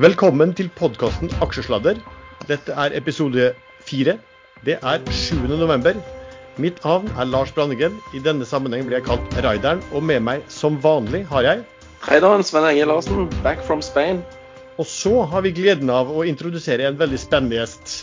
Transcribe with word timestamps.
Velkommen 0.00 0.54
til 0.56 0.70
podkasten 0.72 1.28
Aksjesladder. 1.44 1.98
Dette 2.48 2.72
er 2.72 2.94
episode 2.96 3.50
fire. 3.84 4.14
Det 4.64 4.78
er 4.80 5.02
7. 5.12 5.42
november. 5.60 5.98
Mitt 6.56 6.78
navn 6.86 7.10
er 7.20 7.26
Lars 7.28 7.50
Brandegren. 7.52 7.98
I 8.16 8.22
denne 8.24 8.46
sammenheng 8.48 8.86
blir 8.86 8.96
jeg 8.96 9.04
kalt 9.10 9.36
Raideren, 9.44 9.82
og 9.92 10.06
med 10.08 10.22
meg 10.24 10.46
som 10.48 10.78
vanlig 10.80 11.26
har 11.28 11.44
jeg 11.44 11.66
Raideren 12.06 12.40
Sven 12.48 12.70
Enge 12.70 12.86
Larsen, 12.88 13.28
back 13.44 13.60
from 13.66 13.82
Spain. 13.84 14.22
Og 14.80 14.88
så 14.88 15.12
har 15.34 15.44
vi 15.44 15.52
gleden 15.58 15.92
av 15.92 16.08
å 16.08 16.24
introdusere 16.24 16.88
en 16.88 16.96
veldig 16.96 17.20
spennende 17.20 17.60
gjest. 17.60 17.98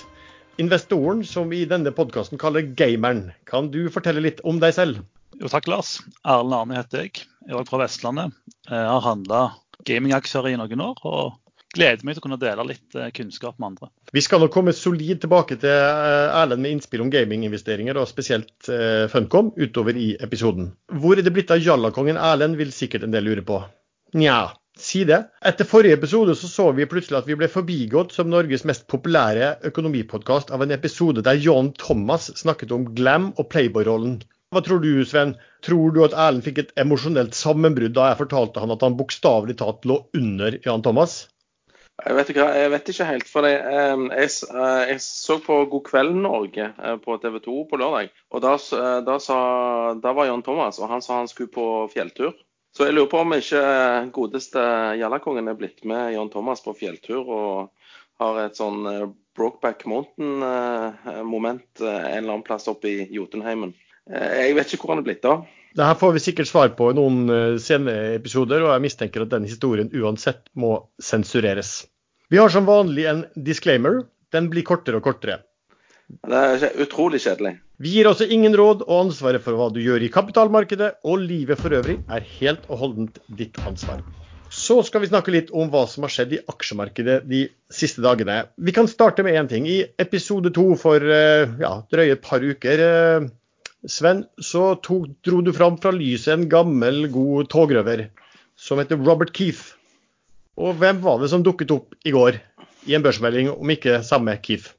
Investoren 0.62 1.26
som 1.26 1.50
vi 1.50 1.64
i 1.64 1.72
denne 1.74 1.96
podkasten 1.98 2.38
kaller 2.38 2.70
Gameren. 2.78 3.32
Kan 3.50 3.72
du 3.74 3.88
fortelle 3.90 4.22
litt 4.22 4.46
om 4.46 4.62
deg 4.62 4.78
selv? 4.78 5.02
Jo, 5.42 5.50
takk, 5.50 5.66
Lars. 5.66 5.98
Erlend 6.22 6.60
Arne 6.62 6.78
heter 6.78 7.08
jeg. 7.08 7.26
Jeg 7.42 7.56
er 7.56 7.58
også 7.58 7.74
fra 7.74 7.84
Vestlandet. 7.88 8.40
Jeg 8.70 8.86
har 8.86 9.04
handla 9.10 9.44
gamingaksjer 9.90 10.54
i 10.54 10.58
noen 10.62 10.88
år. 10.92 11.02
og 11.02 11.42
gleder 11.78 12.06
meg 12.06 12.18
til 12.18 12.24
å 12.24 12.26
kunne 12.26 12.40
dele 12.42 12.66
litt 12.68 12.98
eh, 12.98 13.10
kunnskap 13.16 13.58
med 13.58 13.72
andre. 13.72 13.90
Vi 14.16 14.24
skal 14.26 14.42
nok 14.44 14.54
komme 14.54 14.74
solid 14.76 15.22
tilbake 15.24 15.60
til 15.62 15.72
eh, 15.72 16.36
Erlend 16.42 16.64
med 16.64 16.76
innspill 16.76 17.06
om 17.06 17.12
gaminginvesteringer, 17.14 18.00
og 18.00 18.10
spesielt 18.10 18.70
eh, 18.74 19.08
Funcom, 19.12 19.54
utover 19.58 19.98
i 19.98 20.14
episoden. 20.24 20.72
Hvor 21.02 21.18
er 21.18 21.26
det 21.26 21.36
blitt 21.36 21.54
av 21.54 21.64
jallakongen 21.64 22.20
Erlend, 22.20 22.60
vil 22.60 22.74
sikkert 22.76 23.08
en 23.08 23.16
del 23.16 23.30
lure 23.30 23.46
på. 23.48 23.62
Nja, 24.18 24.40
si 24.80 25.04
det. 25.08 25.20
Etter 25.46 25.68
forrige 25.68 25.98
episode 26.00 26.36
så, 26.38 26.50
så 26.52 26.70
vi 26.76 26.88
plutselig 26.90 27.22
at 27.22 27.30
vi 27.30 27.38
ble 27.40 27.50
forbigått 27.52 28.16
som 28.16 28.32
Norges 28.32 28.66
mest 28.68 28.88
populære 28.92 29.58
økonomipodkast 29.68 30.54
av 30.56 30.64
en 30.64 30.74
episode 30.76 31.24
der 31.26 31.40
John 31.42 31.74
Thomas 31.78 32.32
snakket 32.40 32.74
om 32.76 32.90
glam 32.98 33.32
og 33.38 33.50
Playboy-rollen. 33.54 34.20
Hva 34.56 34.62
tror 34.64 34.80
du, 34.80 34.92
Sven? 35.04 35.34
Tror 35.66 35.92
du 35.92 36.06
at 36.06 36.14
Erlend 36.16 36.46
fikk 36.46 36.62
et 36.62 36.70
emosjonelt 36.80 37.36
sammenbrudd 37.36 37.98
da 37.98 38.12
jeg 38.12 38.22
fortalte 38.22 38.64
han 38.64 38.72
at 38.72 38.86
han 38.86 38.96
bokstavelig 38.96 39.58
talt 39.60 39.84
lå 39.90 40.00
under 40.16 40.56
Jan 40.64 40.86
Thomas? 40.86 41.26
Jeg 41.98 42.14
vet 42.14 42.30
ikke, 42.30 42.44
jeg 42.54 42.70
vet 42.70 42.90
ikke 42.92 43.06
helt. 43.10 43.30
for 43.32 43.46
det, 43.46 43.54
jeg, 43.58 44.30
jeg, 44.30 45.00
så 45.02 45.40
på 45.42 45.56
God 45.72 45.84
kveld 45.88 46.14
Norge 46.22 46.68
eh, 46.70 46.98
på 47.02 47.18
TV 47.18 47.40
2 47.42 47.56
på 47.72 47.80
lørdag. 47.82 48.12
og 48.30 48.44
da, 48.44 48.52
da, 49.08 49.16
sa, 49.24 49.38
da, 49.98 50.14
var 50.14 50.30
Jan 50.30 50.44
Thomas, 50.46 50.78
og 50.78 50.92
han 50.92 51.02
sa 51.02 51.18
han 51.18 51.32
skulle 51.32 51.50
på 51.54 51.88
fjelltur. 51.94 52.38
Så 52.78 52.86
jeg 52.86 52.94
lurer 52.94 53.10
på 53.10 53.24
om 53.24 53.34
ikke 53.34 53.64
godeste 54.14 54.62
Jallakongen 55.00 55.48
er 55.50 55.58
blitt 55.58 55.82
med 55.90 56.14
Jan 56.14 56.30
Thomas 56.30 56.62
på 56.62 56.76
fjelltur 56.78 57.26
og 57.26 57.72
har 58.22 58.44
et 58.44 58.58
sånn 58.60 58.86
eh, 58.92 59.10
Brokeback 59.38 59.86
Mountain-moment 59.90 61.82
eh, 61.82 61.88
en 61.88 62.22
eller 62.22 62.34
annen 62.36 62.46
plass 62.46 62.70
oppe 62.70 62.94
i 62.94 63.08
Jotunheimen. 63.14 63.74
Jeg 64.08 64.54
vet 64.56 64.70
ikke 64.72 64.86
hvor 64.86 64.94
han 64.94 65.02
er 65.02 65.10
blitt 65.10 65.26
av. 65.28 65.48
Det 65.76 65.86
her 65.86 65.98
får 66.00 66.16
vi 66.16 66.24
sikkert 66.24 66.50
svar 66.50 66.72
på 66.78 66.92
i 66.92 66.98
noen 66.98 67.34
eh, 67.34 67.58
senere 67.62 68.16
episoder, 68.16 68.64
og 68.64 68.74
jeg 68.76 68.86
mistenker 68.88 69.26
at 69.26 69.34
den 69.34 69.48
historien 69.50 69.92
uansett 69.94 70.48
må 70.56 70.78
sensureres. 71.02 71.82
Vi 72.32 72.40
har 72.42 72.52
som 72.52 72.68
vanlig 72.68 73.08
en 73.08 73.26
disclaimer. 73.36 74.04
Den 74.34 74.50
blir 74.52 74.66
kortere 74.68 75.00
og 75.00 75.06
kortere. 75.08 75.42
Det 76.08 76.40
er 76.40 76.84
utrolig 76.84 77.20
kjedelig. 77.24 77.58
Vi 77.84 77.92
gir 77.94 78.08
også 78.10 78.26
ingen 78.32 78.56
råd, 78.58 78.86
og 78.88 79.08
ansvaret 79.08 79.44
for 79.44 79.60
hva 79.60 79.68
du 79.74 79.82
gjør 79.84 80.04
i 80.04 80.12
kapitalmarkedet 80.12 80.94
og 81.06 81.20
livet 81.22 81.60
for 81.60 81.76
øvrig 81.78 82.00
er 82.08 82.30
helt 82.40 82.64
og 82.72 82.82
holdent 82.82 83.20
ditt 83.40 83.60
ansvar. 83.68 84.02
Så 84.50 84.80
skal 84.88 85.04
vi 85.04 85.10
snakke 85.12 85.34
litt 85.34 85.50
om 85.52 85.68
hva 85.72 85.84
som 85.92 86.06
har 86.08 86.14
skjedd 86.14 86.38
i 86.38 86.40
aksjemarkedet 86.48 87.20
de 87.28 87.42
siste 87.74 88.04
dagene. 88.04 88.46
Vi 88.56 88.74
kan 88.76 88.88
starte 88.88 89.26
med 89.28 89.36
én 89.36 89.50
ting. 89.52 89.68
I 89.68 89.84
episode 90.00 90.54
to 90.56 90.70
for 90.80 91.04
eh, 91.04 91.52
ja, 91.60 91.74
drøye 91.92 92.16
et 92.16 92.24
par 92.24 92.44
uker 92.44 92.84
eh, 92.86 93.28
Sven, 93.86 94.24
så 94.42 94.72
tok, 94.82 95.12
dro 95.26 95.42
du 95.46 95.52
fram 95.54 95.78
fra 95.78 95.92
lyset 95.94 96.34
en 96.34 96.48
gammel, 96.50 97.06
god 97.14 97.52
togrøver 97.54 98.08
som 98.58 98.82
heter 98.82 98.98
Robert 98.98 99.36
Keefe. 99.38 99.76
Og 100.58 100.80
hvem 100.82 101.04
var 101.04 101.22
det 101.22 101.30
som 101.30 101.44
dukket 101.46 101.72
opp 101.76 101.94
i 102.02 102.14
går 102.16 102.40
i 102.90 102.96
en 102.98 103.06
børsmelding, 103.06 103.52
om 103.54 103.70
ikke 103.70 104.02
samme 104.08 104.34
Keefe? 104.42 104.74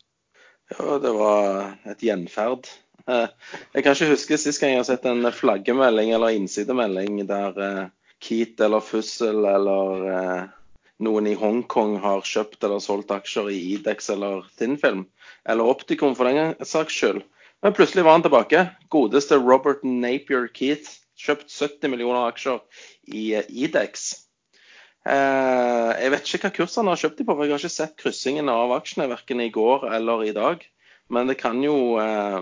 Ja, 0.74 0.98
det 1.00 1.14
var 1.14 1.78
et 1.88 2.03
gjenferd. 2.04 2.66
Jeg 3.75 3.84
kan 3.84 3.94
ikke 3.94 4.10
huske 4.10 4.36
sist 4.36 4.60
gang 4.60 4.75
jeg 4.75 4.82
har 4.82 4.88
sett 4.91 5.06
en 5.09 5.25
flaggemelding 5.32 6.10
eller 6.12 6.34
innsidemelding 6.36 7.22
der 7.30 7.60
eh, 7.65 7.86
Keat 8.20 8.60
eller 8.60 8.84
Fussel 8.84 9.47
eller 9.48 10.04
eh, 10.12 10.42
noen 11.06 11.30
i 11.30 11.32
Hongkong 11.38 11.97
har 12.03 12.26
kjøpt 12.26 12.66
eller 12.66 12.82
solgt 12.84 13.15
aksjer 13.15 13.48
i 13.54 13.59
Idex 13.78 14.10
eller 14.12 14.44
Tinnfilm, 14.60 15.06
eller 15.48 15.72
Opticon 15.72 16.19
for 16.19 16.28
den 16.28 16.53
saks 16.69 17.00
skyld. 17.00 17.22
Men 17.62 17.74
plutselig 17.74 18.04
var 18.04 18.12
han 18.12 18.22
tilbake. 18.22 18.66
Godeste 18.88 19.36
Robert 19.36 19.82
Napier 19.82 20.46
Keith. 20.54 21.00
Kjøpt 21.19 21.50
70 21.50 21.91
millioner 21.91 22.28
aksjer 22.28 22.60
i 23.10 23.32
Idex. 23.64 24.12
Eh, 25.08 25.91
jeg 25.98 26.12
vet 26.12 26.28
ikke 26.28 26.41
hva 26.44 26.54
kurs 26.60 26.76
han 26.78 26.91
har 26.91 27.00
kjøpt 27.00 27.18
de 27.18 27.26
på, 27.26 27.34
for 27.34 27.47
jeg 27.47 27.54
har 27.56 27.62
ikke 27.64 27.74
sett 27.74 27.98
kryssingen 27.98 28.50
av 28.52 28.74
aksjene 28.76 29.08
verken 29.10 29.42
i 29.42 29.50
går 29.50 29.88
eller 29.98 30.22
i 30.28 30.34
dag. 30.36 30.62
Men 31.10 31.30
det 31.30 31.38
kan 31.41 31.58
jo 31.64 31.97
eh, 31.98 32.38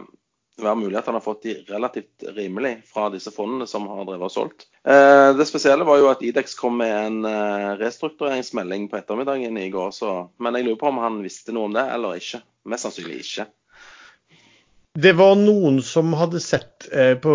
være 0.60 0.78
mulig 0.82 0.98
at 1.00 1.08
han 1.08 1.16
har 1.16 1.24
fått 1.24 1.46
de 1.46 1.56
relativt 1.70 2.26
rimelig 2.36 2.74
fra 2.90 3.08
disse 3.14 3.32
fondene 3.32 3.68
som 3.70 3.88
har 3.88 4.04
drevet 4.04 4.28
og 4.28 4.34
solgt. 4.34 4.68
Eh, 4.84 5.32
det 5.38 5.48
spesielle 5.48 5.88
var 5.88 6.02
jo 6.02 6.10
at 6.12 6.24
Idex 6.26 6.58
kom 6.60 6.76
med 6.82 6.92
en 6.92 7.78
restruktureringsmelding 7.80 8.90
på 8.92 9.00
ettermiddagen 9.00 9.56
i 9.62 9.70
går, 9.72 9.96
så, 9.96 10.16
men 10.36 10.60
jeg 10.60 10.68
lurer 10.68 10.82
på 10.84 10.92
om 10.92 11.00
han 11.04 11.22
visste 11.24 11.56
noe 11.56 11.70
om 11.70 11.80
det 11.80 11.88
eller 11.96 12.20
ikke. 12.20 12.44
Mest 12.68 12.88
sannsynlig 12.88 13.22
ikke. 13.24 13.48
Det 14.96 15.12
var 15.12 15.34
noen 15.36 15.82
som 15.84 16.14
hadde 16.16 16.40
sett 16.40 16.86
eh, 16.88 17.14
på, 17.20 17.32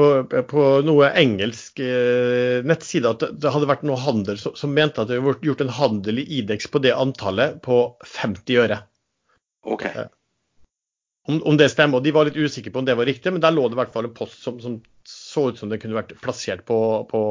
på, 0.50 0.62
noe 0.86 1.12
engelsk 1.20 1.82
eh, 1.86 2.64
nettside 2.66 3.12
at 3.12 3.26
det 3.38 3.52
hadde 3.54 3.70
vært 3.70 3.84
noe 3.86 4.00
handel 4.02 4.40
som, 4.42 4.74
mente 4.74 5.04
at 5.04 5.12
det 5.12 5.20
hadde 5.22 5.46
gjort 5.46 5.62
en 5.62 5.76
handel 5.78 6.24
i 6.24 6.26
Idex 6.40 6.72
på 6.74 6.82
det 6.82 6.96
antallet 6.98 7.60
på 7.62 7.84
50 8.16 8.64
øre. 8.64 8.80
Ok. 9.70 9.86
Eh, 9.86 10.10
om, 11.30 11.38
om, 11.46 11.58
det 11.58 11.70
stemmer, 11.70 12.00
og 12.00 12.06
De 12.06 12.16
var 12.16 12.26
litt 12.26 12.40
usikre 12.40 12.74
på 12.74 12.82
om 12.82 12.88
det 12.88 12.98
var 12.98 13.06
riktig, 13.06 13.30
men 13.34 13.44
der 13.44 13.54
lå 13.54 13.68
det 13.70 13.78
i 13.78 13.82
hvert 13.84 13.94
fall 13.94 14.10
en 14.10 14.16
post 14.18 14.42
som, 14.42 14.58
som 14.64 14.80
så 15.06 15.52
ut 15.52 15.62
som 15.62 15.70
det 15.70 15.78
kunne 15.84 15.98
vært 16.00 16.16
plassert 16.22 16.66
på, 16.66 16.80
på, 17.10 17.22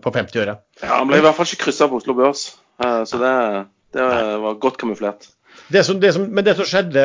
på 0.00 0.14
50 0.16 0.42
øre. 0.46 0.56
Ja, 0.80 0.96
Han 0.96 1.12
ble 1.12 1.20
i 1.20 1.26
hvert 1.26 1.36
fall 1.36 1.50
ikke 1.50 1.66
kryssa 1.66 1.90
på 1.92 2.00
Oslo 2.00 2.16
Børs, 2.16 2.46
eh, 2.80 3.02
så 3.08 3.20
det, 3.20 3.34
det 3.96 4.08
var 4.46 4.60
godt 4.64 4.80
kamuflert. 4.80 5.28
Det 5.72 5.82
som, 5.86 5.98
det 6.00 6.10
som, 6.12 6.24
men 6.28 6.44
det 6.44 6.52
som 6.58 6.66
skjedde, 6.68 7.02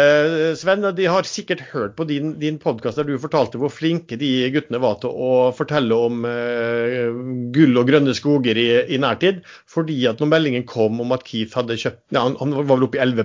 Sven, 0.59 0.83
de 0.97 1.05
har 1.07 1.27
sikkert 1.29 1.61
hørt 1.71 1.93
på 1.95 2.07
din, 2.09 2.33
din 2.41 2.57
podkast 2.59 2.99
der 2.99 3.07
du 3.07 3.13
fortalte 3.21 3.59
hvor 3.61 3.71
flinke 3.71 4.17
de 4.19 4.31
guttene 4.51 4.81
var 4.83 4.97
til 5.01 5.13
å 5.13 5.29
fortelle 5.55 5.95
om 6.07 6.25
uh, 6.27 7.13
gull 7.55 7.79
og 7.79 7.87
grønne 7.87 8.15
skoger 8.17 8.59
i, 8.59 8.67
i, 8.91 8.99
nærtid. 8.99 9.43
Fordi 9.71 9.99
at 10.09 10.19
når 10.19 10.31
meldingen 10.33 10.67
kom 10.67 10.99
om 11.03 11.15
at 11.15 11.23
Keith 11.27 11.55
hadde 11.55 11.79
kjøpt 11.79 12.01
ja, 12.17 12.25
han, 12.25 12.35
han 12.41 12.57
var 12.57 12.73
vel 12.73 12.87
oppe 12.89 12.99
i 12.99 13.03
11 13.05 13.23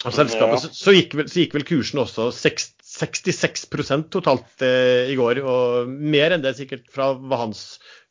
av 0.00 0.14
selskapet, 0.16 0.56
ja. 0.56 0.60
så, 0.64 0.72
så, 0.72 0.94
gikk 0.96 1.16
vel, 1.18 1.26
så, 1.28 1.42
gikk 1.42 1.56
vel, 1.58 1.66
kursen 1.68 2.00
også 2.00 2.30
6, 2.32 2.70
66% 2.90 4.08
totalt 4.12 4.64
uh, 4.64 5.08
i 5.08 5.16
går. 5.16 5.40
Og 5.44 5.88
mer 5.88 6.36
enn 6.36 6.44
det 6.44 6.56
sikkert 6.60 6.88
fra 6.92 7.12
hva 7.16 7.44
hans 7.46 7.64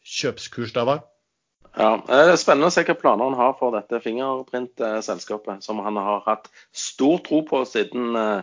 kjøpskurs 0.06 0.74
da 0.74 0.86
var. 0.90 1.06
Ja, 1.78 1.91
Det 2.06 2.22
er 2.34 2.40
spennende 2.40 2.69
å 2.72 2.74
se 2.74 2.85
hva 2.88 2.96
planer 2.97 3.30
han 3.30 3.38
har 3.40 3.53
for 3.59 3.75
dette 3.75 4.02
fingerprint-selskapet, 4.03 5.63
som 5.66 5.81
han 5.85 6.00
har 6.00 6.24
hatt 6.25 6.50
stor 6.75 7.22
tro 7.25 7.44
på 7.47 7.62
siden 7.69 8.18
uh, 8.18 8.41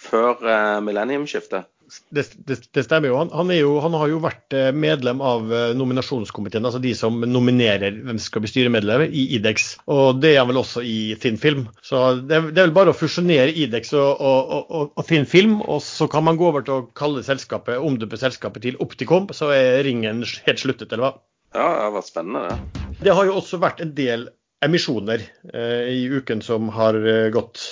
før 0.00 0.40
uh, 0.40 0.80
millenniumsskiftet. 0.84 1.68
Det, 2.08 2.22
det, 2.48 2.56
det, 2.72 2.82
stemmer 2.86 3.10
jo. 3.10 3.16
Han, 3.20 3.28
han, 3.36 3.50
jo. 3.52 3.74
han, 3.84 3.92
har 4.00 4.08
jo 4.08 4.20
vært 4.22 4.54
eh, 4.56 4.70
medlem 4.72 5.18
av 5.20 5.50
nominasjonskomiteen, 5.76 6.64
altså 6.64 6.80
de 6.80 6.94
som 6.96 7.18
nominerer 7.20 7.98
hvem 7.98 8.16
som 8.16 8.30
skal 8.30 8.44
bli 8.44 8.48
styremedlem 8.48 9.02
i 9.10 9.26
Idex. 9.36 9.66
Og 9.92 10.22
det 10.22 10.30
er 10.30 10.38
han 10.40 10.48
vel 10.48 10.62
også 10.62 10.80
i 10.88 11.12
Finn 11.20 11.36
Film. 11.42 11.66
Så 11.84 12.00
det, 12.22 12.38
det 12.54 12.62
er 12.62 12.70
vel 12.70 12.72
bare 12.78 12.94
å 12.94 12.96
fusjonere 12.96 13.52
Idex 13.52 13.92
og, 13.92 14.24
og, 14.24 14.54
og, 14.62 14.94
og 14.96 15.04
Finn 15.04 15.28
Film, 15.28 15.58
og 15.66 15.82
så 15.84 16.08
kan 16.08 16.24
man 16.24 16.40
gå 16.40 16.48
over 16.48 16.64
til 16.64 16.78
å 16.78 16.86
kalle 16.96 17.26
selskapet, 17.26 17.76
omdøpe 17.76 18.16
selskapet 18.22 18.64
til 18.64 18.80
Opticom, 18.80 19.28
så 19.36 19.52
er 19.52 19.84
ringen 19.84 20.24
helt 20.46 20.64
sluttet, 20.64 20.88
eller 20.94 21.10
hva? 21.10 21.12
Ja, 21.52 21.66
det 21.68 21.82
har 21.84 21.92
vært 21.96 22.08
spennende, 22.08 22.48
det. 22.48 22.82
Det 23.02 23.14
har 23.16 23.26
jo 23.28 23.36
også 23.40 23.58
vært 23.60 23.80
en 23.82 23.92
del 23.96 24.28
emisjoner 24.62 25.24
eh, 25.52 25.88
i 25.92 26.02
uken 26.08 26.42
som 26.44 26.70
har 26.74 26.98
eh, 26.98 27.30
gått. 27.34 27.62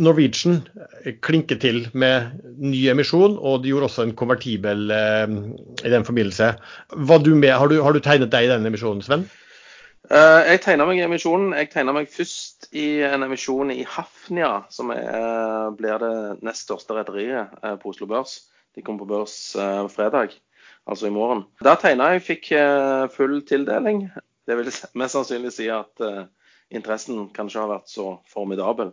Norwegian 0.00 0.62
klinket 1.20 1.60
til 1.60 1.82
med 1.92 2.38
ny 2.56 2.78
emisjon, 2.88 3.34
og 3.36 3.60
de 3.60 3.68
gjorde 3.68 3.90
også 3.90 4.06
en 4.06 4.14
konvertibel 4.16 4.88
eh, 4.88 5.34
i 5.84 5.92
den 5.92 6.06
forbindelse. 6.08 6.48
Har 6.56 7.20
du, 7.26 7.34
har, 7.44 7.68
du, 7.68 7.76
har, 7.84 7.92
du, 7.92 8.00
tegnet 8.00 8.32
deg 8.32 8.48
i 8.48 8.52
den 8.54 8.64
emisjonen, 8.70 9.04
Sven? 9.04 9.26
Uh, 10.08 10.40
jeg 10.48 10.62
tegna 10.64 10.86
meg 10.88 10.98
i 10.98 11.04
emisjonen. 11.04 11.52
Jeg 11.60 11.68
tegna 11.74 11.92
meg 11.94 12.08
først 12.10 12.70
i 12.72 12.86
en 13.04 13.28
emisjon 13.28 13.70
i 13.70 13.84
Hafnia, 13.84 14.62
som 14.72 14.90
er, 14.96 15.04
uh, 15.12 15.68
blir 15.76 16.00
det 16.00 16.14
nest 16.40 16.64
største 16.66 16.96
rederiet 16.96 17.52
på 17.84 17.92
Oslo 17.92 18.08
Børs. 18.08 18.38
De 18.72 18.80
kom 18.80 18.96
på 18.96 19.04
børs 19.04 19.52
fredag 19.92 20.32
altså 20.88 21.08
i 21.08 21.14
morgen. 21.14 21.44
Der 21.62 21.78
tegna 21.80 22.12
jeg, 22.12 22.24
fikk 22.26 22.52
eh, 22.58 23.08
full 23.14 23.40
tildeling. 23.48 24.06
Det 24.48 24.58
vil 24.58 24.70
mest 24.98 25.14
sannsynlig 25.14 25.52
si 25.54 25.68
at 25.70 26.02
uh, 26.02 26.24
interessen 26.74 27.28
kanskje 27.34 27.60
har 27.62 27.70
vært 27.70 27.92
så 27.92 28.16
formidabel. 28.30 28.90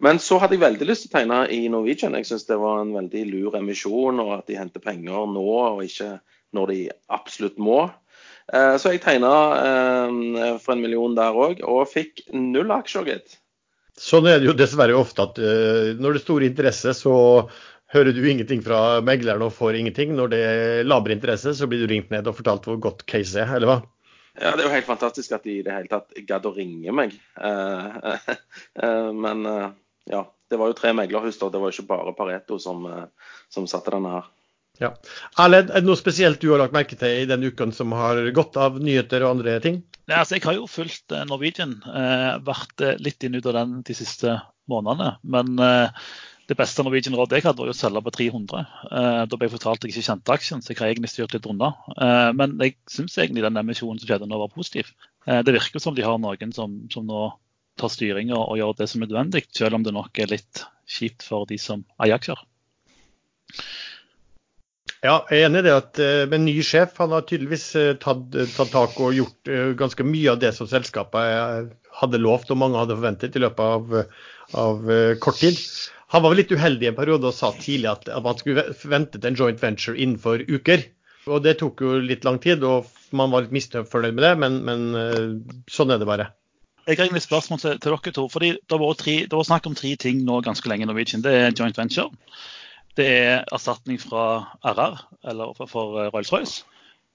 Men 0.00 0.20
så 0.22 0.38
hadde 0.40 0.56
jeg 0.56 0.64
veldig 0.64 0.88
lyst 0.88 1.04
til 1.04 1.12
å 1.12 1.16
tegne 1.18 1.40
i 1.52 1.66
Norwegian. 1.72 2.16
Jeg 2.16 2.28
syns 2.30 2.46
det 2.48 2.56
var 2.60 2.80
en 2.80 2.94
veldig 2.96 3.24
lur 3.28 3.58
emisjon, 3.58 4.22
og 4.24 4.32
at 4.38 4.48
de 4.48 4.56
henter 4.56 4.80
penger 4.84 5.28
nå 5.28 5.44
og 5.44 5.84
ikke 5.84 6.14
når 6.56 6.72
de 6.72 6.80
absolutt 7.12 7.60
må. 7.60 7.82
Eh, 8.52 8.76
så 8.80 8.94
jeg 8.94 9.02
tegna 9.04 9.34
eh, 9.60 10.56
for 10.62 10.76
en 10.76 10.84
million 10.84 11.16
der 11.18 11.36
òg, 11.36 11.60
og 11.60 11.90
fikk 11.92 12.24
null 12.32 12.72
aksjer, 12.72 13.10
gitt. 13.12 13.36
Sånn 14.00 14.28
er 14.28 14.40
det 14.40 14.48
jo 14.48 14.56
dessverre 14.56 14.96
ofte 14.96 15.24
at 15.24 15.38
når 15.40 16.16
det 16.16 16.18
er 16.18 16.24
stor 16.24 16.44
interesse, 16.44 16.92
så 16.92 17.14
hører 17.94 18.16
du 18.16 18.22
ingenting 18.28 18.62
fra 18.64 19.00
megleren 19.04 19.44
og 19.46 19.54
får 19.56 19.80
ingenting. 19.80 20.14
Når 20.18 20.32
det 20.32 20.40
er 20.44 20.86
laber 20.86 21.14
interesse, 21.14 21.54
så 21.56 21.68
blir 21.70 21.84
du 21.84 21.90
ringt 21.90 22.12
ned 22.14 22.26
og 22.26 22.38
fortalt 22.38 22.68
hvor 22.68 22.80
godt 22.88 23.06
case 23.10 23.40
er, 23.42 23.56
eller 23.58 23.72
hva? 23.72 23.78
Ja, 24.36 24.52
Det 24.52 24.64
er 24.64 24.66
jo 24.66 24.74
helt 24.74 24.88
fantastisk 24.88 25.32
at 25.32 25.46
de 25.48 25.58
i 25.58 25.64
det 25.64 25.72
hele 25.72 25.88
tatt 25.88 26.16
gadd 26.28 26.44
å 26.48 26.52
ringe 26.52 26.92
meg. 26.92 27.14
Uh, 27.40 28.12
uh, 28.82 29.12
men 29.24 29.46
ja, 30.10 30.26
det 30.50 30.58
var 30.60 30.70
jo 30.70 30.76
tre 30.76 30.92
meglerhus, 30.96 31.38
da. 31.40 31.48
Det 31.50 31.62
var 31.62 31.72
jo 31.72 31.78
ikke 31.78 31.92
bare 31.94 32.16
Pareto 32.18 32.58
som, 32.60 32.84
som 33.48 33.70
satte 33.70 33.94
denne 33.96 34.18
her. 34.18 34.32
Ja. 34.82 34.92
Erlend, 35.40 35.70
er 35.70 35.80
det 35.80 35.88
noe 35.88 35.98
spesielt 35.98 36.42
du 36.42 36.50
har 36.52 36.60
lagt 36.60 36.74
merke 36.76 36.98
til 37.00 37.22
i 37.22 37.28
den 37.28 37.44
uken 37.48 37.72
som 37.72 37.94
har 37.96 38.20
gått 38.36 38.58
av 38.60 38.76
nyheter 38.82 39.24
og 39.24 39.38
andre 39.38 39.56
ting? 39.64 39.80
Ja, 40.06 40.20
altså, 40.20 40.36
jeg 40.36 40.44
har 40.46 40.58
jo 40.58 40.68
fulgt 40.70 41.14
eh, 41.14 41.24
Norwegian, 41.28 41.78
eh, 41.90 42.36
vært 42.46 42.84
eh, 42.84 42.98
litt 43.02 43.24
inn 43.26 43.38
ut 43.38 43.48
av 43.48 43.56
den 43.56 43.80
de 43.86 43.96
siste 43.96 44.36
månedene. 44.70 45.16
Men 45.26 45.56
eh, 45.62 46.04
det 46.46 46.54
beste 46.58 46.84
Norwegian-rådet 46.86 47.40
jeg 47.40 47.46
hadde, 47.48 47.58
var 47.58 47.72
å 47.72 47.76
selge 47.76 48.02
på 48.06 48.12
300. 48.14 48.60
Eh, 48.86 49.22
da 49.26 49.38
ble 49.38 49.48
jeg 49.48 49.54
fortalt 49.56 49.80
at 49.80 49.86
jeg 49.88 49.96
ikke 49.96 50.06
kjente 50.06 50.34
aksjen, 50.34 50.62
så 50.62 50.72
jeg 50.72 50.78
har 50.78 50.92
egentlig 50.92 51.10
styrt 51.10 51.34
litt 51.34 51.48
unna. 51.50 51.72
Eh, 51.96 52.28
men 52.38 52.54
jeg 52.62 52.76
syns 52.90 53.16
egentlig 53.18 53.42
den 53.42 53.58
emisjonen 53.58 53.98
som 53.98 54.06
skjedde 54.06 54.28
nå, 54.30 54.38
var 54.44 54.52
positiv. 54.54 54.94
det 55.26 55.56
virker 55.56 55.82
som 55.82 55.94
de 55.96 56.04
har 56.06 56.20
noen 56.22 56.52
som, 56.54 56.76
som 56.92 57.02
nå 57.02 57.24
tar 57.80 57.90
styring 57.90 58.28
og, 58.30 58.44
og 58.52 58.60
gjør 58.60 58.76
det 58.78 58.86
som 58.92 59.02
er 59.02 59.08
nødvendig, 59.08 59.42
selv 59.58 59.74
om 59.74 59.82
det 59.82 59.94
nok 59.96 60.20
er 60.22 60.30
litt 60.30 60.62
kjipt 60.86 61.26
for 61.26 61.48
de 61.50 61.58
som 61.58 61.82
eier 61.98 62.14
aksjer. 62.14 62.38
Ja, 65.02 65.16
jeg 65.26 65.40
er 65.40 65.48
enig 65.48 65.64
i 65.64 65.66
det 65.66 65.74
at 65.74 65.98
med 66.30 66.44
ny 66.44 66.54
sjef, 66.62 66.94
han 67.02 67.10
har 67.10 67.26
tydeligvis 67.26 67.66
tatt, 67.98 68.38
tatt, 68.54 68.70
tak 68.70 68.94
og 69.02 69.18
gjort 69.18 69.50
ganske 69.82 70.06
mye 70.06 70.30
av 70.30 70.38
det 70.46 70.54
som 70.54 70.70
selskapet 70.70 71.74
hadde 71.98 72.22
lovt 72.22 72.54
og 72.54 72.62
mange 72.62 72.78
hadde 72.78 72.94
forventet 72.94 73.34
i 73.34 73.42
løpet 73.42 73.66
av, 73.66 74.00
av 74.62 74.88
kort 75.26 75.42
tid. 75.42 75.58
Han 76.14 76.22
var 76.22 76.32
vel 76.32 76.40
litt 76.42 76.52
uheldig 76.54 76.90
en 76.90 76.98
periode 76.98 77.30
og 77.30 77.34
sa 77.34 77.50
tidlig 77.56 77.90
at, 77.90 78.10
man 78.22 78.38
skulle 78.38 78.68
forventet 78.78 79.24
en 79.26 79.38
joint 79.38 79.62
venture 79.62 79.98
innenfor 79.98 80.44
uker. 80.46 80.86
Og 81.26 81.42
Det 81.42 81.56
tok 81.58 81.82
jo 81.82 81.96
litt 81.98 82.24
lang 82.24 82.38
tid, 82.38 82.62
og 82.62 82.86
man 83.10 83.32
var 83.32 83.42
litt 83.42 83.54
misfornøyd 83.56 84.14
med 84.14 84.22
det, 84.22 84.34
men, 84.38 84.60
men 84.66 84.84
sånn 85.70 85.90
er 85.90 85.98
det 85.98 86.06
bare. 86.06 86.28
Jeg 86.86 87.00
har 87.00 87.08
egentlig 87.08 87.24
spørsmål 87.24 87.58
til, 87.58 87.80
til 87.82 87.96
dere 87.96 88.12
to. 88.14 88.28
fordi 88.30 88.52
Det 88.54 88.76
har 88.78 88.84
vært 88.84 89.48
snakk 89.48 89.66
om 89.66 89.74
tre 89.74 89.96
ting 89.98 90.22
nå 90.22 90.38
ganske 90.46 90.70
lenge 90.70 90.86
i 90.86 90.90
Norwegian. 90.90 91.24
Det 91.24 91.32
er 91.34 91.50
joint 91.50 91.78
venture. 91.78 92.12
Det 92.96 93.06
er 93.10 93.42
erstatning 93.52 93.98
fra 94.00 94.46
RR, 94.62 95.00
eller 95.26 95.56
for 95.58 95.68
for 95.68 96.06
Rolls-Royce, 96.14 96.62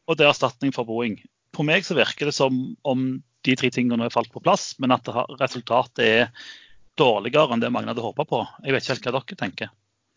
og 0.05 0.17
det 0.17 0.27
er 0.27 0.33
erstatning 0.33 0.75
fra 0.75 0.83
Boeing. 0.85 1.15
På 1.55 1.63
meg 1.65 1.87
så 1.87 1.95
virker 1.97 2.27
det 2.27 2.35
som 2.35 2.75
om 2.83 3.07
de 3.47 3.55
tre 3.57 3.71
tingene 3.73 4.05
er 4.05 4.13
falt 4.13 4.29
på 4.33 4.43
plass, 4.43 4.75
men 4.77 4.93
at 4.93 5.07
resultatet 5.39 6.03
er 6.05 6.27
dårligere 6.99 7.55
enn 7.55 7.63
det 7.63 7.71
mange 7.73 7.91
hadde 7.91 8.03
håpa 8.03 8.25
på. 8.27 8.41
Jeg 8.65 8.75
vet 8.75 8.85
ikke 8.85 8.95
helt 8.95 9.07
hva 9.07 9.21
dere 9.21 9.39
tenker. 9.39 9.71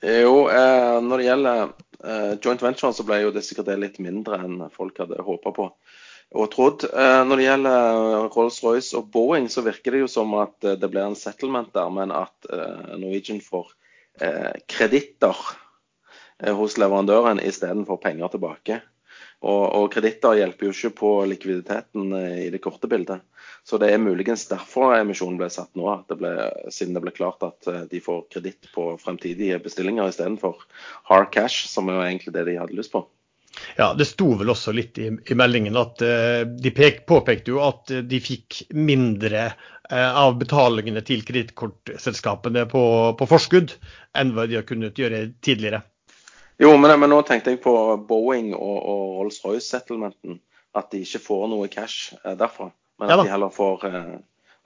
Jo, 0.05 0.49
eh, 0.53 0.97
når 1.00 1.21
det 1.21 1.26
gjelder 1.29 1.61
eh, 2.05 2.32
joint 2.43 2.62
venture, 2.62 2.93
så 2.93 3.06
ble 3.06 3.23
jo 3.23 3.31
det 3.32 3.44
sikkert 3.47 3.71
det 3.71 3.79
litt 3.81 4.00
mindre 4.03 4.41
enn 4.43 4.59
folk 4.75 4.99
hadde 5.00 5.23
håpa 5.25 5.55
på 5.56 5.69
og 6.35 6.50
trodd. 6.53 6.85
Eh, 6.91 7.21
når 7.25 7.41
det 7.41 7.47
gjelder 7.47 8.29
Rolls-Royce 8.35 8.99
og 8.99 9.11
Boeing, 9.15 9.49
så 9.53 9.65
virker 9.65 9.94
det 9.94 10.05
jo 10.05 10.11
som 10.11 10.35
at 10.41 10.67
eh, 10.67 10.79
det 10.81 10.91
blir 10.93 11.06
en 11.06 11.19
settlement 11.19 11.71
der, 11.75 11.93
men 11.94 12.12
at 12.15 12.49
eh, 12.50 12.97
Norwegian 12.99 13.41
får 13.44 13.70
eh, 14.20 14.50
kreditter 14.70 15.38
eh, 16.43 16.53
hos 16.56 16.77
leverandøren 16.81 17.43
istedenfor 17.43 18.03
penger 18.03 18.35
tilbake. 18.35 18.81
Og, 19.44 19.65
og 19.77 19.91
kreditter 19.93 20.38
hjelper 20.41 20.69
jo 20.69 20.75
ikke 20.75 20.97
på 20.99 21.15
likviditeten 21.29 22.15
i 22.17 22.49
det 22.53 22.62
korte 22.65 22.88
bildet. 22.91 23.23
Så 23.64 23.78
det 23.81 23.88
er 23.94 24.02
muligens 24.02 24.44
derfor 24.50 24.93
emisjonen 24.99 25.38
ble 25.40 25.49
satt 25.52 25.70
nå, 25.78 25.88
det 26.11 26.19
ble, 26.20 26.32
siden 26.69 26.96
det 26.96 27.00
ble 27.00 27.14
klart 27.16 27.44
at 27.46 27.69
eh, 27.70 27.84
de 27.88 28.00
får 28.05 28.26
kreditt 28.34 28.69
på 28.75 28.90
fremtidige 29.00 29.56
bestillinger 29.64 30.11
istedenfor 30.12 30.66
hard 31.08 31.31
cash, 31.32 31.64
som 31.70 31.88
er 31.88 31.96
jo 31.96 32.02
egentlig 32.05 32.34
det 32.37 32.44
de 32.50 32.58
hadde 32.61 32.76
lyst 32.76 32.93
på. 32.93 33.06
Ja, 33.78 33.94
Det 33.94 34.05
sto 34.05 34.34
vel 34.37 34.50
også 34.52 34.75
litt 34.75 34.99
i, 34.99 35.08
i 35.08 35.37
meldingen 35.38 35.78
at 35.78 36.02
uh, 36.05 36.43
de 36.44 36.75
pek, 36.75 37.05
påpekte 37.08 37.55
jo 37.55 37.62
at 37.64 37.93
de 38.05 38.20
fikk 38.20 38.64
mindre 38.75 39.46
uh, 39.46 40.10
av 40.10 40.37
betalingene 40.40 41.05
til 41.06 41.22
kredittkortselskapene 41.26 42.67
på, 42.70 42.84
på, 43.19 43.28
forskudd 43.31 43.76
enn 44.19 44.34
hva 44.34 44.49
de 44.50 44.58
har 44.58 44.67
kunnet 44.69 44.99
gjøre 44.99 45.28
tidligere. 45.44 45.84
Jo, 46.60 46.75
men, 46.76 46.99
men 47.00 47.14
nå 47.14 47.22
tenkte 47.26 47.55
jeg 47.55 47.62
på 47.64 47.75
Boeing 48.08 48.52
og, 48.55 48.76
og 48.78 49.05
Rolls-Royce-settlementen. 49.22 50.43
At 50.75 50.90
de 50.90 51.05
ikke 51.06 51.22
får 51.22 51.46
noe 51.52 51.70
cash 51.70 52.17
uh, 52.25 52.34
derfra, 52.38 52.72
men 53.00 53.11
at 53.11 53.17
ja, 53.17 53.23
de 53.23 53.32
heller 53.32 53.52
får 53.55 53.88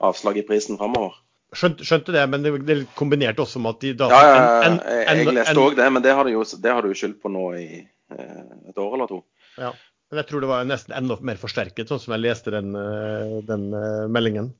avslag 0.09 0.39
i 0.39 0.45
prisen 0.47 0.79
framover. 0.79 1.17
Skjønte, 1.55 1.85
skjønte, 1.87 2.13
det, 2.13 2.23
men 2.29 2.43
det, 2.45 2.51
det 2.67 2.75
kombinerte 2.97 3.41
også 3.41 3.61
med 3.61 3.77
at 3.77 3.85
de 3.85 3.93
da 3.97 4.09
Ja, 4.11 4.19
ja, 4.21 4.41
en, 4.67 4.75
en, 4.77 4.99
en, 5.01 5.21
jeg 5.23 5.37
leste 5.39 5.63
òg 5.63 5.79
det, 5.79 5.87
men 5.95 6.05
det 6.05 6.13
har 6.13 6.27
du 6.27 6.35
jo, 6.35 6.43
det 6.45 6.75
har 6.75 6.85
du 6.85 6.91
jo 6.91 6.97
skyldt 6.99 7.17
på 7.23 7.31
nå 7.33 7.45
i 7.57 7.69
Eh, 8.11 8.69
et 8.69 8.77
år 8.77 8.95
eller 8.95 9.07
to. 9.07 9.19
Ja, 9.57 9.73
men 10.09 10.21
jeg 10.21 10.29
tror 10.29 10.43
det 10.43 10.49
var 10.49 10.65
nesten 10.67 10.95
enda 10.97 11.19
mer 11.25 11.39
forsterket, 11.41 11.91
sånn 11.91 12.01
som 12.01 12.15
jeg 12.15 12.25
leste 12.25 12.53
den, 12.55 12.73
eh, 12.77 13.37
den 13.45 13.69
eh, 13.77 14.05
meldingen. 14.09 14.51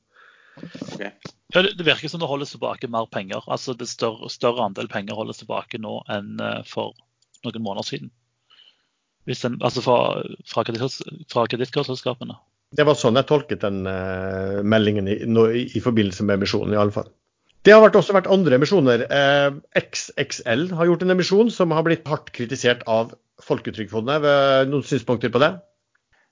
Okay. 0.60 1.10
Ja, 1.54 1.64
det, 1.64 1.82
virker 1.86 2.10
som 2.10 2.22
det 2.22 2.28
holdes 2.30 2.52
tilbake 2.54 2.90
mer 2.90 3.08
penger. 3.10 3.42
Altså 3.50 3.74
det 3.74 3.88
større, 3.90 4.30
større 4.30 4.68
andel 4.68 4.90
penger 4.92 5.18
holdes 5.18 5.40
tilbake 5.42 5.80
nå 5.82 5.96
enn 6.12 6.38
for 6.68 6.94
noen 7.46 7.64
måneder 7.64 7.86
siden. 7.88 8.12
Den, 9.26 9.56
altså 9.62 9.82
fra, 9.82 9.96
fra 10.50 10.64
kredittkortselskapene. 10.66 12.36
Det 12.76 12.86
var 12.86 12.98
sånn 12.98 13.18
jeg 13.18 13.26
tolket 13.26 13.64
den 13.64 13.82
uh, 13.88 14.60
meldingen 14.62 15.08
i, 15.10 15.16
no, 15.26 15.48
i, 15.50 15.64
i, 15.74 15.82
forbindelse 15.82 16.26
med 16.26 16.38
emisjonen, 16.38 16.76
i 16.76 16.80
alle 16.80 16.94
fall. 16.94 17.08
Det 17.66 17.74
har 17.74 17.82
vært, 17.82 17.98
også 17.98 18.14
vært 18.16 18.30
andre 18.32 18.56
emisjoner. 18.56 19.02
Eh, 19.12 19.48
XXL 19.76 20.70
har 20.78 20.88
gjort 20.88 21.02
en 21.04 21.12
emisjon 21.12 21.50
som 21.52 21.74
har 21.76 21.84
blitt 21.84 22.06
hardt 22.08 22.30
kritisert 22.32 22.86
av 22.88 23.10
Folketrygdfondet. 23.44 24.24
Noen 24.70 24.86
synspunkter 24.86 25.32
på 25.34 25.42
det? 25.42 25.50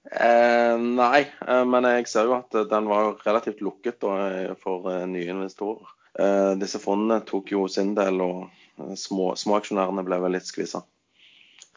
Eh, 0.08 0.78
nei, 0.80 1.26
eh, 1.44 1.64
men 1.68 1.84
jeg 1.84 2.06
ser 2.08 2.30
jo 2.30 2.38
at 2.38 2.56
den 2.70 2.88
var 2.88 3.18
relativt 3.26 3.60
lukket 3.64 4.00
da, 4.00 4.54
for 4.62 4.88
eh, 4.92 5.04
nye 5.10 5.28
investorer. 5.34 5.90
Eh, 6.18 6.52
disse 6.60 6.80
fondene 6.80 7.20
tok 7.28 7.52
jo 7.52 7.66
sin 7.68 7.92
del, 7.98 8.22
og 8.24 8.46
eh, 8.80 8.94
små, 8.96 9.34
småaksjonærene 9.36 10.06
ble 10.06 10.20
vel 10.24 10.36
litt 10.38 10.48
skvisa. 10.48 10.84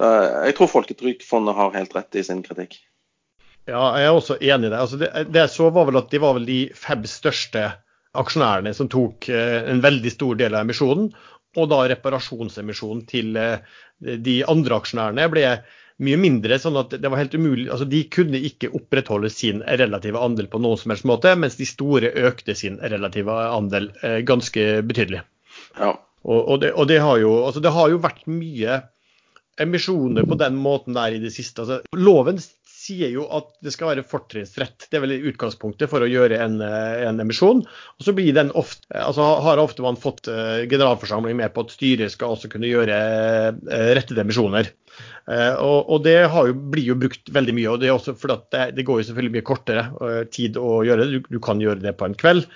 Jeg 0.01 0.55
tror 0.57 0.69
Folketrygdfondet 0.71 1.53
har 1.53 1.75
helt 1.75 1.91
rett 1.93 2.15
i 2.17 2.23
sin 2.25 2.39
kritikk. 2.41 2.79
Ja, 3.69 3.83
jeg 3.99 4.07
er 4.07 4.15
også 4.15 4.39
enig 4.41 4.69
i 4.69 4.71
det. 4.73 4.79
Altså 4.79 4.97
det, 4.97 5.11
det 5.29 5.45
så 5.53 5.69
var 5.73 5.85
vel 5.87 5.99
at 5.99 6.09
De 6.11 6.19
var 6.21 6.33
vel 6.37 6.47
de 6.47 6.61
fem 6.75 7.03
største 7.07 7.67
aksjonærene 8.17 8.73
som 8.75 8.89
tok 8.91 9.29
en 9.31 9.79
veldig 9.83 10.11
stor 10.11 10.39
del 10.39 10.57
av 10.57 10.65
emisjonen 10.65 11.11
og 11.59 11.69
da 11.71 11.83
reparasjonsemisjonen 11.91 13.05
til 13.09 13.37
eh, 13.39 13.63
de 13.99 14.41
andre 14.49 14.77
aksjonærene 14.79 15.27
ble 15.31 15.45
mye 16.01 16.17
mindre. 16.17 16.57
sånn 16.59 16.79
at 16.79 16.95
det 16.97 17.09
var 17.11 17.21
helt 17.21 17.35
umulig, 17.35 17.67
altså 17.69 17.85
De 17.85 18.03
kunne 18.09 18.39
ikke 18.39 18.71
opprettholde 18.77 19.29
sin 19.29 19.61
relative 19.61 20.19
andel 20.19 20.47
på 20.51 20.61
noen 20.63 20.79
som 20.79 20.93
helst 20.93 21.05
måte, 21.09 21.35
mens 21.35 21.59
de 21.59 21.67
store 21.69 22.13
økte 22.29 22.55
sin 22.57 22.79
relative 22.81 23.35
andel 23.51 23.91
eh, 24.01 24.21
ganske 24.25 24.81
betydelig. 24.87 25.21
Ja. 25.77 25.93
Og, 26.21 26.39
og, 26.39 26.57
det, 26.61 26.73
og 26.77 26.87
det, 26.87 27.01
har 27.01 27.19
jo, 27.21 27.35
altså 27.47 27.61
det 27.61 27.73
har 27.73 27.89
jo 27.89 28.01
vært 28.01 28.25
mye 28.29 28.81
emisjoner 29.61 30.25
på 30.25 30.37
den 30.39 30.55
måten 30.57 30.95
der 30.95 31.13
i 31.13 31.21
det 31.21 31.33
siste. 31.35 31.63
Altså, 31.63 31.97
loven 31.97 32.39
sier 32.91 33.11
jo 33.13 33.25
at 33.33 33.47
det 33.63 33.73
skal 33.73 33.91
være 33.91 34.05
fortrinnsrett. 34.07 34.87
Det 34.89 34.99
er 34.99 35.03
vel 35.05 35.29
utgangspunktet 35.31 35.89
for 35.91 36.03
å 36.03 36.09
gjøre 36.09 36.39
en, 36.43 36.59
eh, 36.65 37.03
en 37.07 37.21
emisjon. 37.23 37.63
Og 37.63 38.05
så 38.05 38.13
blir 38.17 38.35
den 38.35 38.51
ofte, 38.57 38.85
altså 38.97 39.25
har 39.45 39.61
ofte 39.61 39.85
man 39.85 39.99
fått 39.99 40.27
uh, 40.31 40.63
generalforsamling 40.69 41.37
med 41.39 41.53
på 41.55 41.65
at 41.65 41.73
styret 41.73 42.13
skal 42.13 42.35
også 42.35 42.51
kunne 42.51 42.69
gjøre 42.69 42.97
rettede 43.95 44.23
emisjoner. 44.23 44.71
Og, 45.31 45.77
og, 45.87 46.01
det 46.03 46.15
jo, 46.25 46.53
blir 46.73 46.89
jo 46.91 46.97
brukt 46.99 47.29
veldig 47.31 47.53
mye. 47.55 47.69
og 47.71 47.79
Det 47.81 47.87
er 47.87 47.95
også 47.95 48.15
fordi 48.19 48.37
det, 48.51 48.63
det, 48.75 48.85
går 48.87 48.99
jo 48.99 49.07
selvfølgelig 49.07 49.35
mye 49.37 49.47
kortere 49.47 49.83
tid 50.33 50.59
å 50.59 50.81
gjøre 50.85 51.05
det. 51.05 51.11
Du, 51.21 51.29
du, 51.37 51.39
kan 51.43 51.61
gjøre 51.63 51.83
det 51.83 51.93
på 51.99 52.09
en 52.09 52.17
kveld. 52.17 52.47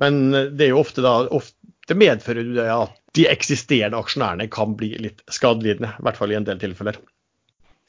Men 0.00 0.20
det 0.30 0.68
er 0.68 0.72
jo 0.72 0.82
ofte 0.84 1.04
da 1.04 1.16
ofte 1.34 1.96
medfører 1.98 2.52
det 2.54 2.68
at 2.70 3.00
de 3.18 3.26
eksisterende 3.30 3.98
aksjonærene 3.98 4.46
kan 4.52 4.76
bli 4.78 4.92
litt 5.02 5.24
skadelidende. 5.32 5.96
I 5.98 6.06
hvert 6.06 6.20
fall 6.20 6.34
i 6.34 6.38
en 6.38 6.46
del 6.46 6.60
tilfeller. 6.62 7.00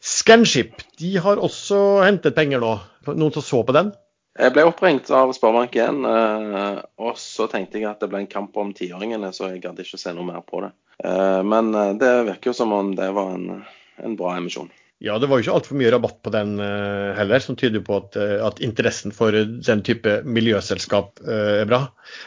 Scanship 0.01 0.81
de 0.97 1.13
har 1.21 1.37
også 1.37 2.01
hentet 2.01 2.33
penger 2.37 2.61
nå. 2.61 2.73
Noen 3.11 3.33
som 3.35 3.45
så 3.45 3.61
på 3.65 3.75
den? 3.77 3.91
Jeg 4.39 4.53
ble 4.55 4.63
oppringt 4.63 5.09
av 5.13 5.33
Sparebank1, 5.35 6.05
eh, 6.07 6.77
og 7.03 7.17
så 7.19 7.49
tenkte 7.51 7.81
jeg 7.81 7.89
at 7.89 7.99
det 8.01 8.07
ble 8.09 8.23
en 8.23 8.31
kamp 8.31 8.55
om 8.57 8.71
tiåringene, 8.75 9.33
så 9.35 9.51
jeg 9.51 9.63
gadd 9.65 9.81
ikke 9.83 9.99
se 9.99 10.13
noe 10.15 10.27
mer 10.27 10.45
på 10.47 10.63
det. 10.63 10.71
Eh, 11.03 11.41
men 11.43 11.73
eh, 11.75 11.91
det 11.99 12.11
virker 12.29 12.51
jo 12.51 12.55
som 12.61 12.71
om 12.73 12.93
det 12.95 13.09
var 13.17 13.35
en, 13.35 13.65
en 13.99 14.15
bra 14.17 14.37
emisjon. 14.39 14.71
Ja, 15.01 15.17
det 15.19 15.27
var 15.27 15.39
jo 15.39 15.45
ikke 15.45 15.57
altfor 15.57 15.77
mye 15.81 15.91
rabatt 15.91 16.19
på 16.21 16.31
den 16.33 16.59
heller, 16.61 17.41
som 17.41 17.55
tyder 17.57 17.81
på 17.81 17.95
at, 17.97 18.13
at, 18.21 18.59
interessen 18.61 19.09
for 19.09 19.33
den 19.33 19.81
type 19.81 20.19
miljøselskap 20.29 21.23
er 21.25 21.65
bra. 21.65 21.79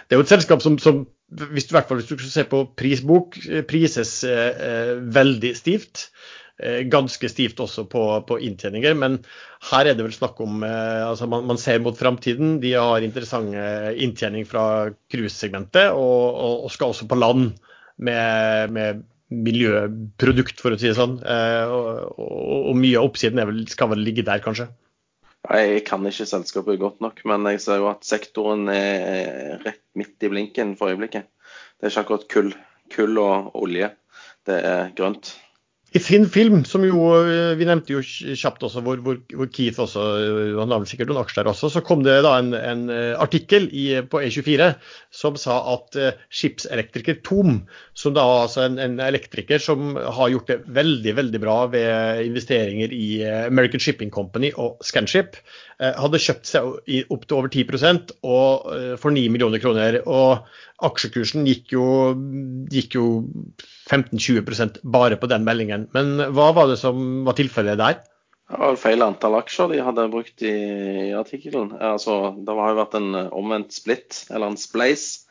Det 0.02 0.16
er 0.16 0.18
jo 0.18 0.24
et 0.26 0.32
selskap 0.32 0.64
som, 0.64 0.80
som 0.82 1.04
hvis, 1.30 1.68
du, 1.68 1.70
i 1.70 1.76
hvert 1.76 1.86
fall 1.86 2.02
hvis 2.02 2.10
du 2.10 2.24
ser 2.26 2.48
på 2.50 2.64
prisbok, 2.74 3.38
prises 3.70 4.16
veldig 4.26 5.52
stivt. 5.54 6.08
Eh, 6.62 6.82
ganske 6.90 7.30
stivt 7.30 7.61
også 7.62 7.87
på, 7.90 8.02
på, 8.28 8.38
inntjeninger. 8.46 8.96
Men 8.99 9.18
her 9.70 9.90
er 9.90 9.96
det 9.96 10.06
vel 10.06 10.16
snakk 10.16 10.40
om 10.44 10.62
altså 10.64 11.28
man, 11.30 11.49
man 11.50 11.61
ser 11.61 11.82
mot 11.84 11.99
framtiden. 11.99 12.58
De 12.62 12.75
har 12.76 13.06
interessante 13.06 13.94
inntjening 13.96 14.46
fra 14.49 14.92
cruisesegmentet, 15.12 15.90
og, 15.92 16.23
og, 16.34 16.54
og, 16.66 16.70
skal 16.75 16.94
også 16.94 17.08
på 17.11 17.18
land 17.18 17.52
med, 17.96 18.73
med 18.75 19.04
miljøprodukt, 19.34 20.61
for 20.61 20.75
å 20.75 20.78
si 20.80 20.90
det 20.90 20.99
sånn. 20.99 21.18
Og, 21.25 22.18
og, 22.70 22.73
mye 22.78 22.99
av 23.00 23.11
oppsiden 23.11 23.42
vel, 23.42 23.62
skal 23.70 23.94
vel 23.94 24.04
ligge 24.06 24.26
der, 24.26 24.42
kanskje. 24.44 24.70
Jeg 25.44 25.82
kan 25.84 26.06
ikke 26.08 26.25
selskapet 26.25 26.80
godt 26.80 27.02
nok, 27.04 27.18
men 27.28 27.44
jeg 27.50 27.61
ser 27.61 27.82
jo 27.82 27.90
at 27.90 28.06
sektoren 28.08 28.64
er 28.73 29.61
rett 29.61 29.82
midt 29.99 30.25
i 30.25 30.30
blinken 30.32 30.73
for 30.78 30.92
øyeblikket. 30.92 31.28
Det 31.76 31.90
er 31.90 31.92
ikke 31.92 32.04
akkurat 32.06 32.28
kull, 32.32 32.54
kull 32.94 33.18
og 33.20 33.50
olje. 33.61 33.90
Det 34.49 34.56
er 34.56 34.94
grønt. 34.96 35.34
I 35.94 36.00
Finn 36.02 36.24
Film, 36.26 36.64
som 36.66 36.82
jo 36.82 37.12
eh, 37.22 37.52
vi 37.54 37.66
nevnte 37.68 37.94
jo 37.94 38.00
kjapt 38.02 38.64
også, 38.66 38.80
hvor, 38.82 38.98
hvor, 38.98 39.50
Keith 39.54 39.78
også 39.78 40.02
eh, 40.18 40.56
han 40.58 40.72
har 40.74 40.80
vel 40.82 40.88
sikkert 40.90 41.12
noen 41.12 41.20
aksjer 41.22 41.46
også, 41.46 41.70
så 41.70 41.82
kom 41.86 42.02
det 42.02 42.16
da 42.26 42.32
en, 42.40 42.50
en 42.58 42.82
eh, 42.90 43.12
artikkel 43.22 43.68
i, 43.70 43.84
på 44.10 44.24
E24 44.26 44.72
som 45.14 45.38
sa 45.38 45.60
at 45.70 45.94
skipselektriker 46.34 47.20
Tom, 47.22 47.60
som 47.94 48.16
da 48.16 48.24
altså 48.40 48.64
en, 48.64 48.80
en, 48.82 48.98
elektriker 49.06 49.62
som 49.62 49.94
har 49.94 50.32
gjort 50.32 50.50
det 50.50 50.58
veldig 50.74 51.14
veldig 51.20 51.42
bra 51.44 51.58
ved 51.70 52.24
investeringer 52.26 52.90
i 52.90 53.06
American 53.44 53.82
Shipping 53.86 54.10
Company 54.10 54.50
og 54.58 54.82
Scanship, 54.82 55.38
hadde 55.78 56.20
kjøpt 56.22 56.48
seg 56.48 57.08
opp 57.10 57.26
til 57.26 57.38
over 57.38 57.50
10 57.50 57.64
og 58.22 58.66
uh, 58.68 58.94
for 59.00 59.14
9 59.14 59.26
millioner 59.32 59.62
kroner. 59.62 60.00
og 60.06 60.46
aksjekursen 60.84 61.46
gikk 61.46 61.72
jo, 61.72 61.86
jo 62.98 63.06
15-20% 63.88 64.82
bare 64.84 65.16
på 65.16 65.30
den 65.30 65.44
meldingen. 65.46 65.88
Men 65.94 66.18
hva 66.34 66.50
var 66.52 66.68
det 66.68 66.80
som 66.82 67.24
var 67.24 67.38
tilfellet 67.38 67.80
der? 67.80 68.00
Det 68.50 68.60
var 68.60 68.76
feil 68.76 69.02
antall 69.02 69.38
aksjer 69.38 69.70
de 69.72 69.82
hadde 69.82 70.10
brukt 70.12 70.42
i, 70.44 70.54
i 71.08 71.12
artikkelen. 71.16 71.72
Altså, 71.80 72.34
det 72.36 72.58
har 72.58 72.74
jo 72.74 72.80
vært 72.82 72.98
en 72.98 73.14
omvendt 73.32 73.72
splitt, 73.72 74.26
eller 74.30 74.52
en 74.52 74.60
spleis, 74.60 75.24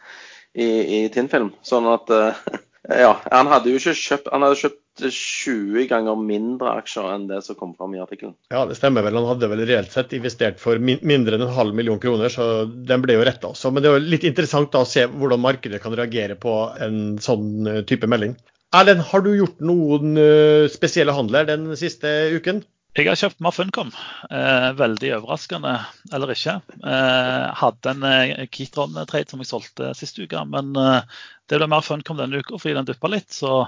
i, 0.53 0.65
i 0.65 0.99
Tinnfilm. 1.13 1.53
Sånn 1.65 1.89
at 1.91 2.11
Ja, 3.03 3.13
han 3.31 3.47
hadde 3.47 3.71
jo 3.71 3.79
ikke 3.79 3.93
kjøpt 3.95 4.25
Han 4.33 4.43
hadde 4.43 4.59
kjøpt 4.59 4.81
20 5.01 5.87
ganger 5.89 6.19
mindre 6.19 6.75
aksjer 6.79 7.09
enn 7.15 7.25
det 7.29 7.41
som 7.45 7.57
kom 7.57 7.73
fram 7.77 7.95
i 7.95 8.01
artikkelen. 8.03 8.35
Ja, 8.53 8.63
det 8.69 8.77
stemmer 8.77 9.05
vel. 9.05 9.17
Han 9.17 9.29
hadde 9.31 9.49
vel 9.51 9.63
reelt 9.65 9.93
sett 9.93 10.13
investert 10.13 10.61
for 10.61 10.81
mindre 10.81 11.37
enn 11.37 11.45
en 11.47 11.55
halv 11.55 11.75
million 11.77 12.01
kroner, 12.01 12.29
så 12.33 12.65
den 12.67 13.03
ble 13.03 13.17
jo 13.17 13.25
retta 13.25 13.49
også. 13.49 13.73
Men 13.73 13.83
det 13.83 13.89
er 13.89 13.97
jo 13.97 14.11
litt 14.13 14.27
interessant 14.29 14.71
da 14.73 14.83
å 14.83 14.89
se 14.89 15.07
hvordan 15.09 15.41
markedet 15.43 15.81
kan 15.83 15.95
reagere 15.97 16.37
på 16.39 16.57
en 16.83 17.17
sånn 17.23 17.69
eh, 17.69 17.81
type 17.89 18.09
melding. 18.09 18.37
Erlend, 18.73 19.03
har 19.09 19.21
du 19.21 19.33
gjort 19.37 19.59
noen 19.61 20.17
eh, 20.17 20.69
spesielle 20.73 21.13
handler 21.13 21.49
den 21.49 21.73
siste 21.77 22.09
uken? 22.33 22.63
Jeg 22.93 23.07
har 23.09 23.17
kjøpt 23.17 23.39
mer 23.41 23.53
Funcom. 23.55 23.89
Eh, 24.29 24.67
veldig 24.77 25.15
overraskende, 25.15 25.71
eller 26.13 26.33
ikke. 26.35 26.59
Eh, 26.85 27.45
hadde 27.57 27.93
en 27.95 28.05
eh, 28.05 28.43
Kitron-trade 28.53 29.33
som 29.33 29.41
jeg 29.41 29.49
solgte 29.49 29.95
sist 29.97 30.19
uke, 30.21 30.43
men 30.45 30.75
eh, 30.77 31.23
det 31.49 31.57
ble 31.57 31.69
mer 31.73 31.81
Funcom 31.85 32.21
denne 32.21 32.43
uka 32.43 32.59
fordi 32.59 32.75
den 32.77 32.91
duppa 32.91 33.09
litt. 33.09 33.33
Så 33.33 33.63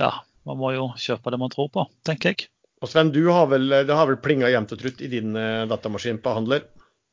ja, 0.00 0.10
man 0.48 0.58
må 0.60 0.72
jo 0.74 0.90
kjøpe 0.98 1.32
det 1.32 1.40
man 1.42 1.52
tror 1.52 1.70
på, 1.72 1.86
tenker 2.06 2.32
jeg. 2.32 2.48
Og 2.82 2.90
Sven, 2.90 3.12
du 3.14 3.22
har 3.30 3.46
vel, 3.50 3.68
det 3.86 3.94
har 3.94 4.08
vel 4.10 4.18
plinga 4.22 4.50
jevnt 4.50 4.74
og 4.74 4.80
trutt 4.80 5.02
i 5.04 5.10
din 5.12 5.36
uh, 5.38 5.68
datamaskin 5.70 6.18
på 6.22 6.34
handler? 6.34 6.64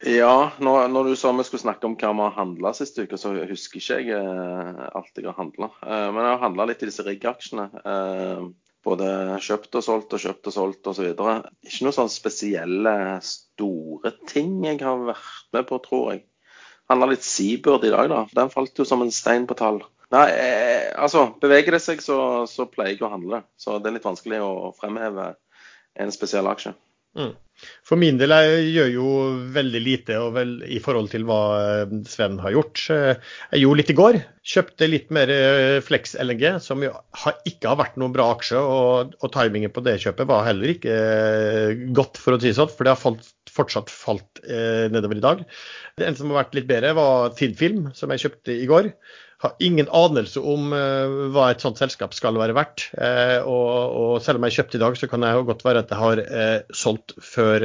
Ja, 0.08 0.52
når, 0.64 0.88
når, 0.88 1.10
du 1.10 1.16
sa 1.20 1.34
vi 1.36 1.44
skulle 1.44 1.66
snakke 1.66 1.84
om 1.84 1.98
hva 2.00 2.14
vi 2.16 2.24
har 2.24 2.38
handla 2.38 2.72
sist 2.76 2.96
uke, 3.02 3.18
så 3.20 3.34
husker 3.36 3.82
ikke 3.82 3.98
jeg 4.00 4.16
eh, 4.16 4.80
alt 4.96 5.20
jeg 5.20 5.28
har 5.28 5.36
handla. 5.36 5.68
Eh, 5.84 6.06
men 6.16 6.24
jeg 6.24 6.32
har 6.32 6.44
handla 6.46 6.68
litt 6.70 6.86
i 6.86 6.88
disse 6.88 7.04
rigg-aksjene. 7.04 7.66
både 8.88 9.10
kjøpt 9.44 9.76
og 9.76 9.84
solgt 9.84 10.16
og 10.16 10.22
kjøpt 10.24 10.48
og 10.48 10.56
solgt 10.56 10.88
osv. 10.88 11.10
Ikke 11.12 11.84
noen 11.84 11.98
sånn 11.98 12.14
spesielle 12.14 12.94
store 13.28 14.14
ting 14.32 14.64
jeg 14.64 14.80
har 14.80 15.04
vært 15.12 15.52
med 15.58 15.68
på, 15.68 15.82
tror 15.84 16.14
jeg. 16.14 16.24
Handla 16.88 17.12
litt 17.12 17.28
Seabird 17.28 17.84
i 17.84 17.92
dag, 17.92 18.08
da. 18.08 18.24
Den 18.40 18.56
falt 18.56 18.80
jo 18.80 18.88
som 18.88 19.04
en 19.04 19.12
stein 19.12 19.52
på 19.52 19.60
tall. 19.60 19.84
Nei, 20.10 20.28
eh, 20.34 20.86
altså 20.98 21.28
beveger 21.42 21.76
det 21.76 21.84
seg, 21.84 22.02
så, 22.02 22.20
så, 22.50 22.66
pleier 22.72 22.96
jeg 22.96 23.06
å 23.06 23.14
handle. 23.14 23.44
Så 23.62 23.78
det 23.78 23.92
er 23.92 24.00
litt 24.00 24.08
vanskelig 24.10 24.42
å 24.42 24.72
fremheve 24.78 25.34
en 26.00 26.14
spesiell 26.14 26.50
aksje. 26.50 26.74
Mm. 27.18 27.32
For 27.84 28.00
min 28.00 28.20
del 28.20 28.32
jeg 28.32 28.68
gjør 28.72 28.90
jo 28.94 29.08
veldig 29.56 29.80
lite 29.82 30.18
vel, 30.32 30.52
i 30.70 30.78
forhold 30.82 31.10
til 31.12 31.26
hva 31.28 31.40
eh, 31.60 31.94
Sven 32.08 32.38
har 32.42 32.54
gjort. 32.56 32.82
Eh, 32.94 33.32
jeg 33.54 33.64
gjorde 33.64 33.82
litt 33.82 33.92
i 33.94 33.98
går. 33.98 34.20
Kjøpte 34.54 34.90
litt 34.90 35.10
mer 35.14 35.34
eh, 35.34 35.78
Flex 35.84 36.16
LNG, 36.22 36.46
som 36.64 36.86
jo 36.86 36.94
ikke 37.50 37.72
har 37.72 37.80
vært 37.82 37.98
noen 38.00 38.16
bra 38.16 38.30
aksje. 38.34 38.62
Og, 38.62 39.16
og 39.20 39.34
timingen 39.36 39.74
på 39.76 39.84
det 39.86 40.00
kjøpet 40.06 40.30
var 40.30 40.48
heller 40.48 40.74
ikke 40.74 41.00
godt, 41.98 42.22
for 42.22 42.38
å 42.38 42.42
si 42.42 42.50
det 42.52 42.58
sånn. 42.58 42.72
For 42.74 42.88
det 42.88 42.96
har 42.96 43.02
falt, 43.02 43.34
fortsatt 43.54 43.94
falt 43.94 44.44
eh, 44.46 44.88
nedover 44.94 45.20
i 45.20 45.26
dag. 45.26 45.46
Det 45.98 46.08
eneste 46.08 46.24
som 46.24 46.34
har 46.34 46.46
vært 46.46 46.62
litt 46.62 46.70
bedre, 46.70 46.96
var 46.98 47.34
Tidfilm, 47.38 47.90
som 47.98 48.16
jeg 48.16 48.26
kjøpte 48.26 48.56
i 48.56 48.70
går 48.70 48.94
har 49.40 49.54
ingen 49.64 49.88
anelse 49.96 50.42
om 50.44 50.74
uh, 50.76 51.30
hva 51.32 51.46
et 51.54 51.64
sånt 51.64 51.80
selskap 51.80 52.16
skal 52.16 52.36
være 52.40 52.56
verdt. 52.58 52.90
Uh, 52.92 53.40
og, 53.48 53.70
og, 54.02 54.12
selv 54.24 54.40
om 54.40 54.48
jeg 54.48 54.58
kjøpte 54.58 54.80
i 54.80 54.82
dag, 54.84 54.98
så 55.00 55.08
kan 55.12 55.24
det 55.24 55.32
godt 55.48 55.64
være 55.64 55.84
at 55.86 55.94
jeg 55.94 56.02
har 56.02 56.22
uh, 56.26 56.76
solgt 56.76 57.16
før 57.24 57.64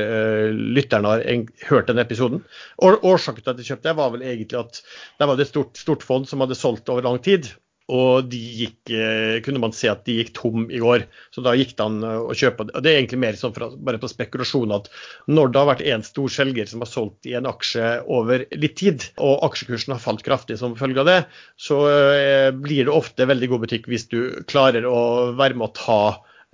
lytterne 0.54 1.10
har 1.10 1.24
hørt 1.70 1.90
den 1.90 2.02
episoden. 2.02 2.44
Årsaken 2.78 3.42
til 3.42 3.54
at 3.54 3.62
jeg 3.62 3.72
kjøpte, 3.72 3.96
var 3.98 4.14
vel 4.14 4.22
egentlig 4.22 4.60
at 4.60 4.80
det 5.18 5.28
var 5.30 5.42
et 5.42 5.50
stort, 5.50 5.74
stort 5.80 6.06
fond 6.06 6.30
som 6.30 6.44
hadde 6.44 6.58
solgt 6.58 6.94
over 6.94 7.06
lang 7.06 7.18
tid. 7.24 7.50
Og 7.92 8.30
de 8.32 8.38
gikk, 8.40 8.78
eh, 8.96 9.42
kunne 9.44 9.60
man 9.60 9.74
se 9.76 9.90
at 9.92 10.06
de 10.06 10.14
gikk 10.16 10.30
tom 10.38 10.70
i 10.72 10.80
går. 10.80 11.04
Så 11.34 11.42
da 11.44 11.52
gikk 11.52 11.74
det 11.76 11.84
an 11.84 11.98
å 12.00 12.32
kjøpe. 12.32 12.70
Og 12.70 12.80
det 12.80 12.90
er 12.90 13.00
egentlig 13.02 13.20
mer 13.20 13.36
sånn 13.36 13.52
for, 13.52 13.74
bare 13.76 14.00
på 14.00 14.08
spekulasjon 14.08 14.72
at 14.72 14.88
når 15.28 15.52
det 15.52 15.60
har 15.60 15.68
vært 15.68 15.84
en 15.92 16.06
stor 16.06 16.32
selger 16.32 16.70
som 16.70 16.80
har 16.80 16.88
solgt 16.88 17.28
i 17.28 17.34
en 17.36 17.48
aksje 17.50 17.90
over 18.08 18.46
litt 18.56 18.78
tid, 18.80 19.04
og 19.20 19.44
aksjekursen 19.50 19.92
har 19.92 20.00
falt 20.00 20.24
kraftig 20.24 20.56
som 20.60 20.78
følge 20.80 21.04
av 21.04 21.10
det, 21.10 21.18
så 21.60 21.82
eh, 21.90 22.48
blir 22.56 22.88
det 22.88 22.94
ofte 22.94 23.28
veldig 23.28 23.52
god 23.52 23.66
butikk 23.66 23.90
hvis 23.92 24.08
du 24.08 24.20
klarer 24.48 24.88
å 24.88 25.34
være 25.36 25.60
med 25.60 25.68
å 25.68 25.76
ta 25.76 26.00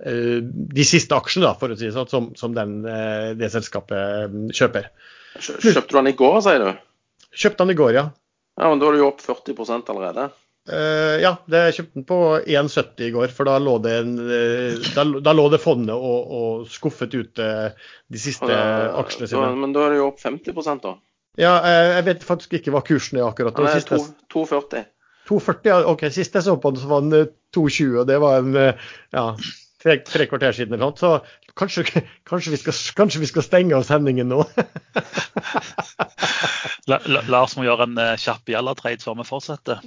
eh, 0.03 0.43
de 0.43 0.87
siste 0.87 1.15
aksjene, 1.15 1.47
da, 1.47 1.55
for 1.55 1.71
å 1.71 1.79
si 1.79 1.87
det 1.87 1.95
sånn, 1.95 2.11
som, 2.11 2.31
som 2.35 2.59
den, 2.59 2.81
det 3.39 3.53
selskapet 3.55 4.51
kjøper. 4.51 4.91
Kjøpte 5.39 5.87
du 5.87 5.99
den 6.01 6.11
i 6.11 6.17
går, 6.19 6.41
sier 6.43 6.59
du? 6.59 6.71
Kjøpte 7.31 7.63
den 7.63 7.71
i 7.71 7.79
går, 7.79 7.95
ja. 7.95 8.09
Ja, 8.59 8.67
men 8.67 8.83
Da 8.83 8.91
er 8.91 8.99
du 8.99 9.05
jo 9.05 9.11
opp 9.13 9.23
40% 9.23 9.87
allerede? 9.95 10.27
Uh, 10.69 11.17
ja, 11.17 11.31
det 11.49 11.61
kjøpte 11.73 11.97
den 11.97 12.05
på 12.05 12.17
1,70 12.45 13.07
i 13.07 13.11
går. 13.15 13.31
For 13.33 13.49
da 13.49 13.55
lå 13.61 13.77
det, 13.81 13.95
en, 14.03 14.11
uh, 14.21 14.91
da, 14.95 15.05
da 15.25 15.33
lå 15.33 15.47
det 15.53 15.61
fondet 15.63 15.95
og, 15.95 16.35
og, 16.37 16.67
skuffet 16.69 17.15
ut 17.17 17.41
de 17.41 18.21
siste 18.21 18.49
ja, 18.51 18.91
aksjene 19.01 19.31
sine. 19.31 19.47
Da, 19.47 19.57
men 19.63 19.73
da 19.75 19.87
er 19.87 19.95
det 19.95 20.01
jo 20.01 20.11
opp 20.11 20.21
50% 20.21 20.85
da? 20.85 20.95
Ja, 21.39 21.55
jeg 21.95 22.05
vet 22.09 22.25
faktisk 22.27 22.57
ikke 22.59 22.73
hva 22.75 22.83
kursen 22.85 23.21
er 23.21 23.29
akkurat. 23.29 23.55
Det 23.55 23.95
er 23.95 24.07
2,40. 24.35 24.85
2,40, 25.31 25.69
ja. 25.71 25.81
OK. 25.87 26.05
Sist 26.11 26.35
jeg 26.35 26.45
så 26.45 26.57
på 26.59 26.73
den, 26.73 26.81
så 26.81 26.91
var 26.91 27.05
den 27.05 27.29
2,20, 27.55 28.01
og 28.01 28.07
det 28.09 28.17
var 28.19 28.41
en 28.41 28.57
ja, 28.59 29.25
tre, 29.81 29.97
tre 30.05 30.27
kvarter 30.29 30.55
siden 30.55 30.75
eller 30.75 30.91
noe. 30.91 30.97
Så 30.99 31.55
kanskje, 31.57 32.03
kanskje, 32.29 32.53
vi 32.53 32.59
skal, 32.61 32.77
kanskje, 32.97 33.23
vi 33.23 33.29
skal, 33.29 33.45
stenge 33.45 33.77
av 33.77 33.87
sendingen 33.87 34.31
nå. 34.31 34.43
Lars 37.31 37.53
må 37.57 37.65
gjøre 37.65 37.85
en 37.87 37.99
uh, 37.99 38.13
kjapp 38.19 38.49
trade 38.79 39.03
før 39.03 39.17
vi 39.19 39.25
fortsetter. 39.27 39.81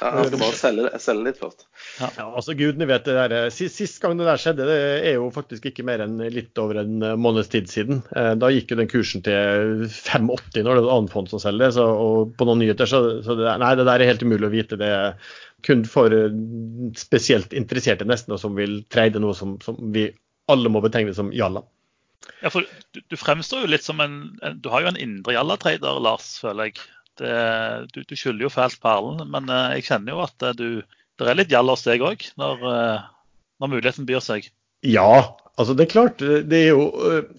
Ja, 0.00 0.10
Han 0.14 0.28
skal 0.28 0.40
bare 0.40 0.56
selge, 0.58 0.90
selge 1.02 1.24
litt 1.26 1.40
først. 1.40 1.66
Ja. 2.00 2.08
ja, 2.18 2.26
altså 2.28 2.56
Gudene 2.58 2.88
vet 2.88 3.06
det 3.08 3.16
der. 3.16 3.34
Eh, 3.36 3.48
sist, 3.54 3.78
sist, 3.80 4.00
gang 4.02 4.16
det 4.18 4.26
der 4.28 4.40
skjedde, 4.40 4.66
det 4.68 4.78
er 5.08 5.16
jo 5.16 5.30
faktisk 5.34 5.68
ikke 5.70 5.86
mer 5.86 6.04
enn 6.04 6.18
litt 6.32 6.58
over 6.60 6.82
en 6.82 7.00
eh, 7.02 7.16
måneds 7.20 7.50
tid 7.52 7.70
siden. 7.72 8.02
Da 8.12 8.50
gikk 8.52 8.72
jo 8.72 8.80
den 8.80 8.90
kursen 8.90 9.24
til 9.26 9.86
5,80 9.88 10.66
når 10.66 10.70
det 10.70 10.76
er 10.76 10.82
et 10.84 10.92
annet 10.96 11.14
fond 11.14 11.32
som 11.32 11.42
selger 11.42 11.66
det. 11.66 11.72
Så, 11.78 11.86
og 11.86 12.36
på 12.36 12.48
noen 12.48 12.62
nyheter, 12.64 12.90
så, 12.90 13.02
så 13.26 13.38
det, 13.38 13.48
nei, 13.62 13.72
det 13.78 13.88
der 13.88 14.04
er 14.04 14.12
helt 14.12 14.26
umulig 14.26 14.50
å 14.50 14.54
vite. 14.54 14.80
Det 14.80 14.92
er 14.92 15.34
kun 15.66 15.86
for 15.88 16.12
spesielt 16.98 17.56
interesserte 17.56 18.06
nesten, 18.06 18.36
og 18.36 18.42
som 18.42 18.54
vil 18.58 18.82
trade 18.92 19.22
noe 19.22 19.34
som, 19.36 19.56
som 19.64 19.80
vi 19.94 20.10
alle 20.52 20.70
må 20.70 20.82
betegne 20.84 21.14
som 21.16 21.32
jalla. 21.34 21.64
Ja, 22.42 22.50
for 22.52 22.66
du, 22.66 23.00
du, 23.00 23.16
fremstår 23.18 23.64
jo 23.64 23.70
litt 23.70 23.86
som 23.86 24.02
en, 24.04 24.36
en 24.44 24.60
Du 24.62 24.68
har 24.72 24.84
jo 24.84 24.90
en 24.92 25.00
indre 25.00 25.36
jallatrader, 25.36 26.00
Lars, 26.02 26.36
føler 26.42 26.70
jeg. 26.70 26.84
Det, 27.16 27.32
du, 27.94 28.02
du 28.04 28.12
skylder 28.12 28.46
jo 28.46 28.52
fælt 28.52 28.78
på 28.82 28.92
Erlend, 28.92 29.24
men 29.32 29.48
uh, 29.48 29.72
jeg 29.72 29.86
kjenner 29.88 30.12
jo 30.12 30.24
at 30.26 30.44
uh, 30.44 30.52
du 30.56 30.82
Det 31.16 31.30
er 31.30 31.38
litt 31.38 31.52
jalla 31.54 31.72
hos 31.72 31.86
deg 31.86 32.04
òg, 32.04 32.26
når, 32.36 32.64
uh, 32.66 33.06
når, 33.62 33.72
muligheten 33.72 34.08
byr 34.08 34.20
seg. 34.20 34.50
Ja, 34.84 35.36
altså 35.56 35.72
det 35.72 35.86
er 35.86 35.94
klart. 35.94 36.20
Det 36.20 36.58
er 36.58 36.74
jo 36.74 36.90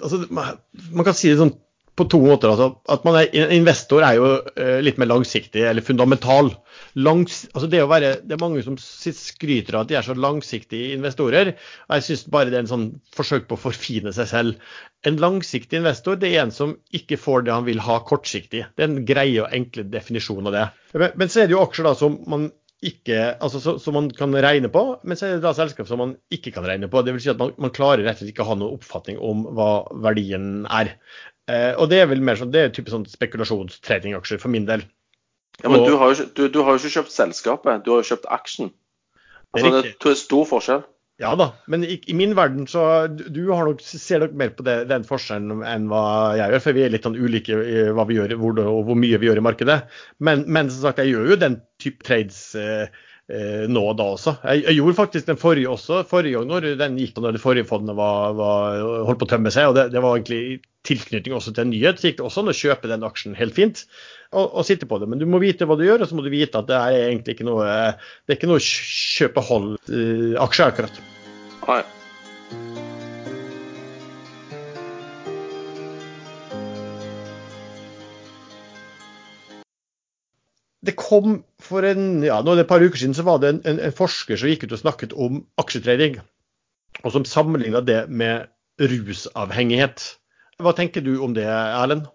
altså, 0.01 0.24
Man 0.32 1.06
kan 1.06 1.13
si 1.17 1.29
det 1.29 1.38
sånn 1.44 1.53
på 1.97 2.05
to 2.11 2.19
måter. 2.21 2.51
Altså, 2.51 2.69
at 2.93 3.05
man 3.07 3.17
er, 3.19 3.31
investor 3.55 4.05
er 4.05 4.17
jo 4.19 4.27
uh, 4.37 4.77
litt 4.85 4.99
mer 5.01 5.09
langsiktig, 5.09 5.63
eller 5.65 5.85
fundamental. 5.85 6.51
Langs, 6.97 7.43
altså 7.53 7.69
det, 7.71 7.81
være, 7.89 8.13
det, 8.23 8.35
er 8.35 8.41
mange 8.41 8.61
som 8.65 8.77
skryter 8.77 9.77
av 9.77 9.85
at 9.85 9.91
de 9.91 9.97
er 9.99 10.05
så 10.05 10.15
langsiktige 10.17 10.93
investorer. 10.97 11.55
og 11.87 11.97
Jeg 11.97 12.07
syns 12.07 12.27
bare 12.33 12.51
det 12.51 12.59
er 12.59 12.65
en 12.65 12.73
sånn 12.73 12.87
forsøk 13.17 13.49
på 13.49 13.57
å 13.57 13.63
forfine 13.67 14.13
seg 14.15 14.29
selv. 14.29 14.69
En 15.07 15.19
langsiktig 15.21 15.81
investor 15.81 16.19
det 16.21 16.33
er 16.33 16.45
en 16.45 16.53
som 16.53 16.77
ikke 16.95 17.19
får 17.21 17.47
det 17.47 17.55
han 17.55 17.67
vil 17.67 17.81
ha 17.85 17.99
kortsiktig. 18.05 18.65
Det 18.77 18.85
er 18.85 18.91
en 18.91 19.03
greie 19.07 19.41
og 19.43 19.53
enkle 19.53 19.87
definisjon 19.89 20.49
av 20.49 20.57
det. 20.57 20.69
Men, 20.97 21.19
men 21.21 21.33
så 21.33 21.43
er 21.43 21.49
det 21.49 21.57
jo 21.57 21.65
aksjer 21.65 21.89
da 21.89 21.97
som 21.97 22.21
man 22.29 22.49
ikke, 22.85 23.17
altså 23.41 23.77
så, 23.81 23.91
man 23.91 24.09
kan 24.13 24.35
regne 24.37 24.69
på, 24.69 24.83
men 25.01 25.17
så 25.17 25.25
er 25.25 25.37
det 25.37 25.45
da 25.47 25.53
selskap 25.57 25.87
som 25.89 25.97
man 26.01 26.13
ikke 26.33 26.53
kan 26.53 26.65
regne 26.67 26.89
på. 26.91 27.01
Vil 27.07 27.17
si 27.23 27.31
at 27.33 27.39
man, 27.41 27.55
man 27.57 27.73
klarer 27.73 28.05
rett 28.05 28.19
og 28.19 28.21
slett 28.21 28.35
ikke 28.35 28.45
å 28.45 28.51
ha 28.51 28.57
noen 28.59 28.77
oppfatning 28.77 29.17
om 29.17 29.47
hva 29.57 29.71
verdien 30.05 30.67
er. 30.69 30.93
Eh, 31.47 31.73
og 31.79 31.89
det 31.91 32.01
er 32.03 32.09
vel 32.11 32.21
mer 32.25 32.39
sånn, 32.39 32.51
det 32.51 32.63
er 32.63 32.73
typisk 32.75 32.95
sånn 32.95 33.07
spekulasjonstradingaksjer 33.07 34.41
for 34.41 34.51
min 34.53 34.67
del. 34.67 34.83
Ja, 35.63 35.69
Men 35.69 35.79
Og- 35.81 35.87
du 35.87 35.97
har, 35.97 36.13
jo 36.13 36.25
du, 36.35 36.47
du 36.49 36.61
har 36.63 36.75
jo 36.75 36.81
ikke 36.83 36.99
kjøpt 36.99 37.13
selskapet, 37.15 37.83
du 37.85 37.91
har 37.91 38.03
jo 38.03 38.15
kjøpt 38.15 38.29
aksjen. 38.29 38.71
Det 39.55 39.63
er 39.63 39.65
Altså, 39.65 39.81
det 40.03 40.11
er 40.11 40.19
stor 40.19 40.45
forskjell. 40.45 40.83
Ja 41.17 41.31
da, 41.33 41.47
men 41.65 41.81
i, 41.81 41.95
i 42.05 42.13
min 42.13 42.35
verden 42.37 42.67
så 42.69 43.07
du, 43.09 43.39
nok, 43.49 43.79
ser 43.81 44.19
nok 44.21 44.35
mer 44.37 44.51
på 44.53 44.61
det, 44.67 44.75
den 44.91 45.05
forskjellen 45.07 45.63
enn 45.65 45.87
hva 45.89 46.35
jeg 46.37 46.51
gjør, 46.51 46.61
for 46.61 46.77
vi 46.77 46.83
er 46.85 46.91
litt 46.93 47.07
sånn 47.07 47.17
ulike 47.17 47.57
i 47.57 47.87
hva 47.97 48.05
vi 48.05 48.19
gjør 48.19 48.35
hvor, 48.37 48.59
og 48.61 48.83
hvor 48.85 48.99
mye 48.99 49.17
vi 49.17 49.25
gjør 49.25 49.41
i 49.41 49.45
markedet. 49.47 49.79
Men, 50.21 50.43
men 50.45 50.69
som 50.69 50.83
sagt, 50.85 51.01
jeg 51.01 51.15
gjør 51.15 51.31
jo 51.31 51.39
den 51.41 51.57
type 51.81 52.05
trades 52.05 52.37
eh, 52.53 52.93
nå 53.27 53.81
og 53.84 53.98
da 54.00 54.05
også. 54.13 54.38
Jeg, 54.48 54.62
jeg 54.69 54.77
gjorde 54.77 54.96
faktisk 54.96 55.25
den 55.27 55.39
forrige 55.41 55.67
også, 55.67 56.00
forrige 56.07 56.38
gang 56.38 56.48
når 56.48 56.69
den 56.79 56.96
gikk 57.01 57.17
når 57.19 57.36
det 57.36 57.43
forrige 57.43 57.67
fondet 57.67 57.98
var, 57.98 58.31
var, 58.38 58.77
holdt 59.10 59.19
på 59.19 59.27
å 59.27 59.31
tømme 59.34 59.51
seg. 59.51 59.67
og 59.67 59.75
det, 59.75 59.89
det 59.91 60.03
var 60.03 60.15
egentlig 60.15 60.39
i 60.39 60.55
tilknytning 60.88 61.36
også 61.36 61.51
til 61.51 61.65
en 61.65 61.74
nyhet. 61.74 62.00
Så 62.00 62.07
gikk 62.07 62.22
det 62.22 62.27
også 62.29 62.46
an 62.46 62.53
å 62.53 62.55
kjøpe 62.55 62.91
den 62.91 63.03
aksjen 63.07 63.36
helt 63.36 63.57
fint 63.57 63.84
og, 64.31 64.48
og 64.48 64.63
sitte 64.67 64.88
på 64.88 65.01
det. 65.01 65.12
Men 65.12 65.19
du 65.19 65.27
må 65.27 65.41
vite 65.43 65.67
hva 65.67 65.75
du 65.79 65.84
gjør, 65.88 66.05
og 66.05 66.10
så 66.10 66.17
må 66.17 66.24
du 66.24 66.31
vite 66.31 66.62
at 66.62 66.72
det 66.72 66.79
er 66.79 67.10
egentlig 67.10 67.38
ikke 67.38 67.50
noe 67.50 67.67
det 67.67 68.31
er 68.31 68.39
ikke 68.39 68.51
noe 68.51 68.63
kjøpe-hold-aksje 68.63 70.72
akkurat. 70.72 71.05
Nei. 71.67 71.84
Det 80.88 80.96
kom 80.96 81.41
for 81.67 81.86
en, 81.88 82.24
ja, 82.25 82.39
nå 82.41 82.53
er 82.53 82.62
det 82.62 82.65
et 82.65 82.71
par 82.71 82.83
uker 82.83 83.00
siden 83.00 83.15
så 83.17 83.25
var 83.27 83.41
det 83.43 83.53
en, 83.53 83.62
en, 83.69 83.79
en 83.88 83.95
forsker 83.95 84.39
som 84.39 84.51
gikk 84.51 84.67
ut 84.67 84.75
og 84.75 84.81
snakket 84.81 85.15
om 85.15 85.41
aksjetrading, 85.62 86.19
og 87.03 87.13
som 87.13 87.27
sammenligna 87.27 87.83
det 87.86 88.05
med 88.09 88.47
rusavhengighet. 88.79 90.05
Hva 90.63 90.74
tenker 90.77 91.03
du 91.05 91.17
om 91.21 91.36
det, 91.38 91.45
Erlend? 91.45 92.07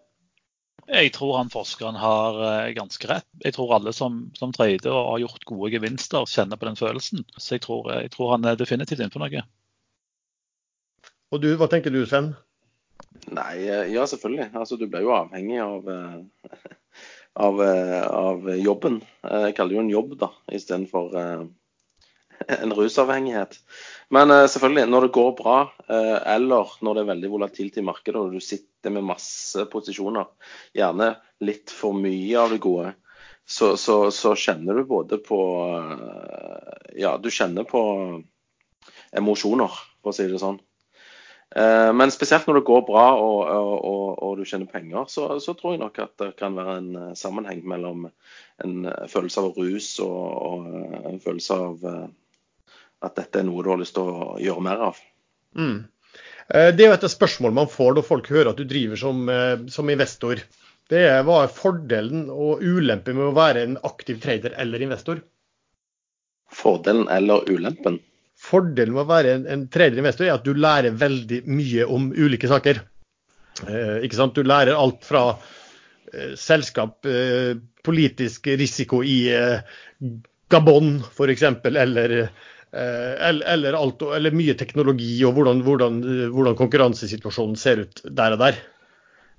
Jeg 0.93 1.13
tror 1.15 1.37
han 1.39 1.51
forskeren 1.53 1.97
har 1.97 2.39
eh, 2.43 2.73
ganske 2.77 3.07
rett. 3.09 3.27
Jeg 3.45 3.55
tror 3.55 3.77
alle 3.77 3.93
som, 3.97 4.25
som 4.37 4.53
trader 4.53 4.91
og 4.91 5.13
har 5.13 5.23
gjort 5.23 5.47
gode 5.49 5.71
gevinster, 5.73 6.27
kjenner 6.29 6.59
på 6.59 6.67
den 6.69 6.77
følelsen. 6.77 7.23
Så 7.39 7.57
jeg 7.57 7.63
tror, 7.65 7.89
jeg 7.95 8.11
tror 8.13 8.35
han 8.35 8.49
er 8.49 8.59
definitivt 8.59 9.01
inne 9.01 9.13
på 9.15 9.23
noe. 9.23 9.45
Og 11.33 11.41
du, 11.41 11.53
hva 11.57 11.69
tenker 11.71 11.95
du, 11.95 12.03
Sven? 12.09 12.33
Nei, 13.33 13.63
eh, 13.63 13.93
ja 13.95 14.05
selvfølgelig. 14.11 14.51
Altså, 14.59 14.77
du 14.77 14.89
blir 14.91 15.07
jo 15.07 15.15
avhengig 15.17 15.63
av, 15.65 15.89
eh, 15.89 16.75
av, 17.35 17.63
eh, 17.63 18.07
av 18.07 18.49
jobben. 18.59 19.01
Eh, 19.25 19.49
Jeg 19.49 19.57
kaller 19.57 19.75
det 19.75 19.79
jo 19.79 19.85
en 19.87 19.97
jobb, 19.97 20.17
da, 20.21 20.31
istedenfor 20.53 21.17
uh, 21.17 21.45
en 22.63 22.73
rusavhengighet. 22.73 23.59
Men 24.11 24.31
eh, 24.31 24.47
selvfølgelig, 24.47 24.89
når 24.91 25.07
det 25.07 25.13
går 25.17 25.31
bra, 25.39 25.59
eh, 25.89 26.19
eller 26.35 26.75
når 26.83 26.95
det 26.95 27.05
er 27.05 27.11
veldig 27.13 27.31
volatilt 27.33 27.79
i 27.79 27.87
markedet 27.87 28.21
og 28.21 28.35
du 28.35 28.41
sitter 28.43 28.93
med 28.95 29.07
masse 29.07 29.67
posisjoner, 29.73 30.29
gjerne 30.77 31.15
litt 31.47 31.73
for 31.73 31.97
mye 31.97 32.37
av 32.41 32.53
det 32.53 32.61
gode, 32.65 32.93
så, 33.49 33.73
så, 33.77 34.11
så 34.15 34.35
kjenner 34.39 34.79
du 34.79 34.85
både 34.89 35.19
på 35.23 35.41
eh, 35.79 37.01
Ja, 37.03 37.17
du 37.19 37.31
kjenner 37.33 37.65
på 37.69 37.81
emosjoner, 39.17 39.73
for 40.03 40.13
å 40.13 40.17
si 40.17 40.29
det 40.29 40.41
sånn. 40.43 40.61
Eh, 41.57 41.93
Men 41.93 42.11
spesielt 42.11 42.47
når 42.49 42.61
det 42.61 42.69
går 42.69 42.85
bra 42.89 43.07
og, 43.21 43.41
og, 43.45 44.07
og, 44.23 44.39
du 44.39 44.45
tjener 44.49 44.71
penger, 44.71 45.05
så, 45.13 45.29
så 45.43 45.55
tror 45.57 45.75
jeg 45.75 45.83
nok 45.83 45.99
at 46.01 46.15
det 46.23 46.31
kan 46.39 46.57
være 46.57 46.77
en 46.81 46.91
eh, 46.97 47.15
sammenheng 47.19 47.63
mellom 47.69 48.07
en 48.65 48.87
eh, 48.89 49.09
følelse 49.13 49.43
av 49.43 49.59
rus 49.59 49.93
og, 50.05 50.21
og 50.49 51.09
en 51.11 51.21
følelse 51.23 51.59
av 51.67 51.89
at 53.03 53.19
dette 53.19 53.41
er 53.41 53.49
noe 53.49 53.65
du 53.65 53.73
har 53.73 53.81
lyst 53.81 53.97
til 53.99 54.07
å 54.07 54.37
gjøre 54.41 54.65
mer 54.65 54.85
av. 54.93 55.01
Mm. 55.59 55.83
Det 56.53 56.85
er 56.85 56.91
jo 56.91 56.95
et 56.95 57.05
spørsmål 57.11 57.55
man 57.57 57.71
får 57.71 57.97
når 57.97 58.05
folk 58.07 58.29
hører 58.31 58.51
at 58.53 58.59
du 58.61 58.67
driver 58.69 58.99
som, 58.99 59.25
som 59.73 59.91
investor. 59.91 60.43
Det 60.91 61.01
er 61.09 61.27
fordelen 61.51 62.29
og 62.31 62.63
ulempen 62.63 63.17
med 63.19 63.31
å 63.31 63.35
være 63.35 63.65
en 63.67 63.77
aktiv 63.89 64.21
trader 64.23 64.55
eller 64.61 64.85
investor? 64.85 65.23
Fordelen 66.53 67.09
eller 67.11 67.49
ulempen. 67.51 67.99
Fordelen 68.43 68.97
med 68.97 69.05
å 69.05 69.11
være 69.11 69.37
en, 69.37 69.45
en 69.47 69.67
tredje 69.73 70.01
investor 70.03 70.27
er 70.27 70.35
at 70.35 70.47
du 70.47 70.55
lærer 70.59 70.97
veldig 70.99 71.43
mye 71.51 71.87
om 71.87 72.11
ulike 72.11 72.51
saker. 72.51 72.81
Eh, 73.69 73.99
ikke 74.07 74.19
sant? 74.19 74.35
Du 74.35 74.47
lærer 74.47 74.79
alt 74.79 75.05
fra 75.07 75.29
eh, 76.13 76.35
selskap, 76.39 76.99
eh, 77.07 77.55
politisk 77.87 78.51
risiko 78.59 79.03
i 79.07 79.19
eh, 79.35 79.61
Gabon 80.53 80.97
f.eks., 81.07 81.47
eller, 81.71 82.17
eh, 82.19 83.15
eller, 83.29 83.47
eller, 83.55 83.79
eller 84.19 84.37
mye 84.37 84.57
teknologi 84.59 85.15
og 85.29 85.39
hvordan, 85.39 85.63
hvordan, 85.67 86.03
hvordan 86.35 86.59
konkurransesituasjonen 86.59 87.59
ser 87.61 87.87
ut 87.87 88.05
der 88.11 88.37
og 88.37 88.43
der. 88.43 88.61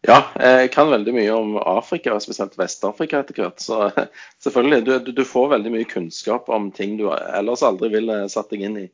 Ja, 0.03 0.17
jeg 0.35 0.71
kan 0.73 0.89
veldig 0.91 1.13
mye 1.15 1.31
om 1.31 1.53
Afrika, 1.61 2.11
og 2.11 2.23
spesielt 2.25 2.57
Vest-Afrika 2.59 3.21
etter 3.23 3.37
hvert. 3.39 3.61
Så 3.63 3.87
selvfølgelig, 4.43 4.81
du, 4.83 5.11
du, 5.15 5.23
får 5.27 5.53
veldig 5.55 5.71
mye 5.77 5.87
kunnskap 5.87 6.49
om 6.51 6.71
ting 6.75 6.97
du 6.99 7.05
ellers 7.13 7.63
aldri 7.63 7.87
ville 7.93 8.17
satt 8.31 8.51
deg 8.51 8.65
inn 8.67 8.81
i. 8.81 8.87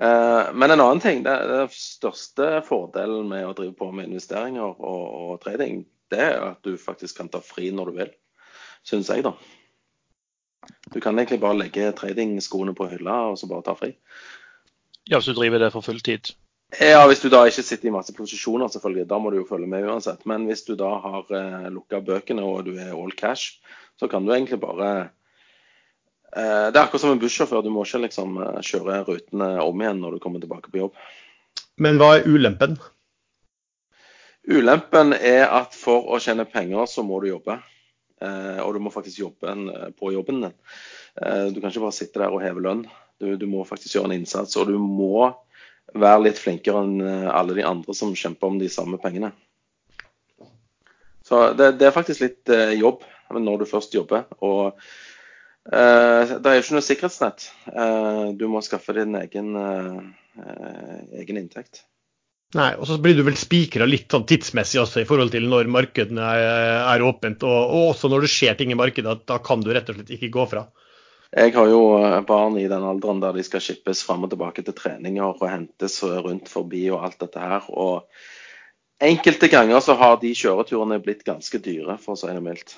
Eh, 0.00 0.50
Men 0.52 0.74
en 0.74 0.82
annen 0.84 1.00
ting, 1.00 1.22
det 1.24 1.38
største 1.72 2.58
fordelen 2.68 3.30
med 3.32 3.46
å 3.48 3.54
drive 3.56 3.72
på 3.78 3.88
med 3.88 4.10
investeringer 4.10 4.76
og, 4.76 5.06
og 5.22 5.40
trading, 5.44 5.86
det 6.12 6.20
er 6.26 6.44
at 6.50 6.60
du 6.66 6.76
faktisk 6.80 7.22
kan 7.22 7.32
ta 7.32 7.40
fri 7.44 7.70
når 7.72 7.88
du 7.88 8.02
vil, 8.02 8.12
syns 8.84 9.08
jeg, 9.08 9.24
da. 9.24 9.32
Du 10.92 11.00
kan 11.00 11.16
egentlig 11.16 11.40
bare 11.40 11.56
legge 11.56 11.88
tradingskoene 11.96 12.76
på 12.76 12.90
hylla 12.90 13.16
og 13.30 13.40
så 13.40 13.48
bare 13.48 13.64
ta 13.64 13.78
fri. 13.78 13.94
Ja, 15.08 15.16
Hvis 15.16 15.32
du 15.32 15.38
driver 15.40 15.58
det 15.62 15.72
for 15.72 15.80
full 15.80 16.04
tid. 16.04 16.34
Ja, 16.78 17.02
hvis 17.10 17.22
du 17.22 17.26
da 17.32 17.40
ikke 17.48 17.64
sitter 17.66 17.88
i 17.90 17.94
masse 17.94 18.12
posisjoner, 18.14 18.70
selvfølgelig. 18.70 19.08
Da 19.10 19.18
må 19.18 19.32
du 19.32 19.40
jo 19.40 19.48
følge 19.48 19.66
med 19.70 19.88
uansett. 19.90 20.22
Men 20.30 20.44
hvis 20.46 20.62
du 20.68 20.76
da 20.78 20.90
har 21.02 21.32
eh, 21.34 21.66
lukka 21.74 21.98
bøkene 22.06 22.44
og 22.46 22.68
du 22.68 22.76
er 22.76 22.92
all 22.94 23.10
cash, 23.18 23.58
så 23.98 24.06
kan 24.10 24.26
du 24.26 24.30
egentlig 24.32 24.60
bare 24.62 24.90
eh, 26.36 26.68
Det 26.70 26.78
er 26.78 26.84
akkurat 26.84 27.02
som 27.02 27.16
en 27.16 27.22
bussjåfør. 27.22 27.64
Du 27.66 27.72
må 27.74 27.82
ikke 27.82 28.04
liksom 28.04 28.38
eh, 28.44 28.60
kjøre 28.62 29.00
rutene 29.08 29.50
om 29.64 29.82
igjen 29.82 29.98
når 30.04 30.14
du 30.14 30.22
kommer 30.22 30.42
tilbake 30.42 30.70
på 30.70 30.84
jobb. 30.84 31.02
Men 31.80 31.98
hva 31.98 32.12
er 32.20 32.30
ulempen? 32.30 32.78
Ulempen 34.46 35.12
er 35.16 35.50
at 35.50 35.74
for 35.76 36.06
å 36.14 36.22
tjene 36.22 36.46
penger, 36.48 36.86
så 36.86 37.02
må 37.02 37.18
du 37.20 37.32
jobbe. 37.32 37.58
Eh, 38.22 38.62
og 38.62 38.76
du 38.76 38.82
må 38.84 38.94
faktisk 38.94 39.24
jobbe 39.24 39.50
en, 39.50 39.66
på 39.98 40.14
jobben 40.14 40.44
din. 40.46 40.58
Eh, 41.18 41.46
du 41.50 41.58
kan 41.58 41.72
ikke 41.72 41.88
bare 41.88 41.98
sitte 41.98 42.22
der 42.22 42.30
og 42.30 42.44
heve 42.46 42.62
lønn. 42.62 42.86
Du, 43.20 43.34
du 43.36 43.46
må 43.50 43.66
faktisk 43.66 43.98
gjøre 43.98 44.12
en 44.12 44.20
innsats. 44.20 44.54
Og 44.60 44.70
du 44.70 44.78
må 44.78 45.32
være 45.94 46.24
litt 46.28 46.40
flinkere 46.40 46.82
enn 46.84 46.98
eh, 47.04 47.28
alle 47.32 47.56
de 47.58 47.66
andre 47.66 47.94
som 47.96 48.14
kjemper 48.16 48.50
om 48.50 48.58
de 48.60 48.70
samme 48.72 49.00
pengene. 49.02 49.32
Så 51.26 51.52
det, 51.54 51.76
det 51.78 51.88
er 51.88 51.94
faktisk 51.94 52.24
litt 52.24 52.50
eh, 52.52 52.74
jobb 52.80 53.04
når 53.30 53.62
du 53.62 53.68
først 53.70 53.94
jobber. 53.94 54.26
Og 54.42 54.72
eh, 54.72 56.32
det 56.32 56.50
er 56.50 56.58
jo 56.58 56.64
ikke 56.64 56.76
noe 56.78 56.86
sikkerhetsnett. 56.86 57.46
Eh, 57.70 58.24
du 58.38 58.48
må 58.50 58.62
skaffe 58.66 58.96
din 58.96 59.14
egen, 59.20 59.54
eh, 59.54 60.98
egen 61.22 61.42
inntekt. 61.42 61.84
Nei, 62.58 62.72
og 62.82 62.88
så 62.88 62.96
blir 62.98 63.14
du 63.14 63.22
vel 63.22 63.36
spikra 63.38 63.86
litt 63.86 64.10
sånn 64.10 64.24
tidsmessig 64.26 64.80
også 64.82 65.04
i 65.04 65.06
forhold 65.06 65.30
til 65.30 65.44
når 65.46 65.68
markedene 65.70 66.24
er, 66.34 66.80
er 66.96 67.04
åpent, 67.06 67.44
og, 67.46 67.58
og, 67.60 67.84
også 67.92 68.10
når 68.10 68.26
det 68.26 68.32
skjer 68.32 68.56
ting 68.58 68.72
i 68.74 68.78
markedet, 68.78 69.06
at 69.06 69.28
da 69.30 69.36
kan 69.44 69.62
du 69.62 69.70
rett 69.70 69.92
og 69.92 70.00
slett 70.00 70.10
ikke 70.16 70.32
gå 70.34 70.48
fra. 70.50 70.64
Jeg 71.30 71.54
har 71.54 71.70
jo 71.70 71.82
eh, 72.00 72.20
barn 72.26 72.56
i 72.58 72.68
den 72.70 72.84
alderen 72.86 73.20
der 73.22 73.36
de 73.36 73.44
skal 73.46 73.62
shippes 73.62 74.02
fram 74.06 74.26
og 74.26 74.32
tilbake 74.32 74.64
til 74.66 74.74
treninger 74.74 75.30
og 75.30 75.46
hentes 75.46 76.00
rundt 76.02 76.50
forbi 76.50 76.88
og 76.90 77.04
alt 77.06 77.20
dette 77.22 77.42
her. 77.42 77.68
Og 77.70 78.08
enkelte 79.00 79.50
ganger 79.52 79.84
så 79.84 79.94
har 80.00 80.18
de 80.22 80.34
kjøreturene 80.34 80.98
blitt 81.04 81.22
ganske 81.26 81.62
dyre, 81.62 82.00
for 82.02 82.16
å 82.16 82.20
si 82.20 82.32
det 82.32 82.42
mildt. 82.42 82.74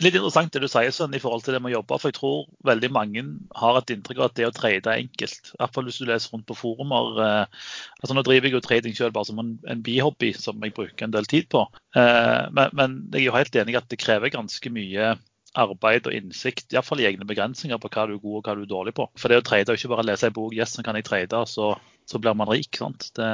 Litt 0.00 0.14
interessant 0.16 0.48
det 0.54 0.62
du 0.62 0.68
sier 0.70 0.92
sånn, 0.96 1.12
i 1.12 1.20
forhold 1.20 1.44
til 1.44 1.52
det 1.52 1.60
med 1.60 1.74
å 1.74 1.80
jobbe. 1.80 1.98
For 2.00 2.08
jeg 2.08 2.16
tror 2.16 2.46
veldig 2.64 2.88
mange 2.94 3.24
har 3.60 3.76
et 3.76 3.92
inntrykk 3.92 4.22
av 4.22 4.30
at 4.30 4.36
det 4.38 4.46
å 4.48 4.54
trade 4.56 4.88
er 4.88 5.02
enkelt. 5.02 5.50
I 5.52 5.58
hvert 5.60 5.76
fall 5.76 5.88
hvis 5.88 5.98
du 6.00 6.06
leser 6.08 6.32
rundt 6.32 6.46
på 6.48 6.56
forumer. 6.56 7.20
Eh, 7.20 7.66
altså 8.00 8.16
Nå 8.16 8.24
driver 8.24 8.48
jeg 8.48 8.56
jo 8.56 8.62
trading 8.64 8.96
selv 8.96 9.16
bare 9.16 9.28
som 9.28 9.42
en, 9.42 9.58
en 9.68 9.82
bihobby 9.84 10.32
som 10.38 10.64
jeg 10.64 10.72
bruker 10.76 11.04
en 11.04 11.16
del 11.16 11.28
tid 11.28 11.50
på. 11.52 11.66
Eh, 12.00 12.46
men, 12.56 12.72
men 12.80 12.96
jeg 13.10 13.26
er 13.26 13.26
jo 13.26 13.36
helt 13.36 13.60
enig 13.60 13.76
i 13.76 13.80
at 13.82 13.90
det 13.92 14.00
krever 14.00 14.32
ganske 14.32 14.72
mye 14.72 15.12
arbeid 15.58 16.06
og 16.06 16.14
innsikt, 16.14 16.68
iallfall 16.74 17.02
i 17.02 17.08
egne 17.08 17.26
begrensninger 17.26 17.80
på 17.80 17.90
hva 17.90 18.06
du 18.06 18.14
er 18.16 18.22
god 18.22 18.38
og 18.38 18.46
hva 18.46 18.56
du 18.56 18.62
er 18.62 18.70
dårlig 18.70 18.94
på. 18.98 19.08
For 19.18 19.32
det 19.32 19.40
å 19.40 19.46
trade 19.46 19.72
er 19.72 19.80
ikke 19.80 19.90
bare 19.92 20.04
å 20.04 20.10
lese 20.10 20.30
en 20.30 20.36
bok, 20.36 20.54
yes, 20.54 20.76
så 20.76 20.84
kan 20.86 20.98
jeg 20.98 21.08
trade, 21.08 21.42
så, 21.50 21.72
så 22.06 22.22
blir 22.22 22.36
man 22.38 22.50
rik. 22.50 22.70
sant? 22.78 23.10
Det, 23.16 23.30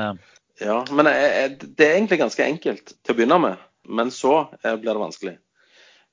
Ja, 0.63 0.79
men 0.89 1.11
det 1.11 1.85
er 1.85 1.99
egentlig 1.99 2.23
ganske 2.23 2.45
enkelt 2.47 2.95
til 2.97 3.13
å 3.13 3.19
begynne 3.19 3.41
med, 3.43 3.67
men 3.85 4.13
så 4.15 4.47
eh, 4.63 4.77
blir 4.81 4.95
det 4.95 5.03
vanskelig. 5.03 5.37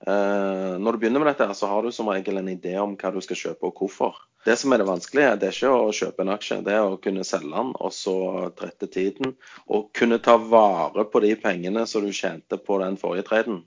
Eh, 0.08 0.74
Når 0.84 0.92
du 0.92 1.00
begynner 1.00 1.24
med 1.24 1.32
dette, 1.32 1.48
så 1.56 1.70
har 1.72 1.84
du 1.84 1.92
som 1.96 2.10
regel 2.12 2.38
en 2.38 2.52
idé 2.52 2.76
om 2.82 2.98
hva 3.00 3.12
du 3.14 3.22
skal 3.24 3.40
kjøpe 3.40 3.70
og 3.70 3.80
hvorfor. 3.80 4.20
Det 4.44 4.58
som 4.60 4.74
er 4.76 4.82
det 4.82 4.90
vanskelige, 4.90 5.36
det 5.40 5.48
er 5.48 5.56
ikke 5.56 5.72
å 5.72 5.92
kjøpe 5.96 6.26
en 6.26 6.34
aksje, 6.34 6.58
det 6.66 6.74
er 6.76 6.84
å 6.84 6.98
kunne 7.00 7.24
selge 7.24 7.54
den 7.54 7.70
og 7.80 7.94
så 7.96 8.16
trette 8.58 8.90
tiden. 8.92 9.38
Og 9.72 9.94
kunne 9.96 10.20
ta 10.20 10.36
vare 10.36 11.06
på 11.08 11.24
de 11.24 11.32
pengene 11.40 11.86
som 11.88 12.04
du 12.04 12.12
tjente 12.12 12.60
på 12.60 12.82
den 12.84 13.00
forrige 13.00 13.30
traden. 13.30 13.62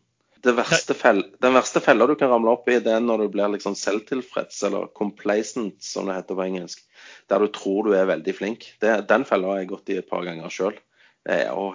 Det 0.44 0.53
verste 0.57 0.94
fell, 0.94 1.22
den 1.42 1.55
verste 1.57 1.81
fella 1.81 2.07
du 2.07 2.14
kan 2.18 2.31
ramle 2.31 2.53
opp 2.53 2.68
i, 2.68 2.79
det 2.83 2.92
er 2.92 3.01
når 3.05 3.25
du 3.25 3.29
blir 3.35 3.49
liksom 3.55 3.75
selvtilfreds, 3.79 4.59
eller 4.68 4.90
complacent, 4.94 5.79
som 5.83 6.11
det 6.11 6.18
heter 6.18 6.38
på 6.38 6.44
engelsk. 6.44 6.83
Der 7.31 7.42
du 7.42 7.49
tror 7.55 7.88
du 7.88 7.96
er 7.96 8.09
veldig 8.11 8.35
flink. 8.37 8.66
Det, 8.83 8.92
den 9.09 9.25
fella 9.29 9.55
har 9.55 9.62
jeg 9.62 9.70
gått 9.72 9.92
i 9.94 9.99
et 10.01 10.11
par 10.11 10.27
ganger 10.29 10.53
sjøl. 10.53 10.77
Og 11.57 11.75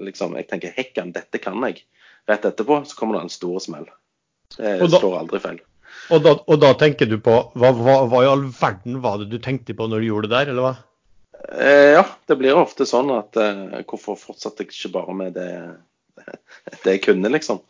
liksom, 0.00 0.36
jeg 0.38 0.48
tenker 0.48 0.72
hekkan, 0.76 1.10
dette 1.12 1.40
kan 1.42 1.58
jeg. 1.66 1.82
Rett 2.28 2.44
etterpå 2.48 2.82
så 2.86 2.96
kommer 2.96 3.18
det 3.18 3.26
en 3.26 3.34
stor 3.34 3.58
smell. 3.60 3.88
Det 4.56 4.78
da- 4.86 5.00
slår 5.00 5.18
aldri 5.22 5.40
feil. 5.44 5.60
Og 6.12 6.22
da, 6.24 6.34
og 6.46 6.60
da 6.60 6.72
tenker 6.78 7.08
du 7.08 7.16
på 7.20 7.34
hva, 7.58 7.70
hva, 7.74 7.94
hva 8.08 8.20
i 8.24 8.28
all 8.28 8.44
verden 8.54 9.00
var 9.04 9.18
det 9.20 9.30
du 9.32 9.38
tenkte 9.42 9.74
på 9.76 9.88
når 9.88 10.04
du 10.04 10.08
gjorde 10.08 10.28
det 10.28 10.36
der, 10.36 10.52
eller 10.52 10.66
hva? 10.66 10.74
Eh, 11.52 11.94
ja, 11.96 12.04
det 12.28 12.36
blir 12.40 12.56
ofte 12.58 12.86
sånn 12.88 13.10
at 13.14 13.36
eh, 13.40 13.80
hvorfor 13.88 14.18
fortsatte 14.20 14.64
jeg 14.64 14.72
ikke 14.72 14.92
bare 14.96 15.16
med 15.16 15.36
det, 15.36 15.50
det 16.84 16.96
jeg 16.96 17.02
kunne, 17.08 17.32
liksom. 17.34 17.60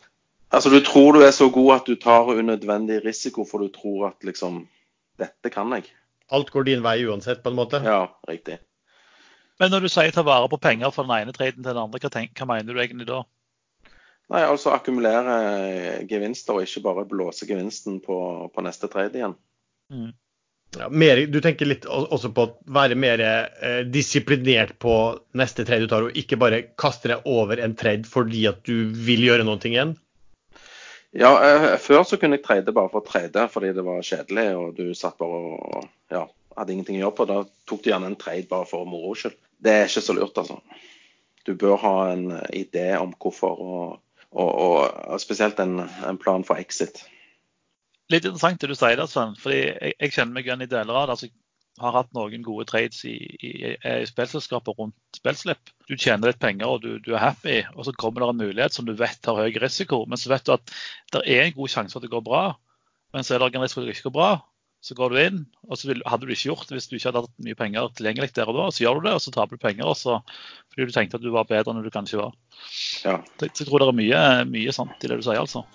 Altså, 0.49 0.71
du 0.73 0.79
tror 0.81 1.13
du 1.13 1.21
er 1.21 1.33
så 1.35 1.49
god 1.53 1.75
at 1.75 1.89
du 1.89 1.95
tar 2.01 2.31
unødvendig 2.33 3.03
risiko, 3.05 3.45
for 3.45 3.61
du 3.61 3.69
tror 3.73 4.09
at 4.13 4.25
liksom 4.25 4.63
Dette 5.19 5.51
kan 5.51 5.73
jeg. 5.75 5.89
Alt 6.31 6.49
går 6.53 6.63
din 6.63 6.83
vei 6.83 7.01
uansett, 7.03 7.41
på 7.43 7.51
en 7.51 7.57
måte? 7.57 7.81
Ja, 7.83 8.05
riktig. 8.29 8.55
Men 9.59 9.73
når 9.73 9.83
du 9.83 9.89
sier 9.91 10.13
ta 10.15 10.23
vare 10.23 10.47
på 10.47 10.61
penger 10.63 10.93
fra 10.95 11.03
den 11.03 11.11
ene 11.17 11.35
traden 11.35 11.59
til 11.59 11.73
den 11.73 11.81
andre, 11.81 11.99
hva, 11.99 12.11
tenk, 12.13 12.31
hva 12.39 12.47
mener 12.47 12.71
du 12.71 12.79
egentlig 12.79 13.09
da? 13.09 13.19
Nei, 14.31 14.45
altså 14.45 14.71
akkumulere 14.71 15.35
gevinster, 16.07 16.55
og 16.55 16.63
ikke 16.63 16.85
bare 16.85 17.05
blåse 17.09 17.49
gevinsten 17.49 17.99
på, 18.05 18.17
på 18.53 18.63
neste 18.63 18.87
trade 18.87 19.19
igjen. 19.19 19.35
Ja, 20.77 20.87
mer, 20.87 21.23
du 21.27 21.39
tenker 21.41 21.67
litt 21.67 21.87
også 21.89 22.29
på 22.31 22.45
å 22.45 22.51
være 22.71 22.95
mer 22.95 23.23
eh, 23.25 23.79
disiplinert 23.89 24.77
på 24.79 24.93
neste 25.35 25.65
trade 25.65 25.89
du 25.89 25.91
tar, 25.91 26.05
og 26.07 26.19
ikke 26.19 26.37
bare 26.39 26.61
kaste 26.79 27.11
deg 27.11 27.27
over 27.27 27.59
en 27.59 27.73
trade 27.75 28.07
fordi 28.07 28.45
at 28.47 28.61
du 28.69 28.93
vil 28.93 29.25
gjøre 29.27 29.47
noe 29.49 29.59
igjen? 29.65 29.97
Ja, 31.11 31.31
eh, 31.41 31.77
før 31.81 32.03
så 32.05 32.19
kunne 32.21 32.37
jeg 32.37 32.45
trade 32.45 32.73
bare 32.75 32.91
for 32.91 33.01
å 33.01 33.07
trade 33.07 33.47
fordi 33.49 33.71
det 33.73 33.85
var 33.85 34.05
kjedelig, 34.05 34.49
og 34.59 34.75
du 34.77 34.91
satt 34.97 35.17
bare 35.17 35.39
og 35.39 35.87
ja, 36.13 36.27
hadde 36.57 36.75
ingenting 36.75 36.99
å 36.99 37.07
gjøre 37.07 37.17
på. 37.17 37.27
Da 37.29 37.39
tok 37.69 37.81
du 37.83 37.89
gjerne 37.91 38.11
en 38.11 38.19
trade 38.19 38.45
bare 38.51 38.67
for 38.69 38.85
moro 38.89 39.15
skyld. 39.17 39.37
Det 39.59 39.73
er 39.73 39.89
ikke 39.89 40.05
så 40.05 40.15
lurt, 40.15 40.37
altså. 40.37 40.59
Du 41.47 41.55
bør 41.57 41.79
ha 41.81 41.95
en 42.13 42.27
eh, 42.37 42.61
idé 42.61 42.91
om 42.99 43.15
hvorfor, 43.17 43.63
og, 43.63 44.27
og, 44.37 44.53
og 44.53 45.23
spesielt 45.23 45.59
en, 45.63 45.81
en 46.05 46.21
plan 46.21 46.45
for 46.45 46.61
exit. 46.61 47.01
Litt 48.09 48.25
interessant 48.25 48.61
det 48.61 48.71
du 48.71 48.77
sier 48.77 49.01
Sven. 49.09 49.35
fordi 49.37 49.59
jeg, 49.65 49.93
jeg 49.95 50.13
kjenner 50.15 50.35
meg 50.37 50.47
igjen 50.47 50.65
i 50.65 50.69
deler 50.69 50.97
av 50.97 51.09
det. 51.09 51.17
altså 51.17 51.33
har 51.81 51.95
hatt 51.95 52.11
noen 52.15 52.43
gode 52.45 52.67
trades 52.69 53.01
i, 53.07 53.15
i, 53.39 53.51
i 53.75 54.07
spillselskaper 54.09 54.77
rundt 54.77 55.17
spillslipp. 55.17 55.71
Du 55.89 55.95
tjener 55.95 56.31
litt 56.31 56.41
penger 56.41 56.69
og 56.69 56.83
du, 56.83 56.91
du 57.03 57.13
er 57.15 57.23
happy, 57.23 57.61
og 57.75 57.87
så 57.87 57.95
kommer 57.97 58.23
det 58.23 58.31
en 58.33 58.43
mulighet 58.43 58.75
som 58.75 58.87
du 58.87 58.93
vet 58.97 59.31
har 59.31 59.39
høy 59.39 59.59
risiko. 59.61 60.03
Men 60.09 60.21
så 60.21 60.33
vet 60.33 60.45
du 60.47 60.55
at 60.55 60.75
det 61.15 61.25
er 61.25 61.47
en 61.47 61.57
god 61.57 61.73
sjanse 61.73 61.95
for 61.95 62.01
at 62.01 62.07
det 62.07 62.13
går 62.13 62.25
bra, 62.27 62.43
men 63.15 63.25
så 63.25 63.35
er 63.35 63.43
det 63.43 63.51
en 63.55 63.65
risiko 63.65 63.81
for 63.81 63.87
at 63.87 63.91
det 63.91 63.97
ikke 63.97 64.09
går 64.11 64.17
bra. 64.19 64.31
Så 64.79 64.95
går 64.95 65.11
du 65.11 65.17
inn, 65.19 65.39
og 65.67 65.75
så 65.75 65.89
vil, 65.89 66.03
hadde 66.07 66.23
du 66.23 66.31
ikke 66.31 66.53
gjort 66.53 66.69
det 66.69 66.77
hvis 66.77 66.87
du 66.87 66.93
ikke 66.95 67.09
hadde 67.09 67.23
hatt 67.25 67.43
mye 67.43 67.57
penger 67.59 67.89
tilgjengelig 67.97 68.31
der 68.37 68.51
og 68.51 68.61
da. 68.61 68.67
Så 68.71 68.85
gjør 68.85 69.01
du 69.01 69.09
det, 69.09 69.15
og 69.17 69.23
så 69.25 69.33
taper 69.35 69.59
du 69.59 69.63
penger 69.65 69.89
også, 69.89 70.21
fordi 70.71 70.87
du 70.87 70.95
tenkte 70.95 71.19
at 71.19 71.25
du 71.25 71.33
var 71.35 71.49
bedre 71.49 71.75
enn 71.75 71.83
du 71.83 71.91
kanskje 71.91 72.21
var. 72.21 72.37
Ja. 73.03 73.17
Så 73.41 73.49
jeg 73.49 73.67
tror 73.67 73.83
det 73.83 73.91
er 73.91 73.99
mye, 73.99 74.23
mye 74.55 74.75
sant 74.75 75.03
i 75.03 75.11
det 75.11 75.19
du 75.19 75.27
sier, 75.27 75.43
altså. 75.43 75.67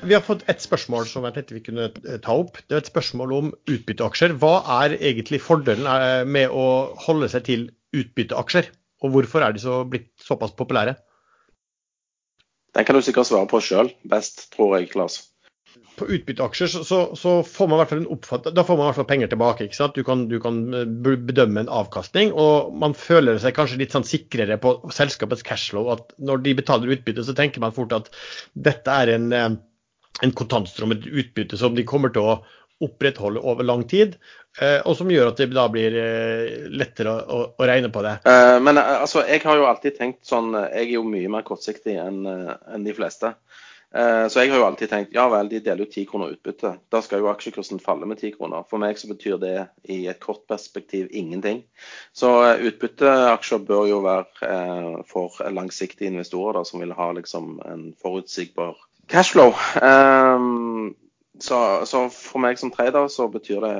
Vi 0.00 0.16
har 0.16 0.22
fått 0.24 0.46
et 0.48 0.62
spørsmål 0.64 1.04
som 1.08 1.26
jeg 1.28 1.36
tenkte 1.36 1.56
vi 1.58 1.64
kunne 1.64 1.90
eh, 1.90 2.20
ta 2.24 2.34
opp. 2.40 2.56
Det 2.64 2.76
er 2.76 2.82
et 2.82 2.88
spørsmål 2.88 3.34
om 3.36 3.50
utbytteaksjer. 3.68 4.36
Hva 4.40 4.54
er 4.80 4.96
egentlig 4.96 5.42
fordelen 5.44 5.88
eh, 5.90 6.22
med 6.24 6.52
å 6.56 6.66
holde 7.04 7.28
seg 7.32 7.44
til 7.48 7.66
utbytteaksjer? 7.96 8.70
Og 9.04 9.12
hvorfor 9.14 9.44
er 9.44 9.56
de 9.56 9.62
så 9.62 9.82
blitt 9.88 10.12
såpass 10.24 10.56
populære? 10.56 10.96
Den 12.76 12.86
kan 12.86 12.96
du 12.96 13.04
sikkert 13.04 13.28
svare 13.28 13.50
på 13.50 13.60
sjøl 13.64 13.92
best, 14.08 14.46
tror 14.54 14.78
jeg, 14.78 14.92
Lars. 14.96 15.20
På 16.00 16.08
utbytteaksjer 16.08 16.70
så, 16.72 16.82
så, 16.86 17.00
så 17.18 17.36
får 17.44 17.68
man 17.68 17.76
i 17.76 17.80
hvert 17.82 17.92
fall 17.92 18.00
en 18.00 18.12
oppfatt, 18.14 18.46
da 18.56 18.64
får 18.64 18.78
man 18.78 18.86
i 18.86 18.88
hvert 18.88 19.00
fall 19.02 19.10
penger 19.10 19.30
tilbake. 19.32 19.66
ikke 19.66 19.82
sant? 19.82 19.98
Du 19.98 20.06
kan, 20.06 20.26
du 20.32 20.38
kan 20.40 20.62
eh, 20.72 20.86
bedømme 21.12 21.66
en 21.66 21.74
avkastning, 21.82 22.32
og 22.32 22.72
man 22.72 22.96
føler 22.96 23.36
seg 23.42 23.58
kanskje 23.58 23.82
litt 23.82 23.92
sånn 23.92 24.08
sikrere 24.08 24.56
på 24.62 24.78
selskapets 24.96 25.44
cashflow. 25.44 25.92
At 25.92 26.16
når 26.16 26.46
de 26.46 26.60
betaler 26.62 26.96
utbytte, 26.96 27.26
så 27.28 27.36
tenker 27.36 27.60
man 27.60 27.76
fort 27.76 27.92
at 27.92 28.08
dette 28.56 29.02
er 29.02 29.18
en, 29.18 29.34
en 30.24 30.32
kontantstrøm, 30.36 30.94
et 30.96 31.06
utbytte 31.06 31.58
som 31.60 31.76
de 31.76 31.86
kommer 31.88 32.12
til 32.14 32.26
å 32.26 32.40
opprettholde 32.80 33.40
over 33.44 33.64
lang 33.64 33.84
tid, 33.88 34.16
eh, 34.60 34.80
og 34.88 34.96
som 34.96 35.10
gjør 35.12 35.32
at 35.32 35.40
det 35.40 35.50
da 35.52 35.66
blir 35.72 35.96
eh, 36.00 36.68
lettere 36.72 37.12
å, 37.20 37.40
å, 37.52 37.66
regne 37.68 37.92
på 37.92 38.04
det. 38.06 38.16
Eh, 38.28 38.56
men 38.64 38.80
altså, 38.80 39.24
jeg 39.28 39.44
har 39.44 39.60
jo 39.60 39.68
alltid 39.68 39.98
tenkt 39.98 40.22
sånn 40.26 40.54
Jeg 40.56 40.86
er 40.86 40.94
jo 40.96 41.04
mye 41.06 41.32
mer 41.32 41.44
kortsiktig 41.46 41.98
enn 42.00 42.22
en 42.26 42.86
de 42.86 42.96
fleste. 42.96 43.34
Så 43.90 44.38
jeg 44.38 44.52
har 44.52 44.60
jo 44.60 44.66
alltid 44.68 44.86
tenkt 44.86 45.16
ja 45.16 45.24
vel, 45.26 45.48
de 45.50 45.58
deler 45.66 45.82
ut 45.82 45.90
10 45.90 46.04
kroner 46.06 46.36
utbytte. 46.36 46.70
Da 46.94 47.00
skal 47.02 47.24
jo 47.24 47.26
aksjekursen 47.26 47.80
falle 47.82 48.06
med 48.06 48.20
10 48.20 48.36
kroner. 48.36 48.62
For 48.70 48.78
meg 48.78 49.00
så 49.00 49.08
betyr 49.10 49.40
det 49.42 49.54
i 49.90 50.04
et 50.06 50.20
kort 50.22 50.44
perspektiv 50.46 51.08
ingenting. 51.10 51.64
Så 52.14 52.30
utbytteaksjer 52.68 53.64
bør 53.66 53.88
jo 53.90 53.98
være 54.04 55.02
for 55.10 55.42
langsiktige 55.50 56.12
investorer 56.12 56.60
da, 56.60 56.62
som 56.70 56.84
vil 56.84 56.94
ha 56.94 57.08
liksom 57.18 57.56
en 57.66 57.82
forutsigbar 57.98 58.78
cashflow. 59.10 59.54
Um, 59.82 60.94
Så, 61.40 61.56
så 61.88 62.04
for 62.12 62.42
meg 62.44 62.58
som 62.60 62.68
trader 62.68 63.08
så 63.08 63.24
betyr 63.32 63.62
det 63.64 63.74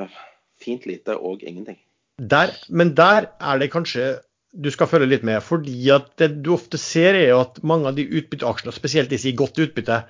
fint 0.60 0.86
lite 0.88 1.12
og 1.16 1.42
ingenting. 1.44 1.76
Der, 2.16 2.52
men 2.68 2.94
der 2.96 3.26
er 3.36 3.60
det 3.60 3.70
kanskje 3.72 4.14
du 4.50 4.70
skal 4.72 4.88
følge 4.90 5.10
litt 5.10 5.22
med. 5.24 5.42
fordi 5.44 5.90
at 5.92 6.08
det 6.18 6.42
du 6.42 6.54
ofte 6.54 6.78
ser 6.80 7.14
er 7.14 7.28
jo 7.30 7.40
at 7.44 7.60
mange 7.62 7.88
av 7.88 7.94
de 7.96 8.06
utbytteaksjene, 8.08 8.72
spesielt 8.72 8.80
spesielt 8.80 9.12
disse 9.12 9.28
i 9.28 9.36
godt 9.36 9.60
utbytte, 9.62 10.00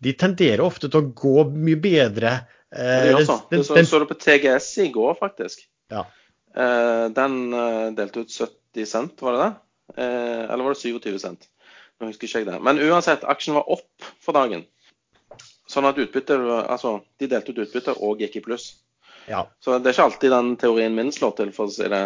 de 0.00 0.14
tenderer 0.16 0.62
ofte 0.64 0.88
til 0.88 1.02
å 1.02 1.10
gå 1.12 1.44
mye 1.50 1.80
bedre. 1.82 2.32
eh, 2.72 3.10
Det 3.10 3.26
så. 3.26 3.40
Det 3.50 3.64
så, 3.66 3.84
så 3.84 3.98
du 3.98 4.06
på 4.06 4.16
TGS 4.16 4.70
i 4.86 4.88
går, 4.94 5.18
faktisk. 5.18 5.66
Ja. 5.90 6.06
Eh, 6.54 7.08
den 7.18 7.52
eh, 7.52 7.90
delte 7.98 8.24
ut 8.24 8.30
70 8.30 8.86
cent, 8.86 9.20
var 9.20 9.36
det 9.36 9.42
det? 9.42 9.52
Eh, 9.98 10.44
eller 10.46 10.64
var 10.64 10.74
det 10.74 10.80
27 10.80 11.18
cent? 11.18 11.50
Nå 12.00 12.08
husker 12.08 12.28
ikke 12.28 12.40
jeg 12.40 12.48
det. 12.48 12.58
Men 12.64 12.80
uansett, 12.80 13.24
aksjen 13.28 13.58
var 13.58 13.68
opp 13.72 14.12
for 14.24 14.36
dagen. 14.36 14.64
Sånn 15.70 15.86
at 15.86 15.98
utbytte, 16.02 16.38
altså, 16.64 16.96
de 17.20 17.28
delte 17.30 17.52
ut 17.52 17.60
utbytte 17.66 17.94
og 18.02 18.22
gikk 18.24 18.40
i 18.40 18.44
pluss. 18.46 18.70
ja. 19.28 19.44
Så 19.60 19.76
det 19.78 19.90
er 19.90 19.96
ikke 19.98 20.08
alltid 20.08 20.32
den 20.34 20.54
teorien 20.58 20.96
min 20.96 21.12
slår 21.14 21.36
til, 21.38 21.52
for 21.54 21.68
å 21.68 21.74
si 21.74 21.86
det 21.92 22.00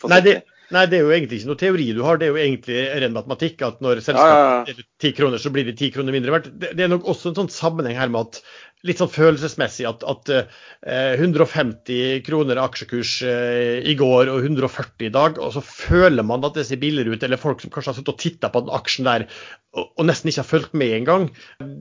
forsiktig. 0.00 0.10
Nei, 0.12 0.20
det, 0.26 0.34
nei, 0.74 0.84
det 0.90 0.98
er 0.98 1.06
jo 1.06 1.14
egentlig 1.14 1.40
ikke 1.40 1.50
noe 1.52 1.60
teori 1.60 1.88
du 1.96 2.02
har, 2.04 2.18
det 2.20 2.28
er 2.28 2.34
jo 2.34 2.42
egentlig 2.42 2.84
ren 3.02 3.16
matematikk. 3.16 3.64
At 3.66 3.80
når 3.84 4.02
selskapet 4.04 4.82
ut 4.82 4.86
10 5.02 5.16
kroner, 5.18 5.42
så 5.42 5.52
blir 5.54 5.66
det 5.68 5.78
10 5.78 5.94
kroner 5.96 6.16
mindre 6.16 6.36
verdt. 6.36 6.52
Det, 6.52 6.74
det 6.78 6.86
er 6.86 6.92
nok 6.92 7.08
også 7.14 7.32
en 7.32 7.40
sånn 7.42 7.52
sammenheng 7.52 7.98
her 7.98 8.12
med 8.12 8.28
at 8.28 8.44
litt 8.84 9.00
sånn 9.00 9.12
følelsesmessig 9.12 9.86
at, 9.88 10.04
at 10.04 10.30
eh, 10.34 11.14
150 11.16 12.20
kroner 12.26 12.60
aksjekurs 12.60 13.14
eh, 13.24 13.78
i 13.88 13.94
går 13.96 14.28
og 14.32 14.44
140 14.44 15.08
i 15.08 15.12
dag, 15.14 15.40
og 15.40 15.54
så 15.56 15.62
føler 15.64 16.26
man 16.26 16.44
at 16.44 16.58
det 16.58 16.66
ser 16.68 16.82
billigere 16.82 17.16
ut, 17.16 17.24
eller 17.24 17.40
folk 17.40 17.64
som 17.64 17.72
kanskje 17.72 17.94
har 17.94 17.98
sittet 17.98 18.12
og 18.12 18.20
titta 18.20 18.52
på 18.52 18.64
den 18.66 18.74
aksjen 18.76 19.08
der 19.08 19.26
og, 19.74 19.88
og 19.88 20.08
nesten 20.08 20.30
ikke 20.30 20.42
har 20.44 20.50
fulgt 20.50 20.76
med 20.76 20.98
engang, 21.00 21.28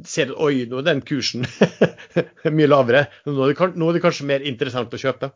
ser 0.07 0.31
at 0.31 0.39
oi, 0.39 0.63
nå 0.69 0.79
er 0.79 0.87
den 0.93 1.03
kursen 1.05 1.43
mye 2.57 2.71
lavere. 2.71 3.07
Nå 3.27 3.35
er, 3.35 3.51
det, 3.51 3.73
nå 3.75 3.89
er 3.89 3.97
det 3.97 4.05
kanskje 4.05 4.29
mer 4.29 4.47
interessant 4.47 4.95
å 4.95 5.01
kjøpe. 5.03 5.33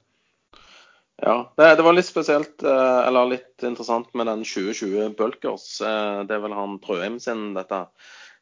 Ja, 1.18 1.54
det, 1.58 1.72
det 1.80 1.86
var 1.86 1.96
litt 1.98 2.06
spesielt, 2.06 2.62
eh, 2.62 3.00
eller 3.08 3.32
litt 3.32 3.64
interessant 3.66 4.12
med 4.14 4.30
den 4.30 4.44
2020 4.46 5.16
Bulkers. 5.18 5.66
Eh, 5.82 6.24
Det 6.30 6.36
er 6.36 6.44
vel 6.44 6.54
han 6.54 6.78
Trøheim 6.84 7.18
sin, 7.20 7.54
dette. 7.58 7.88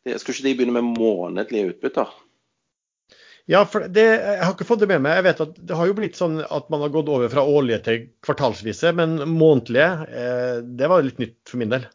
Skulle 0.06 0.36
ikke 0.36 0.48
de 0.50 0.56
begynne 0.60 0.76
med 0.76 0.98
månedlige 1.00 1.72
utbytter? 1.72 2.12
Ja, 3.50 3.62
for 3.70 3.86
det, 3.88 4.04
jeg 4.04 4.42
har 4.42 4.54
ikke 4.56 4.68
fått 4.68 4.82
det 4.82 4.90
med 4.90 5.04
meg. 5.06 5.20
Jeg 5.20 5.26
vet 5.28 5.42
at 5.46 5.58
Det 5.70 5.78
har 5.78 5.88
jo 5.88 5.96
blitt 5.98 6.18
sånn 6.18 6.40
at 6.44 6.70
man 6.74 6.82
har 6.82 6.94
gått 6.94 7.10
over 7.14 7.30
fra 7.30 7.46
årlige 7.46 7.84
til 7.86 8.08
kvartalsvise, 8.26 8.92
men 8.98 9.20
månedlige, 9.30 9.90
eh, 10.10 10.58
det 10.66 10.90
var 10.90 11.06
litt 11.06 11.22
nytt 11.22 11.38
for 11.48 11.62
min 11.62 11.72
del. 11.74 11.86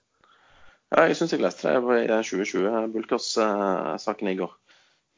Ja, 0.91 1.05
jeg 1.07 1.19
syns 1.19 1.35
jeg 1.35 1.43
leste 1.43 1.71
det 1.71 1.99
i 2.01 2.07
2020 2.09 2.89
Bulkers-saken 2.95 4.31
i 4.33 4.39
går. 4.41 4.51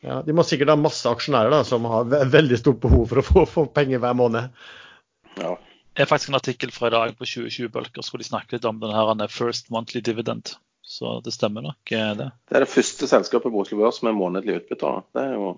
Ja, 0.03 0.19
de 0.27 0.35
må 0.35 0.43
sikkert 0.45 0.73
ha 0.73 0.77
masse 0.77 1.09
aksjonærer 1.09 1.53
da, 1.55 1.63
som 1.65 1.87
har 1.89 2.11
veldig 2.11 2.59
stort 2.59 2.81
behov 2.83 3.07
for 3.13 3.23
å 3.23 3.25
få, 3.29 3.45
få 3.49 3.67
penger 3.73 4.03
hver 4.03 4.17
måned. 4.19 4.51
Ja. 5.41 5.57
Det 5.93 6.05
er 6.05 6.09
faktisk 6.09 6.33
en 6.33 6.41
artikkel 6.41 6.73
fra 6.73 6.89
i 6.89 6.95
dag 6.95 7.17
på 7.19 7.29
2020-bølger 7.29 8.07
hvor 8.09 8.21
de 8.21 8.27
snakker 8.27 8.57
litt 8.57 8.69
om 8.69 8.79
den 8.81 8.95
her 8.97 9.13
er 9.13 9.33
first 9.33 9.69
monthly 9.71 10.01
dividend. 10.01 10.55
Så 10.83 11.21
det 11.25 11.35
stemmer 11.35 11.65
nok, 11.65 11.93
eh, 11.93 12.13
det. 12.19 12.31
Det 12.49 12.57
er 12.57 12.65
det 12.65 12.73
første 12.73 13.09
selskapet 13.09 13.53
på 13.53 13.61
Oslo 13.63 13.79
Børs 13.81 14.03
med 14.03 14.17
månedlig 14.19 14.61
utbytte. 14.61 14.93
Det 15.15 15.25
er, 15.25 15.35
jo, 15.39 15.53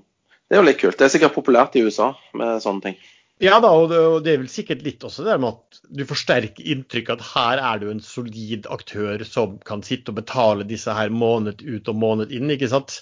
det 0.48 0.56
er 0.56 0.60
jo 0.60 0.66
litt 0.68 0.80
kult. 0.82 0.98
Det 0.98 1.06
er 1.06 1.14
sikkert 1.14 1.36
populært 1.36 1.78
i 1.78 1.84
USA 1.86 2.12
med 2.36 2.62
sånne 2.62 2.88
ting. 2.88 2.98
Ja 3.42 3.56
da, 3.58 3.72
og 3.74 3.88
det, 3.90 3.98
og 3.98 4.20
det 4.22 4.34
er 4.34 4.42
vel 4.44 4.50
sikkert 4.52 4.84
litt 4.86 5.02
også 5.06 5.24
det 5.26 5.34
med 5.42 5.56
at 5.56 5.80
du 5.90 6.04
forsterker 6.06 6.68
inntrykket 6.70 7.18
at 7.18 7.32
her 7.32 7.62
er 7.72 7.80
du 7.82 7.88
en 7.90 8.02
solid 8.04 8.68
aktør 8.70 9.24
som 9.26 9.56
kan 9.66 9.82
sitte 9.86 10.12
og 10.12 10.20
betale 10.20 10.66
disse 10.68 10.94
her 10.94 11.10
måned 11.10 11.64
ut 11.66 11.90
og 11.90 11.98
måned 11.98 12.34
inn, 12.34 12.52
ikke 12.54 12.70
sant? 12.70 13.00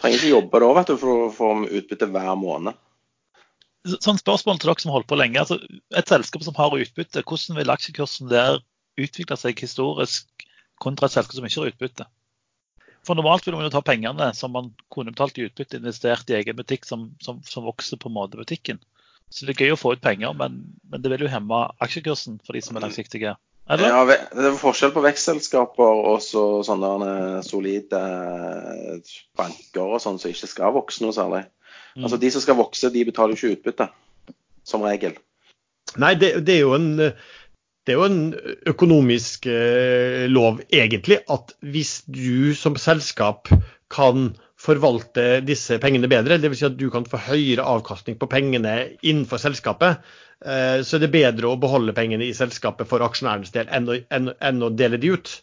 Trenger 0.00 0.20
ikke 0.20 0.34
jobbe 0.34 0.60
da 0.60 0.68
vet 0.76 0.92
du, 0.92 0.98
for 1.00 1.24
å 1.24 1.32
få 1.32 1.52
utbytte 1.64 2.10
hver 2.12 2.34
måned. 2.40 2.76
Sånn 3.82 4.20
spørsmål 4.20 4.60
til 4.62 4.70
dere 4.70 4.82
som 4.84 4.92
holdt 4.94 5.08
på 5.10 5.18
lenge. 5.18 5.42
Altså, 5.42 5.58
et 5.98 6.10
selskap 6.10 6.44
som 6.46 6.54
har 6.58 6.74
utbytte, 6.78 7.24
hvordan 7.26 7.58
vil 7.58 7.72
aksjekursen 7.74 8.30
der 8.30 8.60
utvikle 9.00 9.38
seg 9.40 9.58
historisk 9.58 10.46
kontra 10.82 11.08
et 11.08 11.16
selskap 11.16 11.38
som 11.38 11.48
ikke 11.48 11.62
har 11.62 11.72
utbytte? 11.72 12.06
For 13.02 13.18
normalt 13.18 13.46
vil 13.46 13.56
man 13.58 13.66
jo 13.66 13.72
ta 13.74 13.82
pengene 13.82 14.28
som 14.38 14.52
man 14.54 14.70
kunne 14.92 15.10
betalt 15.10 15.38
i 15.40 15.48
utbytte, 15.48 15.80
investert 15.80 16.30
i 16.30 16.38
egen 16.38 16.58
butikk 16.58 16.86
som, 16.86 17.08
som, 17.22 17.40
som 17.42 17.66
vokser 17.66 17.98
på 17.98 18.10
en 18.10 18.14
måte 18.20 18.38
butikken. 18.38 18.78
Så 19.32 19.48
det 19.48 19.56
er 19.56 19.66
gøy 19.66 19.74
å 19.74 19.80
få 19.80 19.96
ut 19.96 20.04
penger, 20.04 20.36
men, 20.38 20.60
men 20.92 21.02
det 21.02 21.10
vil 21.10 21.24
jo 21.26 21.32
hemme 21.32 21.64
aksjekursen 21.82 22.38
for 22.44 22.54
de 22.54 22.62
som 22.62 22.78
er 22.78 22.84
langsiktige. 22.86 23.34
Eller? 23.70 23.88
Ja, 23.88 24.02
Det 24.06 24.46
er 24.46 24.58
forskjell 24.58 24.92
på 24.94 25.02
vekstselskaper 25.04 26.02
og 26.12 26.22
så 26.22 26.44
sånne 26.66 27.42
solide 27.46 27.98
eh, 27.98 29.12
banker 29.38 29.96
og 29.96 30.02
sånn 30.02 30.18
som 30.20 30.30
ikke 30.30 30.50
skal 30.50 30.74
vokse 30.76 31.04
noe 31.04 31.14
særlig. 31.16 31.44
Mm. 31.96 32.06
Altså 32.06 32.18
De 32.20 32.30
som 32.34 32.44
skal 32.44 32.58
vokse, 32.58 32.90
de 32.92 33.04
betaler 33.08 33.36
ikke 33.36 33.56
utbytte, 33.56 33.88
som 34.66 34.84
regel. 34.86 35.16
Nei, 36.00 36.14
det, 36.16 36.34
det, 36.46 36.56
er 36.62 36.74
en, 36.76 36.88
det 37.84 37.92
er 37.92 37.98
jo 37.98 38.06
en 38.06 38.22
økonomisk 38.70 39.48
eh, 39.50 40.24
lov, 40.30 40.62
egentlig, 40.72 41.20
at 41.28 41.52
hvis 41.60 42.00
du 42.08 42.54
som 42.56 42.78
selskap 42.80 43.50
kan 43.92 44.32
forvalte 44.62 45.42
disse 45.44 45.76
pengene 45.82 46.08
bedre, 46.10 46.38
dvs. 46.40 46.60
Si 46.60 46.68
at 46.68 46.78
du 46.78 46.86
kan 46.94 47.06
få 47.08 47.20
høyere 47.26 47.66
avkastning 47.66 48.18
på 48.20 48.28
pengene 48.30 48.76
innenfor 49.02 49.42
selskapet, 49.42 50.04
eh, 50.46 50.78
så 50.86 50.96
er 50.96 51.04
det 51.04 51.12
bedre 51.14 51.50
å 51.50 51.58
beholde 51.60 51.94
pengene 51.96 52.28
i 52.28 52.36
selskapet 52.36 52.88
for 52.88 53.04
aksjonærenes 53.04 53.52
del 53.54 53.68
enn 53.68 53.90
å, 53.90 53.98
enn, 54.14 54.32
enn 54.38 54.62
å 54.62 54.70
dele 54.72 55.00
de 55.02 55.12
ut. 55.16 55.34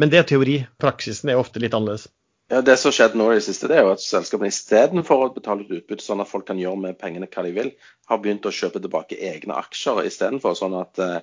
Men 0.00 0.12
det 0.12 0.22
er 0.22 0.28
teori. 0.32 0.56
Praksisen 0.80 1.30
er 1.30 1.40
ofte 1.40 1.60
litt 1.60 1.76
annerledes. 1.76 2.08
Ja, 2.52 2.60
Det 2.60 2.74
som 2.76 2.92
skjedde 2.92 3.16
nå 3.16 3.30
i 3.32 3.38
det 3.38 3.46
siste, 3.46 3.68
det 3.70 3.78
er 3.78 3.86
jo 3.86 3.94
at 3.94 4.02
selskapene 4.04 4.50
istedenfor 4.52 5.22
å 5.24 5.28
betale 5.32 5.64
ut 5.64 5.70
utbytte, 5.72 6.04
sånn 6.04 6.20
at 6.20 6.28
folk 6.28 6.44
kan 6.50 6.58
gjøre 6.60 6.82
med 6.82 6.98
pengene 7.00 7.24
hva 7.32 7.44
de 7.46 7.52
vil, 7.56 7.70
har 8.10 8.20
begynt 8.20 8.44
å 8.44 8.52
kjøpe 8.52 8.82
tilbake 8.82 9.16
egne 9.16 9.56
aksjer 9.56 10.02
istedenfor. 10.04 10.58
Sånn 10.58 10.76
at 10.76 11.00
uh, 11.00 11.22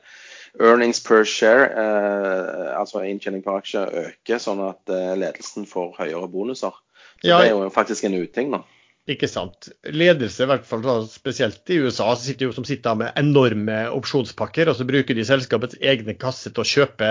earnings 0.58 1.04
per 1.06 1.28
share, 1.30 1.70
uh, 1.70 2.72
altså 2.80 3.04
inntjening 3.06 3.46
per 3.46 3.60
aksje, 3.60 3.86
øker, 4.08 4.42
sånn 4.42 4.64
at 4.72 4.90
uh, 4.90 5.14
ledelsen 5.22 5.70
får 5.70 6.00
høyere 6.00 6.32
bonuser. 6.34 6.74
Så 7.22 7.30
Ja, 7.30 7.38
Det 7.44 7.52
er 7.52 7.54
jo 7.54 7.70
faktisk 7.78 8.10
en 8.10 8.18
uting 8.18 8.50
nå. 8.56 8.64
Ikke 9.10 9.30
sant. 9.30 9.72
Ledelse, 9.90 10.44
i 10.44 10.50
hvert 10.50 10.66
fall 10.70 10.84
spesielt 11.10 11.72
i 11.74 11.80
USA, 11.82 12.12
sitter 12.20 12.50
jo, 12.50 12.54
som 12.54 12.66
sitter 12.68 12.98
med 13.00 13.16
enorme 13.18 13.80
opsjonspakker, 13.96 14.70
og 14.70 14.78
så 14.78 14.86
bruker 14.86 15.18
de 15.18 15.26
selskapets 15.26 15.80
egne 15.82 16.14
kasse 16.20 16.52
til 16.54 16.62
å 16.62 16.68
kjøpe 16.68 17.08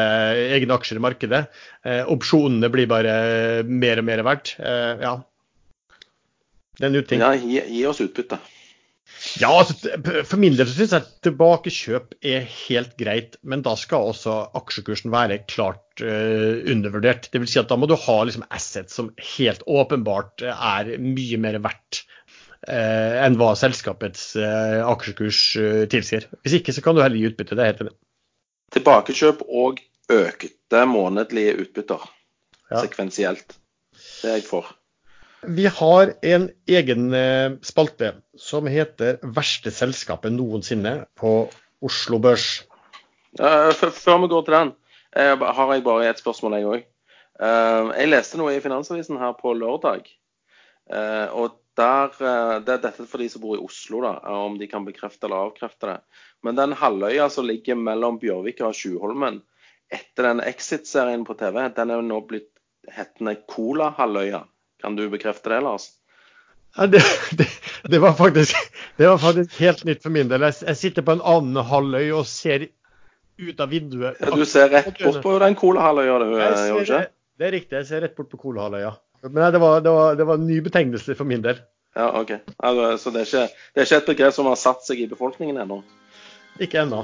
egne 0.59 0.77
aksjer 0.77 1.01
i 1.01 1.03
markedet. 1.03 1.41
Eh, 1.83 2.05
opsjonene 2.13 2.71
blir 2.71 2.87
bare 2.91 3.17
mer 3.67 4.03
og 4.03 4.07
mer 4.07 4.23
verdt. 4.29 4.55
Eh, 4.63 5.03
ja. 5.03 5.17
Det 6.79 6.87
er 6.87 6.93
en 6.93 7.01
uting. 7.03 7.25
Ja, 7.25 7.33
gi, 7.35 7.65
gi 7.81 7.83
oss 7.91 8.05
utbytte. 8.05 8.39
Ja, 9.41 9.51
altså, 9.51 9.75
for 10.29 10.39
min 10.41 10.55
del 10.57 10.69
så 10.69 10.77
syns 10.77 10.93
jeg 10.95 11.03
at 11.03 11.09
tilbakekjøp 11.27 12.15
er 12.27 12.45
helt 12.47 12.95
greit, 13.01 13.37
men 13.43 13.65
da 13.67 13.75
skal 13.79 14.13
også 14.13 14.35
aksjekursen 14.59 15.13
være 15.13 15.41
klart 15.51 16.03
uh, 16.05 16.61
undervurdert. 16.71 17.31
Det 17.33 17.43
vil 17.43 17.51
si 17.51 17.59
at 17.61 17.71
da 17.71 17.79
må 17.81 17.89
du 17.91 17.97
ha 17.99 18.19
liksom 18.25 18.47
assets 18.55 18.95
som 18.99 19.11
helt 19.35 19.65
åpenbart 19.67 20.45
er 20.47 20.95
mye 21.03 21.41
mer 21.43 21.59
verdt 21.65 22.03
uh, 22.69 23.19
enn 23.25 23.39
hva 23.41 23.53
selskapets 23.59 24.31
uh, 24.39 24.85
aksjekurs 24.87 25.43
eh, 25.61 25.85
tilsier. 25.91 26.29
Hvis 26.45 26.61
ikke 26.61 26.77
så 26.77 26.85
kan 26.85 26.97
du 26.97 27.03
heller 27.03 27.19
gi 27.19 27.33
utbytte. 27.33 27.59
Det 27.59 27.65
er 27.65 27.73
helt 27.73 27.85
enig. 27.87 27.97
Tilbakekjøp 28.77 29.45
og 29.49 29.83
økte 30.13 30.85
månedlige 30.89 31.59
utbytter 31.65 32.07
Ja. 32.69 32.83
sekvensielt. 32.85 33.57
Det 34.21 34.29
er 34.29 34.35
jeg 34.39 34.45
for. 34.45 34.78
Vi 35.43 35.67
har 35.67 36.13
en 36.23 36.51
egen 36.67 37.15
eh, 37.15 37.53
spalte 37.63 38.15
som 38.37 38.67
heter 38.67 39.21
'Verste 39.23 39.71
selskapet 39.71 40.33
noensinne' 40.35 41.05
på 41.15 41.49
Oslo 41.83 42.19
Børs. 42.19 42.65
Uh, 43.39 43.71
Før 43.71 44.19
vi 44.23 44.29
går 44.33 44.43
til 44.43 44.55
den, 44.55 44.73
eh, 45.15 45.39
har 45.39 45.73
jeg 45.75 45.85
bare 45.85 46.09
et 46.09 46.19
spørsmål, 46.19 46.59
jeg 46.59 46.67
òg. 46.67 46.87
Jeg 47.39 48.09
leste 48.09 48.39
noe 48.39 48.57
i 48.57 48.61
Finansavisen 48.61 49.19
her 49.19 49.33
på 49.39 49.53
lørdag. 49.55 50.09
Og 51.39 51.55
der, 51.77 52.09
Det 52.59 52.73
er 52.75 52.83
dette 52.83 53.07
for 53.07 53.19
de 53.19 53.29
som 53.29 53.41
bor 53.41 53.55
i 53.55 53.63
Oslo, 53.63 54.01
da, 54.03 54.19
om 54.27 54.59
de 54.59 54.67
kan 54.67 54.85
bekrefte 54.85 55.27
eller 55.27 55.47
avkrefte 55.47 55.87
det. 55.87 56.01
Men 56.43 56.57
den 56.57 56.73
halvøya 56.73 57.31
som 57.31 57.47
ligger 57.47 57.77
mellom 57.77 58.19
Bjørvika 58.19 58.67
og 58.67 58.75
Tjuvholmen, 58.75 59.43
etter 59.89 60.23
den 60.23 60.41
Exit-serien 60.41 61.25
på 61.25 61.39
TV, 61.39 61.69
den 61.77 61.91
er 61.91 61.95
jo 61.95 62.09
nå 62.09 62.21
blitt 62.27 62.51
hettende 62.91 63.37
Cola-halvøya. 63.47 64.43
Kan 64.83 64.97
du 64.97 65.09
bekrefte 65.11 65.51
det, 65.51 65.61
Lars? 65.61 65.89
Ja, 66.77 66.87
det, 66.87 67.03
det, 67.39 67.47
det, 67.85 67.99
var 67.99 68.13
faktisk, 68.13 68.57
det 68.97 69.09
var 69.09 69.19
faktisk 69.19 69.61
helt 69.61 69.85
nytt 69.85 70.03
for 70.03 70.15
min 70.15 70.29
del. 70.31 70.45
Jeg, 70.47 70.55
jeg 70.69 70.77
sitter 70.77 71.07
på 71.07 71.17
en 71.17 71.25
annen 71.27 71.65
halvøy 71.67 72.13
og 72.13 72.27
ser 72.31 72.69
ut 73.39 73.61
av 73.61 73.73
vinduet. 73.73 74.21
Ja, 74.21 74.31
du 74.35 74.45
ser 74.47 74.71
rett 74.71 74.93
bort 74.99 75.19
på 75.25 75.33
den 75.43 75.57
Kolahalvøya, 75.59 76.19
du, 76.23 76.29
gjør 76.37 76.83
ikke? 76.83 77.01
det 77.39 77.49
er 77.49 77.55
riktig, 77.55 77.75
jeg 77.81 77.89
ser 77.89 78.05
rett 78.07 78.15
bort 78.19 78.31
på 78.31 78.39
Kolahalvøya. 78.45 78.93
Men 79.27 79.41
nei, 79.43 79.51
det, 79.55 79.63
var, 79.63 79.83
det, 79.83 79.95
var, 79.95 80.15
det 80.19 80.29
var 80.29 80.39
en 80.39 80.47
ny 80.47 80.61
betegnelse 80.63 81.19
for 81.19 81.27
min 81.27 81.43
del. 81.43 81.59
Ja, 81.99 82.13
OK. 82.21 82.37
Altså, 82.63 82.87
så 83.03 83.15
det 83.15 83.25
er, 83.25 83.27
ikke, 83.27 83.65
det 83.75 83.83
er 83.83 83.89
ikke 83.89 84.01
et 84.03 84.13
begrep 84.13 84.37
som 84.37 84.47
har 84.51 84.61
satt 84.61 84.87
seg 84.87 85.03
i 85.03 85.09
befolkningen 85.11 85.59
ennå? 85.65 85.81
Ikke 86.63 86.85
ennå. 86.85 87.03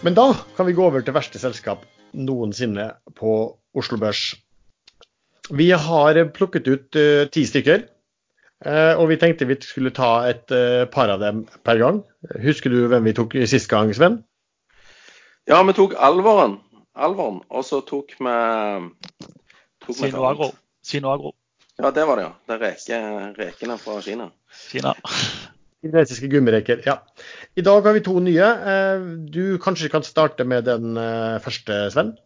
Men 0.00 0.16
da 0.16 0.30
kan 0.56 0.68
vi 0.68 0.76
gå 0.78 0.88
over 0.88 1.04
til 1.04 1.16
verste 1.16 1.40
selskap 1.42 1.84
noensinne 2.12 2.92
på 3.18 3.32
Oslo 3.76 3.98
Børs. 4.00 4.32
Vi 5.50 5.70
har 5.70 6.18
plukket 6.34 6.68
ut 6.68 6.98
uh, 6.98 7.24
ti 7.32 7.46
stykker. 7.48 7.86
Uh, 8.66 8.98
og 8.98 9.06
vi 9.12 9.16
tenkte 9.20 9.46
vi 9.46 9.54
skulle 9.62 9.92
ta 9.94 10.26
et 10.26 10.50
uh, 10.50 10.82
par 10.90 11.12
av 11.12 11.22
dem 11.22 11.44
per 11.64 11.78
gang. 11.78 12.02
Husker 12.42 12.74
du 12.74 12.88
hvem 12.90 13.06
vi 13.06 13.14
tok 13.16 13.36
sist 13.46 13.70
gang, 13.70 13.92
Sven? 13.94 14.22
Ja, 15.48 15.62
vi 15.64 15.72
tok 15.76 15.94
alvoren, 15.96 16.58
alvoren 16.98 17.38
og 17.48 17.62
så 17.64 17.80
tok 17.86 18.16
vi 18.18 18.32
tok 19.80 19.94
vi 19.94 20.00
Sino 20.02 20.26
Agro. 20.28 20.50
Sino 20.84 21.12
Agro. 21.14 21.32
Ja, 21.78 21.92
det 21.94 22.04
var 22.08 22.18
det, 22.18 22.26
ja. 22.26 22.32
Det 22.48 22.56
er 22.56 22.64
reke, 22.66 22.98
rekene 23.38 23.78
fra 23.78 24.00
Kina. 24.02 24.32
Kina. 24.50 24.96
Kinesiske 25.82 26.28
gummireker. 26.28 26.82
Ja. 26.86 26.98
I 27.56 27.62
dag 27.62 27.82
har 27.86 27.92
vi 27.94 28.00
to 28.02 28.18
nye. 28.22 28.46
Eh, 28.72 29.00
Du 29.30 29.58
kanskje 29.62 29.88
kan 29.88 30.02
starte 30.02 30.44
med 30.44 30.64
den 30.66 30.96
eh, 30.96 31.38
første, 31.40 31.90
Sven? 31.94 32.16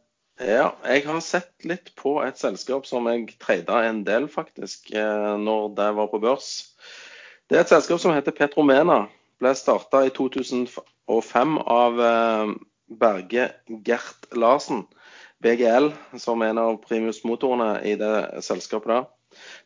Ja, 0.41 0.73
jeg 0.89 1.05
har 1.07 1.21
sett 1.21 1.53
litt 1.69 1.93
på 2.01 2.17
et 2.25 2.39
selskap 2.41 2.87
som 2.89 3.07
jeg 3.11 3.35
trada 3.39 3.83
en 3.87 4.01
del, 4.05 4.29
faktisk, 4.33 4.91
eh, 4.97 5.37
når 5.39 5.75
det 5.77 5.91
var 5.99 6.09
på 6.09 6.21
børs. 6.23 6.49
Det 7.51 7.59
er 7.59 7.67
et 7.67 7.75
selskap 7.75 8.01
som 8.01 8.15
heter 8.17 8.33
Petromena. 8.33 9.03
Ble 9.43 9.53
starta 9.59 10.05
i 10.07 10.11
2005 10.15 11.59
av 11.61 11.99
Berge 12.89 13.49
Gert 13.85 14.29
Larsen, 14.33 14.85
BGL, 15.43 15.91
som 16.23 16.41
er 16.41 16.53
en 16.53 16.61
av 16.63 16.79
primusmotorene 16.87 17.83
i 17.85 17.97
det 17.99 18.43
selskapet 18.47 18.89
der. 18.95 19.05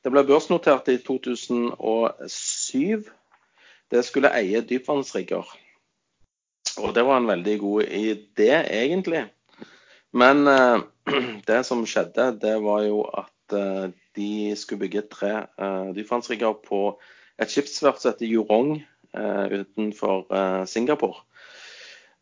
Det 0.02 0.10
ble 0.14 0.24
børsnotert 0.26 0.88
i 0.88 0.96
2007. 1.04 3.04
Det 3.90 4.02
skulle 4.04 4.32
eie 4.34 4.62
dypvannsrigger. 4.66 5.46
Og 6.82 6.94
det 6.94 7.04
var 7.06 7.20
en 7.20 7.28
veldig 7.30 7.58
god 7.60 7.82
idé, 7.84 8.50
egentlig. 8.64 9.26
Men 10.12 10.46
eh, 10.48 10.80
det 11.50 11.62
som 11.68 11.84
skjedde, 11.86 12.32
det 12.42 12.56
var 12.64 12.82
jo 12.86 13.04
at 13.06 13.56
eh, 13.56 13.86
de 14.16 14.30
skulle 14.56 14.86
bygge 14.86 15.06
tre 15.12 15.32
eh, 15.46 15.92
dypvannsrigger 15.96 16.58
på 16.66 16.82
et 17.38 17.52
skipsverft 17.52 18.02
som 18.02 18.14
heter 18.14 18.30
Jurong 18.30 18.78
utenfor 19.16 20.26
Singapore. 20.68 21.22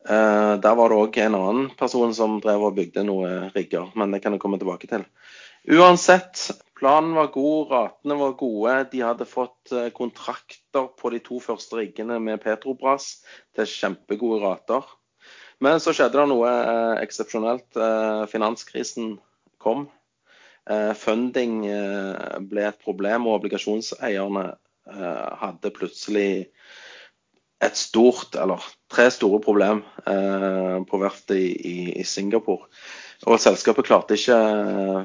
Der 0.05 0.75
var 0.79 0.93
det 0.93 0.99
òg 1.01 1.17
en 1.19 1.35
annen 1.35 1.71
person 1.79 2.13
som 2.15 2.37
drev 2.43 2.63
og 2.69 2.77
bygde 2.77 3.03
noen 3.07 3.49
rigger, 3.55 3.89
men 3.99 4.15
det 4.15 4.21
kan 4.23 4.37
jeg 4.37 4.43
komme 4.43 4.61
tilbake 4.61 4.91
til. 4.91 5.07
Uansett, 5.65 6.51
planen 6.79 7.15
var 7.17 7.31
god, 7.33 7.71
ratene 7.71 8.19
var 8.21 8.35
gode. 8.37 8.75
De 8.93 9.01
hadde 9.01 9.25
fått 9.25 9.73
eh, 9.73 9.89
kontrakter 10.75 11.01
på 11.01 11.11
de 11.11 11.21
to 11.23 11.41
første 11.41 11.77
riggene 11.77 12.19
med 12.21 12.41
Petrobras 12.43 13.23
til 13.55 13.67
kjempegode 13.67 14.43
rater. 14.43 14.83
Men 15.61 15.81
så 15.81 15.95
skjedde 15.95 16.19
det 16.19 16.29
noe 16.29 16.49
eh, 16.51 17.03
eksepsjonelt. 17.05 17.77
Eh, 17.77 18.27
finanskrisen 18.29 19.19
kom. 19.59 19.89
Eh, 20.69 20.93
funding 20.95 21.67
eh, 21.67 22.41
ble 22.41 22.67
et 22.69 22.81
problem, 22.83 23.27
og 23.27 23.41
obligasjonseierne 23.41 24.55
hadde 24.85 25.71
plutselig 25.73 26.51
et 27.65 27.77
stort, 27.81 28.35
eller 28.37 28.61
tre 28.93 29.07
store 29.09 29.39
problem 29.41 29.81
på 30.05 31.01
verftet 31.01 31.39
i, 31.41 31.73
i, 31.97 32.05
Singapore. 32.05 32.69
Og 33.25 33.41
selskapet 33.41 33.89
klarte 33.89 34.19
ikke 34.19 34.37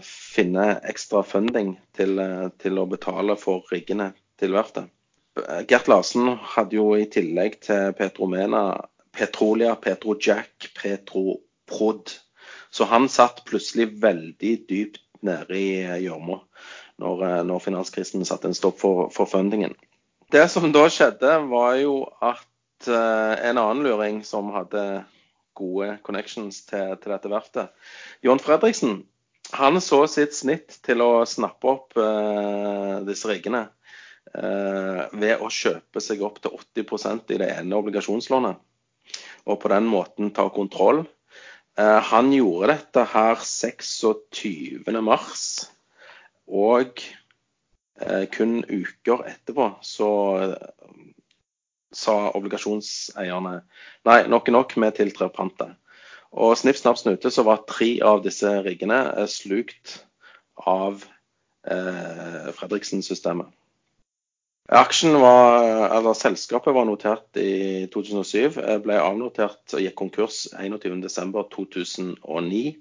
finne 0.03 0.67
ekstra 0.83 1.23
funding 1.23 1.77
til, 1.95 2.19
til 2.59 2.83
å 2.83 2.89
betale 2.91 3.39
for 3.39 3.63
riggene 3.71 4.11
til 4.35 4.51
verftet. 4.59 4.91
Eh, 5.47 5.65
Gert 5.67 5.87
Larsen 5.87 6.33
hadde 6.55 6.77
jo 6.79 6.93
i 6.97 7.05
tillegg 7.11 7.59
til 7.65 7.93
Petromena 7.97 8.63
Petrolia, 9.15 9.75
Petrojack, 9.75 10.69
Petroprod. 10.77 12.15
Så 12.69 12.85
han 12.89 13.09
satt 13.09 13.43
plutselig 13.49 13.89
veldig 14.01 14.53
dypt 14.69 15.01
nede 15.25 15.57
i 15.57 15.69
gjørma 16.05 16.39
når, 17.01 17.23
eh, 17.27 17.43
når 17.47 17.63
finanskrisen 17.63 18.25
satte 18.27 18.49
en 18.49 18.57
stopp 18.57 18.79
for, 18.81 19.07
for 19.15 19.29
fundingen. 19.29 19.75
Det 20.29 20.45
som 20.51 20.69
da 20.71 20.85
skjedde, 20.93 21.37
var 21.49 21.77
jo 21.81 22.03
at 22.21 22.87
eh, 22.87 23.35
en 23.49 23.57
annen 23.57 23.85
luring 23.85 24.21
som 24.27 24.51
hadde 24.53 25.03
gode 25.57 25.97
connections 26.05 26.61
til, 26.69 26.93
til 27.01 27.15
dette 27.15 27.31
verftet. 27.31 27.73
John 28.23 28.39
Fredriksen 28.39 29.01
han 29.51 29.81
så 29.81 30.03
sitt 30.07 30.35
snitt 30.37 30.77
til 30.85 31.01
å 31.01 31.25
snappe 31.25 31.71
opp 31.71 31.97
uh, 31.97 33.01
disse 33.01 33.25
riggene 33.25 33.63
ved 34.29 35.41
å 35.41 35.47
kjøpe 35.49 36.01
seg 36.03 36.21
opp 36.21 36.37
til 36.43 36.53
80% 36.53 37.31
i 37.33 37.39
det 37.41 37.47
ene 37.49 37.79
obligasjonslånet. 37.79 38.59
Og 39.49 39.57
på 39.61 39.71
den 39.73 39.87
måten 39.89 40.29
ta 40.35 40.45
kontroll. 40.53 41.01
Uh, 41.79 41.97
han 42.11 42.29
gjorde 42.35 42.75
dette 42.75 43.05
her 43.13 43.41
26. 43.41 44.85
mars. 45.01 45.47
Og 46.45 47.01
kun 48.31 48.61
uker 48.63 49.25
etterpå 49.27 49.65
så 49.83 50.11
sa 51.95 52.15
obligasjonseierne 52.37 53.53
nei, 54.05 54.17
nok 54.29 54.49
er 54.49 54.55
nok, 54.55 54.75
vi 54.77 54.89
tiltrer 54.95 55.31
pantet. 55.33 55.73
Og 56.29 56.53
snipp, 56.59 56.77
snapp, 56.77 56.99
snute 57.01 57.31
så 57.33 57.45
var 57.47 57.63
tre 57.69 57.95
av 58.05 58.21
disse 58.25 58.51
riggene 58.65 58.99
eh, 59.17 59.29
slukt 59.29 59.95
av 60.69 61.01
eh, 61.65 62.51
Fredriksen-systemet. 62.53 63.49
Aksjen 64.69 65.21
var, 65.21 65.63
eller 65.97 66.13
Selskapet 66.13 66.73
var 66.73 66.85
notert 66.85 67.37
i 67.41 67.87
2007, 67.89 68.57
eh, 68.61 68.77
ble 68.83 68.99
avnotert 69.01 69.73
og 69.73 69.81
gikk 69.81 69.95
konkurs 69.97 70.43
21.12.2009. 70.53 72.77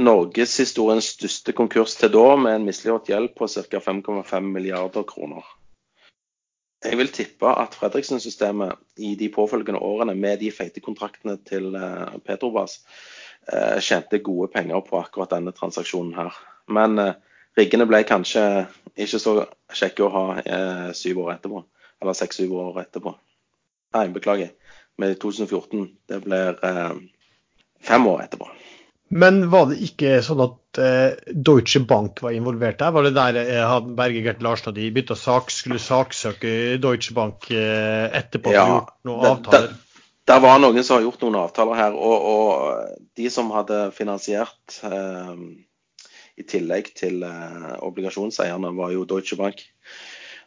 Norgeshistoriens 0.00 1.04
største 1.18 1.52
konkurs 1.52 1.98
til 2.00 2.14
da, 2.14 2.36
med 2.40 2.54
en 2.56 2.64
misligholdt 2.70 3.10
gjeld 3.12 3.34
på 3.36 3.44
ca. 3.50 3.78
5,5 3.90 4.40
milliarder 4.54 5.04
kroner. 5.04 5.44
Jeg 6.84 6.96
vil 6.96 7.08
tippe 7.12 7.46
at 7.50 7.74
Fredriksen-systemet 7.76 8.72
i 9.02 9.14
de 9.18 9.28
påfølgende 9.34 9.80
årene 9.84 10.14
med 10.14 10.38
de 10.40 10.52
feite 10.54 10.80
kontraktene 10.80 11.36
til 11.44 11.74
eh, 11.76 12.18
Petrobras 12.24 12.78
eh, 13.52 13.80
tjente 13.84 14.18
gode 14.24 14.48
penger 14.54 14.80
på 14.86 14.96
akkurat 15.02 15.30
denne 15.34 15.52
transaksjonen 15.52 16.14
her. 16.16 16.32
Men 16.72 16.98
eh, 17.02 17.14
riggene 17.58 17.88
ble 17.90 18.02
kanskje 18.06 18.44
ikke 18.98 19.20
så 19.22 19.34
kjekke 19.74 20.06
å 20.06 20.12
ha 20.14 20.92
syv 20.96 21.24
år 21.26 21.34
etterpå. 21.36 21.62
Eller 22.02 22.14
seks-syv 22.14 22.54
år 22.54 22.80
etterpå. 22.84 23.12
Nei, 23.96 24.08
beklager. 24.14 24.54
Med 24.98 25.18
2014. 25.22 25.86
Det 26.10 26.22
blir 26.24 26.58
fem 27.84 28.06
år 28.10 28.24
etterpå. 28.26 28.50
Men 29.08 29.46
var 29.48 29.70
det 29.70 29.78
ikke 29.86 30.18
sånn 30.24 30.42
at 30.44 30.78
eh, 30.84 31.16
Deutsche 31.32 31.80
Bank 31.88 32.20
var 32.20 32.34
involvert 32.36 32.80
der? 32.82 32.92
Var 32.92 33.06
det 33.06 33.14
der 33.16 33.38
eh, 33.40 33.76
Berge 33.96 34.24
Gert 34.24 34.42
Larsen 34.44 34.74
og 34.74 34.76
de 34.76 34.90
bytta 34.92 35.16
sak, 35.16 35.52
skulle 35.52 35.80
saksøke 35.80 36.76
Deutsche 36.82 37.16
Bank 37.16 37.48
eh, 37.48 38.04
etterpå? 38.18 38.52
Ja, 38.52 38.66
gjort 38.68 38.92
noen 39.08 39.24
det, 39.24 39.30
avtaler? 39.30 39.70
Det, 39.72 40.02
det, 40.28 40.38
var 40.44 40.60
noen 40.60 40.84
som 40.84 40.98
har 40.98 41.06
gjort 41.06 41.24
noen 41.24 41.40
avtaler 41.40 41.80
her. 41.80 41.96
Og, 41.96 42.28
og 42.34 43.08
de 43.16 43.32
som 43.32 43.48
hadde 43.56 43.80
finansiert 43.96 44.76
eh, 44.84 45.32
i 46.38 46.46
tillegg 46.46 46.92
til 46.98 47.24
eh, 47.26 47.74
obligasjonseierne, 47.84 48.74
var 48.78 48.94
jo 48.94 49.06
Deutsche 49.08 49.38
Bank. 49.40 49.64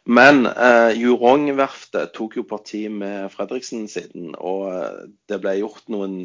Men 0.04 0.46
eh, 0.50 0.96
Jurong-verftet 0.98 2.14
tok 2.16 2.40
jo 2.40 2.46
parti 2.48 2.86
med 2.90 3.30
Fredriksen-siden, 3.34 4.34
og 4.38 4.66
eh, 4.72 5.06
det 5.30 5.38
ble 5.44 5.60
gjort 5.60 5.92
noen 5.92 6.24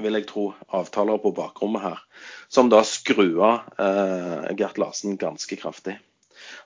vil 0.00 0.16
jeg 0.16 0.28
tro, 0.30 0.50
avtaler 0.76 1.20
på 1.20 1.32
bakrommet 1.36 1.84
her, 1.84 2.04
som 2.52 2.70
da 2.72 2.82
skrua 2.86 3.50
eh, 3.76 4.52
Gert 4.58 4.80
Larsen 4.80 5.18
ganske 5.20 5.58
kraftig. 5.60 5.96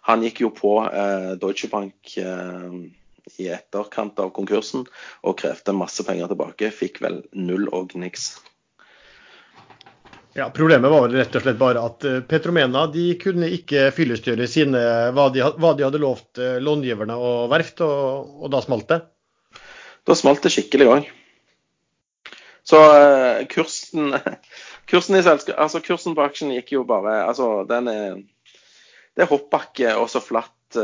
Han 0.09 0.23
gikk 0.25 0.45
jo 0.45 0.53
på 0.55 0.77
eh, 0.87 1.33
Deutsche 1.41 1.71
Bank 1.73 2.17
eh, 2.21 2.77
i 3.41 3.49
etterkant 3.51 4.21
av 4.23 4.33
konkursen 4.37 4.85
og 5.25 5.39
krevde 5.41 5.75
masse 5.77 6.05
penger 6.07 6.31
tilbake. 6.31 6.71
Fikk 6.75 7.01
vel 7.05 7.23
null 7.33 7.71
og 7.75 7.97
niks. 7.99 8.35
Ja, 10.37 10.49
Problemet 10.51 10.91
var 10.91 11.09
rett 11.09 11.37
og 11.39 11.45
slett 11.45 11.59
bare 11.61 11.83
at 11.87 12.05
eh, 12.11 12.23
Petromena 12.27 12.89
de 12.91 13.13
kunne 13.23 13.47
ikke 13.55 13.87
fyllestgjøre 13.95 14.49
sine, 14.51 14.81
hva 15.15 15.29
hva 15.31 15.71
de 15.79 15.85
hadde 15.87 16.01
lovt 16.03 16.41
eh, 16.43 16.57
långiverne 16.59 17.15
og 17.15 17.53
verft, 17.53 17.85
og, 17.87 18.33
og 18.43 18.51
da 18.51 18.63
smalt 18.65 18.89
det? 18.91 18.99
Da 20.03 20.17
smalt 20.19 20.43
det 20.43 20.51
skikkelig 20.51 20.89
òg. 20.91 21.07
Så 22.67 22.81
uh, 22.81 23.45
kursen, 23.53 24.11
kursen, 24.91 25.21
altså, 25.21 25.85
kursen 25.85 26.19
på 26.19 26.27
aksjen 26.27 26.51
gikk 26.57 26.75
jo 26.75 26.83
bare 26.89 27.21
Altså, 27.29 27.49
den 27.69 27.91
er 27.93 28.19
Det 29.15 29.23
er 29.23 29.31
hoppbakke 29.31 29.95
og 30.01 30.09
så 30.11 30.19
flatt, 30.25 30.75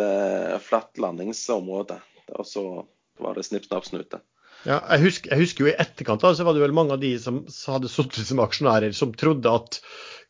flatt 0.62 1.00
landingsområde. 1.02 1.96
Og 2.38 2.46
så 2.46 2.62
var 3.18 3.34
det 3.34 3.48
snipp, 3.48 3.66
snapp, 3.66 3.88
snute. 3.88 4.20
Ja, 4.68 4.78
jeg 4.92 5.06
husker, 5.06 5.32
jeg 5.32 5.46
husker, 5.46 5.64
jo 5.64 5.70
I 5.70 5.78
etterkant 5.80 6.24
da, 6.24 6.34
så 6.36 6.44
var 6.44 6.56
det 6.56 6.62
vel 6.64 6.76
mange 6.76 6.96
av 6.96 7.00
de 7.02 7.14
som 7.20 7.42
hadde 7.48 7.88
sittet 7.88 8.28
som 8.28 8.42
aksjonærer, 8.44 8.92
som 8.96 9.14
trodde 9.16 9.48
at 9.48 9.80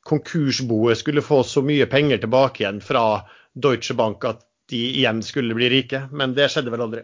konkursboet 0.06 1.00
skulle 1.00 1.24
få 1.24 1.42
så 1.44 1.62
mye 1.66 1.88
penger 1.90 2.22
tilbake 2.22 2.62
igjen 2.62 2.80
fra 2.84 3.24
Deutsche 3.52 3.96
Bank 3.98 4.24
at 4.28 4.44
de 4.70 4.84
igjen 5.00 5.22
skulle 5.26 5.56
bli 5.58 5.70
rike. 5.72 6.04
Men 6.14 6.36
det 6.36 6.50
skjedde 6.52 6.72
vel 6.72 6.86
aldri. 6.86 7.02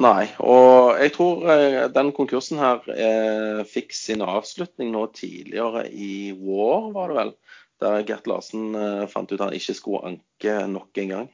Nei, 0.00 0.30
og 0.38 1.00
jeg 1.02 1.12
tror 1.16 1.48
eh, 1.50 1.88
den 1.92 2.12
konkursen 2.14 2.60
her 2.62 2.84
eh, 2.94 3.62
fikk 3.66 3.92
sin 3.96 4.22
avslutning 4.22 4.92
nå 4.94 5.08
tidligere 5.16 5.88
i 5.90 6.30
vår, 6.38 6.92
var 6.94 7.10
det 7.10 7.18
vel. 7.18 7.34
Der 7.82 8.04
Gert 8.06 8.30
Larsen 8.30 8.70
eh, 8.78 9.04
fant 9.10 9.32
ut 9.32 9.42
han 9.42 9.56
ikke 9.56 9.74
skulle 9.76 10.12
anke 10.12 10.56
nok 10.70 11.02
en 11.02 11.14
gang. 11.16 11.28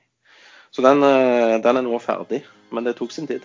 Så 0.72 0.83
den, 0.83 1.05
eh, 1.05 1.59
den, 1.62 1.76
er 1.76 1.85
nå 1.85 2.00
ferdig, 2.02 2.42
men 2.72 2.88
det 2.88 2.96
tok 2.98 3.12
sin 3.12 3.29
tid. 3.29 3.44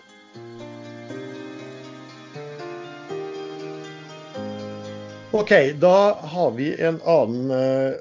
OK, 5.41 5.53
da 5.81 5.97
har 6.31 6.51
vi 6.53 6.69
en 6.77 6.99
annen 7.01 7.51
uh, 7.51 7.99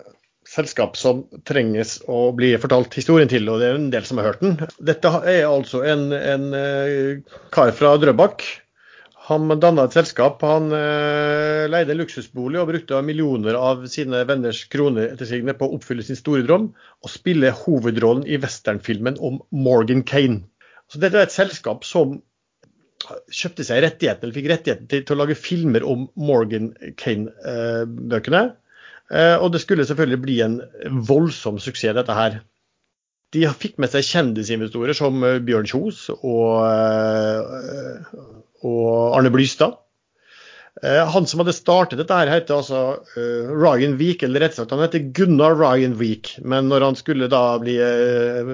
selskap 0.49 0.97
som 0.99 1.23
trenges 1.49 1.99
å 2.11 2.31
bli 2.37 2.51
fortalt 2.61 2.95
historien 2.99 3.31
til, 3.31 3.49
og 3.49 3.63
det 3.63 3.71
er 3.71 3.79
en 3.79 3.93
del 3.93 4.05
som 4.05 4.21
har 4.21 4.33
hørt 4.33 4.43
den. 4.45 4.59
Dette 4.77 5.13
er 5.25 5.47
altså 5.49 5.81
en, 5.89 6.11
en 6.13 6.51
uh, 6.53 7.39
kar 7.55 7.73
fra 7.77 7.95
Drøbak. 8.03 8.45
Han 9.31 9.53
danna 9.63 9.87
et 9.87 9.97
selskap. 9.97 10.43
Han 10.45 10.69
uh, 10.75 11.65
leide 11.71 11.95
en 11.95 12.01
luksusbolig 12.03 12.61
og 12.61 12.73
brukte 12.75 13.01
millioner 13.07 13.57
av 13.57 13.87
sine 13.89 14.25
venners 14.29 14.65
kroner 14.73 15.15
ettersigende 15.15 15.57
på 15.57 15.69
å 15.69 15.79
oppfylle 15.79 16.05
sin 16.05 16.19
store 16.19 16.45
drøm 16.45 16.73
og 16.75 17.13
spille 17.13 17.55
hovedrollen 17.63 18.27
i 18.29 18.41
westernfilmen 18.43 19.21
om 19.23 19.41
Morgan 19.55 20.05
Kane. 20.05 20.43
Så 20.91 21.01
dette 21.01 21.17
er 21.17 21.29
et 21.29 21.37
selskap 21.37 21.87
som 21.87 22.19
kjøpte 23.33 23.67
seg 23.67 23.83
rettigheten, 23.85 24.27
eller 24.27 24.37
fikk 24.37 24.49
rettigheten 24.53 24.91
til, 24.91 25.05
til 25.07 25.17
å 25.17 25.21
lage 25.23 25.39
filmer 25.39 25.85
om 25.87 26.07
Morgan 26.19 26.71
Kane-bøkene. 27.01 28.45
Eh, 29.11 29.37
og 29.43 29.51
det 29.55 29.63
skulle 29.65 29.87
selvfølgelig 29.89 30.23
bli 30.23 30.39
en 30.45 30.61
voldsom 31.09 31.59
suksess, 31.63 31.97
dette 31.97 32.15
her. 32.15 32.41
De 33.35 33.45
fikk 33.55 33.79
med 33.83 33.91
seg 33.93 34.07
kjendisinvestorer 34.07 34.95
som 34.97 35.23
eh, 35.27 35.41
Bjørn 35.43 35.69
Kjos 35.71 36.07
og, 36.15 36.63
eh, 36.67 38.11
og 38.67 39.19
Arne 39.19 39.33
Blystad. 39.35 39.80
Han 40.81 41.27
som 41.27 41.43
hadde 41.43 41.53
startet 41.53 41.99
dette, 41.99 42.15
her 42.15 42.31
heter 42.31 42.61
altså 42.61 42.81
Ryan 43.51 43.97
Week, 44.01 44.23
eller 44.25 44.45
rett 44.45 44.55
og 44.55 44.61
slett 44.63 44.71
han 44.73 44.83
heter 44.85 45.03
Gunnar 45.19 45.57
Ryan 45.59 45.97
Week. 46.01 46.31
Men 46.41 46.71
når 46.71 46.87
han 46.87 46.97
skulle 46.97 47.29
da 47.29 47.43
bli 47.61 47.75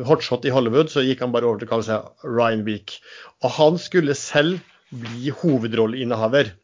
hotshot 0.09 0.48
i 0.48 0.55
Hollywood, 0.55 0.90
så 0.90 1.05
gikk 1.07 1.22
han 1.22 1.35
bare 1.35 1.46
over 1.46 1.61
til 1.61 1.68
å 1.68 1.74
kalle 1.74 1.87
seg 1.87 2.26
Ryan 2.26 2.64
Week. 2.66 2.96
Og 3.44 3.52
han 3.61 3.79
skulle 3.79 4.16
selv 4.18 4.64
bli 4.90 5.31
hovedrolleinnehaver. 5.42 6.55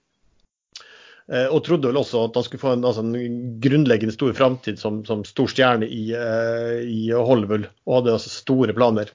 Eh, 1.31 1.49
og 1.49 1.63
trodde 1.65 1.89
vel 1.89 2.01
også 2.01 2.27
at 2.27 2.37
han 2.37 2.47
skulle 2.47 2.63
få 2.63 2.75
en, 2.75 2.85
altså 2.85 3.05
en 3.05 3.59
grunnleggende 3.63 4.15
stor 4.15 4.35
framtid 4.37 4.81
som, 4.81 5.03
som, 5.07 5.23
stor 5.27 5.51
stjerne 5.51 5.87
i, 5.87 6.05
i, 6.13 7.03
Hollywood, 7.15 7.69
og 7.87 8.01
hadde 8.01 8.17
altså 8.19 8.33
store 8.33 8.75
planer. 8.77 9.13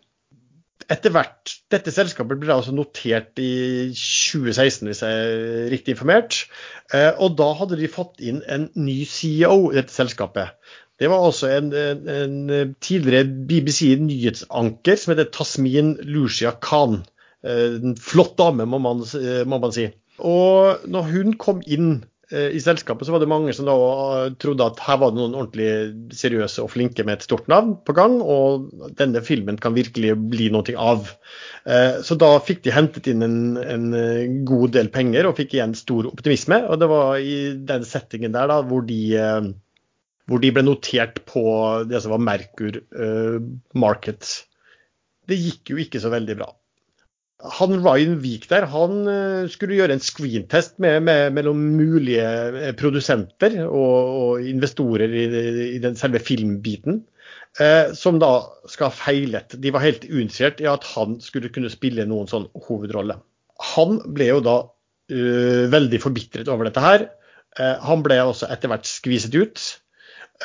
Etter 0.87 1.11
hvert, 1.11 1.53
Dette 1.73 1.91
selskapet 1.91 2.39
ble 2.39 2.53
altså 2.53 2.71
notert 2.71 3.39
i 3.43 3.89
2016, 3.91 4.87
hvis 4.87 5.03
jeg 5.03 5.25
er 5.27 5.67
riktig 5.73 5.97
informert. 5.97 6.45
Uh, 6.93 7.11
og 7.25 7.35
da 7.39 7.49
hadde 7.59 7.79
de 7.79 7.89
fått 7.91 8.23
inn 8.23 8.39
en 8.47 8.69
ny 8.79 9.01
CEO 9.09 9.73
i 9.73 9.81
dette 9.81 9.91
selskapet. 9.91 10.55
Det 10.97 11.11
var 11.11 11.27
altså 11.27 11.51
en, 11.53 11.69
en, 11.75 12.07
en 12.49 12.71
tidligere 12.81 13.27
BBC-nyhetsanker 13.49 14.97
som 14.97 15.13
heter 15.13 15.29
Tasmin 15.35 15.93
Lucia 16.07 16.55
Khan. 16.63 17.03
En 17.45 17.93
flott 18.01 18.33
dame, 18.39 18.65
må 18.65 18.79
man, 18.81 19.03
må 19.45 19.59
man 19.61 19.75
si. 19.75 19.91
Og 20.17 20.87
når 20.89 21.11
hun 21.11 21.35
kom 21.37 21.59
inn 21.69 21.91
eh, 21.99 22.07
i 22.27 22.59
selskapet, 22.59 23.07
så 23.07 23.13
var 23.13 23.21
det 23.23 23.29
mange 23.31 23.53
som 23.55 23.67
da 23.67 23.73
trodde 24.41 24.65
at 24.65 24.81
her 24.83 24.97
var 24.99 25.13
det 25.13 25.19
noen 25.21 25.35
ordentlig 25.37 26.15
seriøse 26.17 26.59
og 26.59 26.73
flinke 26.73 27.05
med 27.07 27.21
et 27.21 27.27
stort 27.27 27.47
navn 27.47 27.77
på 27.87 27.95
gang, 27.95 28.17
og 28.19 28.67
denne 28.99 29.21
filmen 29.23 29.59
kan 29.63 29.77
virkelig 29.77 30.11
bli 30.33 30.49
noe 30.51 30.75
av. 30.75 31.07
Eh, 31.67 32.01
så 32.03 32.17
da 32.19 32.33
fikk 32.43 32.65
de 32.65 32.73
hentet 32.75 33.07
inn 33.11 33.23
en, 33.23 33.39
en, 33.59 33.87
god 34.47 34.75
del 34.75 34.91
penger 34.91 35.27
og 35.29 35.37
fikk 35.39 35.55
igjen 35.55 35.75
stor 35.77 36.07
optimisme. 36.11 36.59
Og 36.67 36.79
det 36.81 36.91
var 36.91 37.23
i 37.23 37.39
den 37.71 37.87
settingen 37.87 38.35
der 38.35 38.51
da 38.51 38.59
hvor 38.67 38.83
de, 38.87 39.01
eh, 39.15 39.49
hvor 40.27 40.43
de 40.43 40.53
ble 40.55 40.65
notert 40.67 41.23
på 41.27 41.47
det 41.87 42.03
som 42.03 42.15
var 42.17 42.23
Merkur 42.27 42.81
Market. 43.75 44.31
Det 45.27 45.39
gikk 45.39 45.71
jo 45.71 45.83
ikke 45.83 46.03
så 46.03 46.11
veldig 46.11 46.39
bra. 46.39 46.51
Han 47.37 47.75
Ryan 47.83 48.15
Wiik 48.23 48.47
der, 48.49 48.65
han 48.71 49.03
eh, 49.11 49.49
skulle 49.51 49.77
gjøre 49.77 49.93
en 49.97 50.01
screentest 50.01 50.79
med, 50.81 51.05
mellom 51.05 51.59
mulige 51.77 52.25
eh, 52.25 52.71
produsenter 52.77 53.59
og, 53.67 53.97
og 54.21 54.47
investorer 54.49 55.13
i, 55.13 55.25
i, 55.75 55.81
den 55.83 55.97
selve 55.99 56.21
filmbiten, 56.23 57.03
eh, 57.61 57.93
som 57.93 58.17
da 58.21 58.31
skal 58.69 58.89
ha 58.89 58.97
feilet. 58.97 59.53
De 59.61 59.73
var 59.73 59.85
helt 59.85 60.07
uinteressert 60.09 60.63
i 60.65 60.69
at 60.71 60.87
han 60.95 61.19
skulle 61.21 61.53
kunne 61.53 61.69
spille 61.73 62.07
noen 62.09 62.31
sånn 62.31 62.49
hovedrolle. 62.67 63.19
Han 63.75 64.01
ble 64.13 64.31
jo 64.31 64.41
da 64.45 64.57
uh, 64.65 65.63
veldig 65.73 66.01
forbitret 66.01 66.49
over 66.53 66.67
dette 66.67 66.83
her. 66.83 67.07
Eh, 67.57 67.77
han 67.81 68.03
ble 68.05 68.19
også 68.21 68.49
etter 68.53 68.69
hvert 68.69 68.89
skviset 68.89 69.33
ut. 69.37 69.61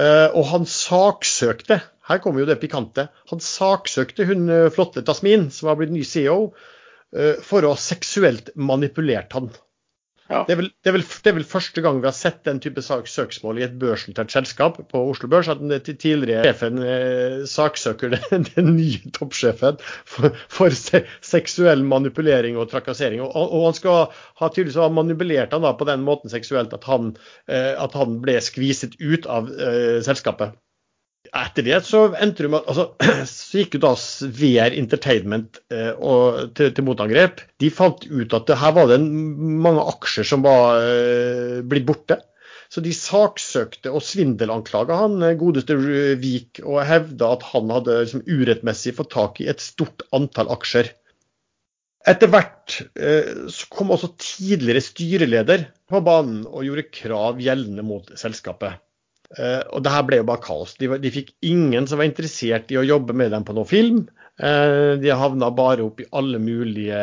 Eh, 0.00 0.28
og 0.32 0.46
han 0.48 0.68
saksøkte 0.68 1.82
her 2.08 2.18
kommer 2.18 2.42
jo 2.42 2.48
det 2.48 2.56
pikante. 2.58 3.04
Han 3.30 3.40
saksøkte 3.44 4.24
hun 4.26 4.48
flotte 4.74 5.04
Tasmin, 5.06 5.46
som 5.54 5.68
har 5.70 5.76
blitt 5.78 5.92
ny 5.94 6.02
CEO, 6.02 6.50
for 7.44 7.66
å 7.66 7.74
ha 7.74 7.78
seksuelt 7.80 8.48
manipulert 8.56 9.34
han. 9.36 9.50
Ja. 10.32 10.44
Det, 10.46 10.54
er 10.54 10.60
vel, 10.62 10.68
det, 10.80 10.88
er 10.88 10.94
vel, 10.96 11.02
det, 11.04 11.28
er 11.28 11.34
vel, 11.36 11.46
første 11.48 11.82
gang 11.84 11.98
vi 12.00 12.08
har 12.08 12.14
sett 12.16 12.40
den 12.46 12.60
type 12.62 12.82
søksmål 12.82 13.58
i 13.60 13.64
et 13.66 13.74
børsnotert 13.80 14.32
selskap 14.32 14.78
på 14.88 15.02
Oslo 15.10 15.28
Børs. 15.32 15.50
At 15.52 15.60
den 15.60 15.74
tidligere 15.84 16.46
sjefen 16.46 16.80
eh, 16.86 17.42
saksøker 17.50 18.14
den, 18.30 18.46
den, 18.54 18.72
nye 18.78 19.12
toppsjefen 19.16 19.80
for, 19.82 20.32
for 20.52 20.78
se, 20.78 21.02
seksuell 21.26 21.84
manipulering 21.84 22.56
og 22.56 22.70
trakassering. 22.72 23.20
Og, 23.26 23.36
og, 23.42 23.68
han 23.68 23.78
skal 23.78 24.00
ha 24.40 24.48
tydeligvis 24.48 24.80
ha 24.80 24.88
manipulert 24.94 25.52
han 25.52 25.66
da 25.66 25.74
på 25.76 25.88
den 25.90 26.06
måten 26.06 26.32
seksuelt 26.32 26.72
at 26.76 26.88
han, 26.88 27.12
eh, 27.50 27.72
at 27.76 27.96
han 27.98 28.20
ble 28.24 28.38
skviset 28.44 28.96
ut 29.02 29.28
av 29.28 29.52
eh, 29.52 29.98
selskapet 30.06 30.56
etter 31.32 31.64
det 31.64 31.78
så 31.88 32.02
endte 32.20 32.44
du 32.44 32.50
med 32.52 32.66
altså, 32.68 32.90
så 33.28 33.62
gikk 33.62 33.78
jo 33.78 33.82
da 33.86 33.92
VR 34.36 34.74
Entertainment 34.76 35.62
eh, 35.72 35.92
og, 35.96 36.52
til, 36.58 36.72
til, 36.76 36.84
motangrep. 36.84 37.40
De 37.62 37.70
fant 37.72 38.04
ut 38.04 38.36
at 38.36 38.50
det, 38.50 38.58
her 38.60 38.74
var 38.76 38.90
det 38.90 39.00
mange 39.02 39.86
aksjer 39.94 40.28
som 40.28 40.44
var 40.44 40.82
eh, 40.82 41.62
blitt 41.64 41.88
borte. 41.88 42.20
Så 42.72 42.80
de 42.84 42.92
saksøkte 42.96 43.90
og 43.92 44.04
svindelanklaga 44.04 44.96
han 45.02 45.18
eh, 45.24 45.36
godeste 45.40 45.76
Vik 46.20 46.62
og 46.64 46.82
hevda 46.88 47.34
at 47.38 47.48
han 47.52 47.72
hadde 47.72 47.98
liksom, 48.04 48.26
urettmessig 48.28 48.96
fått 49.00 49.14
tak 49.16 49.40
i 49.40 49.48
et 49.52 49.64
stort 49.64 50.04
antall 50.16 50.52
aksjer. 50.52 50.92
Etter 52.08 52.28
hvert 52.28 52.80
eh, 52.98 53.48
så 53.52 53.72
kom 53.72 53.92
også 53.94 54.12
tidligere 54.20 54.84
styreleder 54.84 55.68
på 55.88 56.00
banen 56.04 56.44
og 56.48 56.64
gjorde 56.66 56.90
krav 56.92 57.40
gjeldende 57.40 57.84
mot 57.86 58.08
selskapet. 58.18 58.82
Uh, 59.32 59.62
og 59.72 59.84
det 59.84 59.92
her 59.94 60.04
ble 60.04 60.18
jo 60.20 60.28
bare 60.28 60.44
kaos. 60.44 60.74
De, 60.80 60.90
de, 61.00 61.12
fikk 61.12 61.32
ingen 61.46 61.86
som 61.88 62.00
var 62.00 62.08
interessert 62.08 62.72
i 62.72 62.78
å 62.80 62.84
jobbe 62.84 63.16
med 63.16 63.32
dem 63.32 63.46
på 63.48 63.56
noen 63.56 63.68
film. 63.68 64.02
Uh, 64.40 64.98
de 65.00 65.12
havna 65.16 65.52
bare 65.54 65.84
opp 65.86 66.02
i 66.02 66.08
alle 66.12 66.40
mulige 66.42 67.00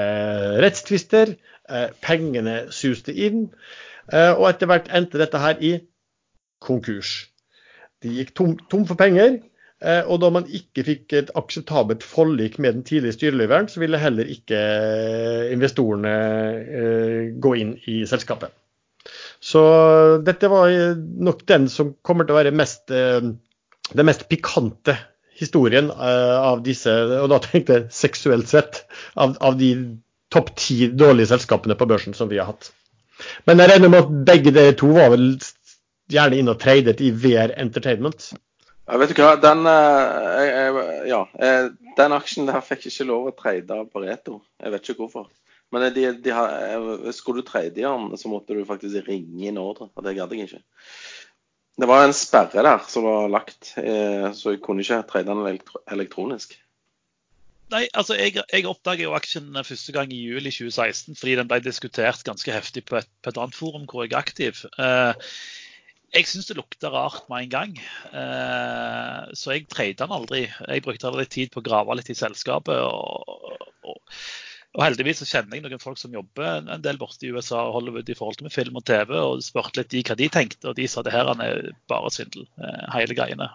rettstvister. 0.62 1.34
Uh, 1.70 1.88
pengene 2.06 2.68
suste 2.74 3.14
inn. 3.14 3.50
og 4.10 4.48
etter 4.50 4.66
hvert 4.66 4.88
endte 4.98 5.20
dette 5.22 5.38
her 5.38 5.60
i 5.62 5.76
konkurs. 6.66 7.30
De 8.02 8.10
gikk 8.16 8.32
tom, 8.34 8.56
tom 8.72 8.88
for 8.90 8.98
penger. 8.98 9.38
og 10.10 10.18
da 10.24 10.32
man 10.34 10.48
ikke 10.50 10.84
fikk 10.84 11.14
et 11.14 11.30
akseptabelt 11.38 12.02
forlik 12.04 12.58
med 12.58 12.74
den 12.74 12.84
tidligere 12.84 13.14
styrelederen, 13.14 13.70
så 13.70 13.80
ville 13.80 14.02
heller 14.02 14.26
ikke 14.26 14.58
investorene 15.54 16.16
gå 17.38 17.54
inn 17.62 17.78
i 17.86 18.02
selskapet. 18.10 18.50
Så 19.40 19.62
dette 20.26 20.50
var 20.52 20.74
nok 21.24 21.46
den 21.48 21.70
som 21.72 21.94
kommer 22.04 22.28
til 22.28 22.36
å 22.36 22.40
være 22.42 22.56
mest, 22.56 22.92
eh, 22.92 23.24
den 23.90 24.08
mest 24.08 24.28
pikante 24.32 24.98
historien 25.40 25.88
eh, 25.90 26.36
av 26.36 26.64
disse, 26.66 26.92
og 27.22 27.30
da 27.32 27.40
tenkte 27.44 27.78
jeg 27.78 27.94
seksuelt 27.96 28.52
sett, 28.52 28.84
av, 29.16 29.38
av 29.40 29.56
de 29.60 29.72
topp 30.34 30.52
ti 30.60 30.90
dårlige 30.92 31.32
selskapene 31.32 31.78
på 31.80 31.88
børsen 31.90 32.18
som 32.18 32.30
vi 32.30 32.42
har 32.42 32.52
hatt. 32.52 32.74
Men 33.48 33.64
jeg 33.64 33.72
regner 33.72 33.92
med 33.92 34.04
at 34.04 34.12
begge 34.28 34.54
dere 34.56 34.76
to 34.80 34.92
var 34.96 35.10
vel 35.16 35.32
gjerne 36.12 36.40
inne 36.40 36.54
og 36.54 36.62
tradet 36.62 37.00
i 37.04 37.10
VR 37.16 37.56
Entertainment? 37.60 38.32
Ja, 38.90 38.98
vet 39.00 39.12
du 39.14 39.22
hva, 39.22 39.36
den, 39.40 39.64
eh, 39.70 40.80
ja, 41.08 41.24
den 41.98 42.16
aksjen 42.16 42.50
der 42.50 42.64
fikk 42.66 42.90
ikke 42.90 43.08
lov 43.08 43.30
å 43.30 43.36
trade 43.38 43.84
på 43.86 44.00
Pareto. 44.00 44.42
Jeg 44.60 44.76
vet 44.76 44.90
ikke 44.90 45.06
hvorfor. 45.06 45.30
Men 45.74 45.86
de, 45.94 46.06
de 46.24 46.34
har, 46.34 46.56
eh, 46.66 47.12
skulle 47.14 47.44
du 47.46 47.70
den, 47.76 48.18
så 48.18 48.32
måtte 48.32 48.58
du 48.58 48.66
faktisk 48.66 49.08
ringe 49.08 49.50
inn 49.50 49.62
ordre. 49.62 49.90
Og 49.96 50.06
det 50.06 50.16
gadd 50.18 50.34
jeg 50.34 50.50
ikke. 50.50 50.64
Det 51.80 51.88
var 51.88 52.04
en 52.04 52.16
sperre 52.16 52.64
der 52.66 52.82
som 52.92 53.06
var 53.08 53.30
lagt, 53.32 53.76
eh, 53.78 54.32
så 54.36 54.56
jeg 54.56 54.64
kunne 54.64 54.84
ikke 54.84 55.04
trade 55.08 55.30
den 55.30 55.62
elektronisk. 55.88 56.58
Nei, 57.70 57.86
altså 57.94 58.16
Jeg, 58.18 58.42
jeg 58.50 58.66
oppdaget 58.66 59.06
jo 59.06 59.14
aksjen 59.14 59.54
første 59.62 59.94
gang 59.94 60.10
i 60.12 60.24
juli 60.24 60.50
2016 60.50 61.16
fordi 61.20 61.36
den 61.38 61.48
ble 61.48 61.60
diskutert 61.62 62.24
ganske 62.26 62.52
heftig 62.52 62.82
på 62.90 62.98
et, 62.98 63.10
på 63.22 63.30
et 63.30 63.38
annet 63.38 63.56
forum 63.56 63.86
hvor 63.86 64.08
jeg 64.08 64.16
er 64.16 64.24
aktiv. 64.24 64.64
Eh, 64.82 65.30
jeg 66.18 66.26
syns 66.26 66.50
det 66.50 66.58
lukter 66.58 66.90
rart 66.90 67.30
med 67.30 67.46
en 67.46 67.54
gang, 67.54 67.78
eh, 68.10 69.30
så 69.38 69.54
jeg 69.54 69.70
trade 69.70 70.00
den 70.02 70.16
aldri. 70.18 70.48
Jeg 70.50 70.84
brukte 70.84 71.14
litt 71.14 71.32
tid 71.36 71.54
på 71.54 71.62
å 71.62 71.68
grave 71.70 72.00
litt 72.00 72.10
i 72.10 72.18
selskapet. 72.18 72.82
og, 72.82 73.70
og 73.86 74.02
og 74.80 74.86
heldigvis 74.86 75.20
så 75.20 75.28
kjenner 75.28 75.58
jeg 75.58 75.66
noen 75.66 75.82
folk 75.82 76.00
som 76.00 76.14
jobber 76.16 76.62
en 76.62 76.84
del 76.84 76.96
borte 77.02 77.28
i 77.28 77.34
USA 77.36 77.66
og 77.66 77.74
Hollywood 77.76 78.08
i 78.08 78.16
forhold 78.16 78.40
til 78.40 78.48
med 78.48 78.56
film 78.56 78.80
og 78.80 78.86
TV, 78.88 79.12
og 79.20 79.44
spurte 79.44 79.82
litt 79.82 79.92
de 79.92 80.06
hva 80.08 80.16
de 80.16 80.30
tenkte, 80.32 80.72
og 80.72 80.78
de 80.78 80.88
sa 80.88 81.04
det 81.04 81.12
her 81.12 81.28
er 81.36 81.68
bare 81.92 82.12
svindel, 82.16 82.48
eh, 82.64 82.86
hele 82.96 83.18
greiene. 83.18 83.50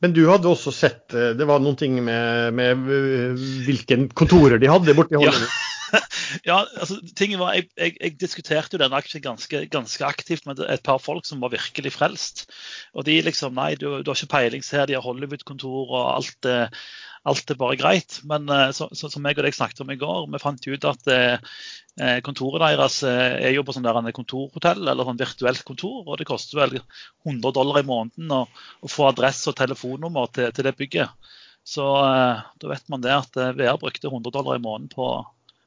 Men 0.00 0.14
du 0.14 0.22
hadde 0.30 0.48
også 0.48 0.72
sett 0.72 1.12
eh, 1.12 1.34
Det 1.36 1.44
var 1.44 1.60
noen 1.60 1.76
ting 1.76 1.98
med, 2.06 2.54
med 2.56 2.86
eh, 2.86 3.42
hvilken 3.66 4.06
kontorer 4.16 4.62
de 4.62 4.70
hadde 4.70 4.94
borte 4.96 5.18
i 5.18 5.20
Hollywood? 5.20 5.50
Ja. 5.50 5.66
ja, 6.48 6.58
altså, 6.78 6.98
tingen 7.16 7.40
var, 7.42 7.54
jeg, 7.58 7.68
jeg, 7.78 7.96
jeg 8.00 8.16
diskuterte 8.20 8.76
jo 8.76 8.82
denne 8.82 8.98
aksjen 8.98 9.24
ganske, 9.24 9.64
ganske, 9.72 10.06
aktivt 10.06 10.46
med 10.48 10.62
et 10.64 10.82
par 10.86 11.00
folk 11.02 11.28
som 11.28 11.42
var 11.42 11.54
virkelig 11.54 11.94
frelst. 11.96 12.46
Og 12.94 13.06
de 13.08 13.20
liksom 13.26 13.56
Nei, 13.58 13.74
du, 13.78 13.88
du 14.00 14.10
har 14.10 14.18
ikke 14.18 14.34
peiling, 14.36 14.64
se 14.64 14.78
her, 14.78 14.88
de 14.90 14.96
har 14.98 15.04
Hollywood-kontor 15.04 15.94
og 15.94 16.02
alt. 16.14 16.48
Eh, 16.48 16.82
alt 17.28 17.52
er 17.52 17.58
bare 17.60 17.76
greit. 17.76 18.20
Men 18.28 18.48
eh, 18.48 18.70
så, 18.76 18.88
så, 18.96 19.10
som 19.12 19.26
jeg 19.26 19.38
og 19.38 19.44
deg 19.44 19.56
snakket 19.56 19.82
om 19.84 19.92
i 19.92 19.98
går, 20.00 20.28
vi 20.32 20.42
fant 20.42 20.68
ut 20.70 20.86
at 20.88 21.10
eh, 21.12 21.56
eh 22.00 22.20
kontoret 22.24 22.62
deres 22.64 23.02
er 23.04 23.50
jo 23.52 23.64
på 23.66 23.74
sånn 23.76 23.84
der 23.84 24.14
kontorhotell, 24.16 24.86
eller 24.88 25.08
sånn 25.08 25.20
virtuelt 25.20 25.64
kontor. 25.68 26.04
Og 26.06 26.20
det 26.20 26.28
koster 26.30 26.62
vel 26.62 26.78
100 26.80 27.56
dollar 27.56 27.82
i 27.82 27.88
måneden 27.88 28.32
å, 28.32 28.46
å 28.80 28.88
få 28.90 29.10
adresse 29.10 29.50
og 29.52 29.58
telefonnummer 29.60 30.32
til, 30.34 30.48
til 30.56 30.68
det 30.68 30.76
bygget. 30.78 31.36
Så 31.66 31.84
eh, 32.06 32.40
da 32.62 32.72
vet 32.72 32.88
man 32.92 33.04
det 33.04 33.12
at 33.18 33.36
VR 33.36 33.80
brukte 33.80 34.08
100 34.08 34.32
dollar 34.32 34.56
i 34.56 34.64
måneden 34.64 34.88
på, 34.94 35.12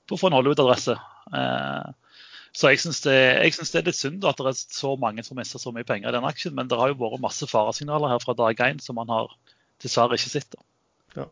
på 0.07 0.17
å 0.17 0.21
få 0.21 0.29
en 0.29 0.37
Hollywood-adresse. 0.37 0.95
Eh, 1.33 1.91
så 2.53 2.69
jeg 2.69 2.83
syns 2.83 3.01
det, 3.01 3.15
det, 3.41 3.79
er 3.79 3.87
litt 3.87 3.97
synd 3.97 4.25
at 4.29 4.37
det 4.37 4.51
er 4.51 4.59
så 4.59 4.93
mange 5.01 5.23
som 5.25 5.39
mister 5.39 5.61
så 5.61 5.73
mye 5.73 5.87
penger 5.87 6.11
i 6.11 6.15
den 6.15 6.27
aksjen. 6.27 6.53
Men 6.57 6.69
det 6.69 6.77
har 6.77 6.91
jo 6.91 6.99
vært 6.99 7.23
masse 7.23 7.47
faresignaler 7.49 8.13
her 8.13 8.21
fra 8.21 8.35
dag 8.37 8.61
én 8.67 8.81
som 8.83 8.99
man 8.99 9.09
har 9.09 9.31
dessverre 9.81 10.19
ikke 10.19 10.35
sett. 10.35 10.57
Ja. 11.17 11.25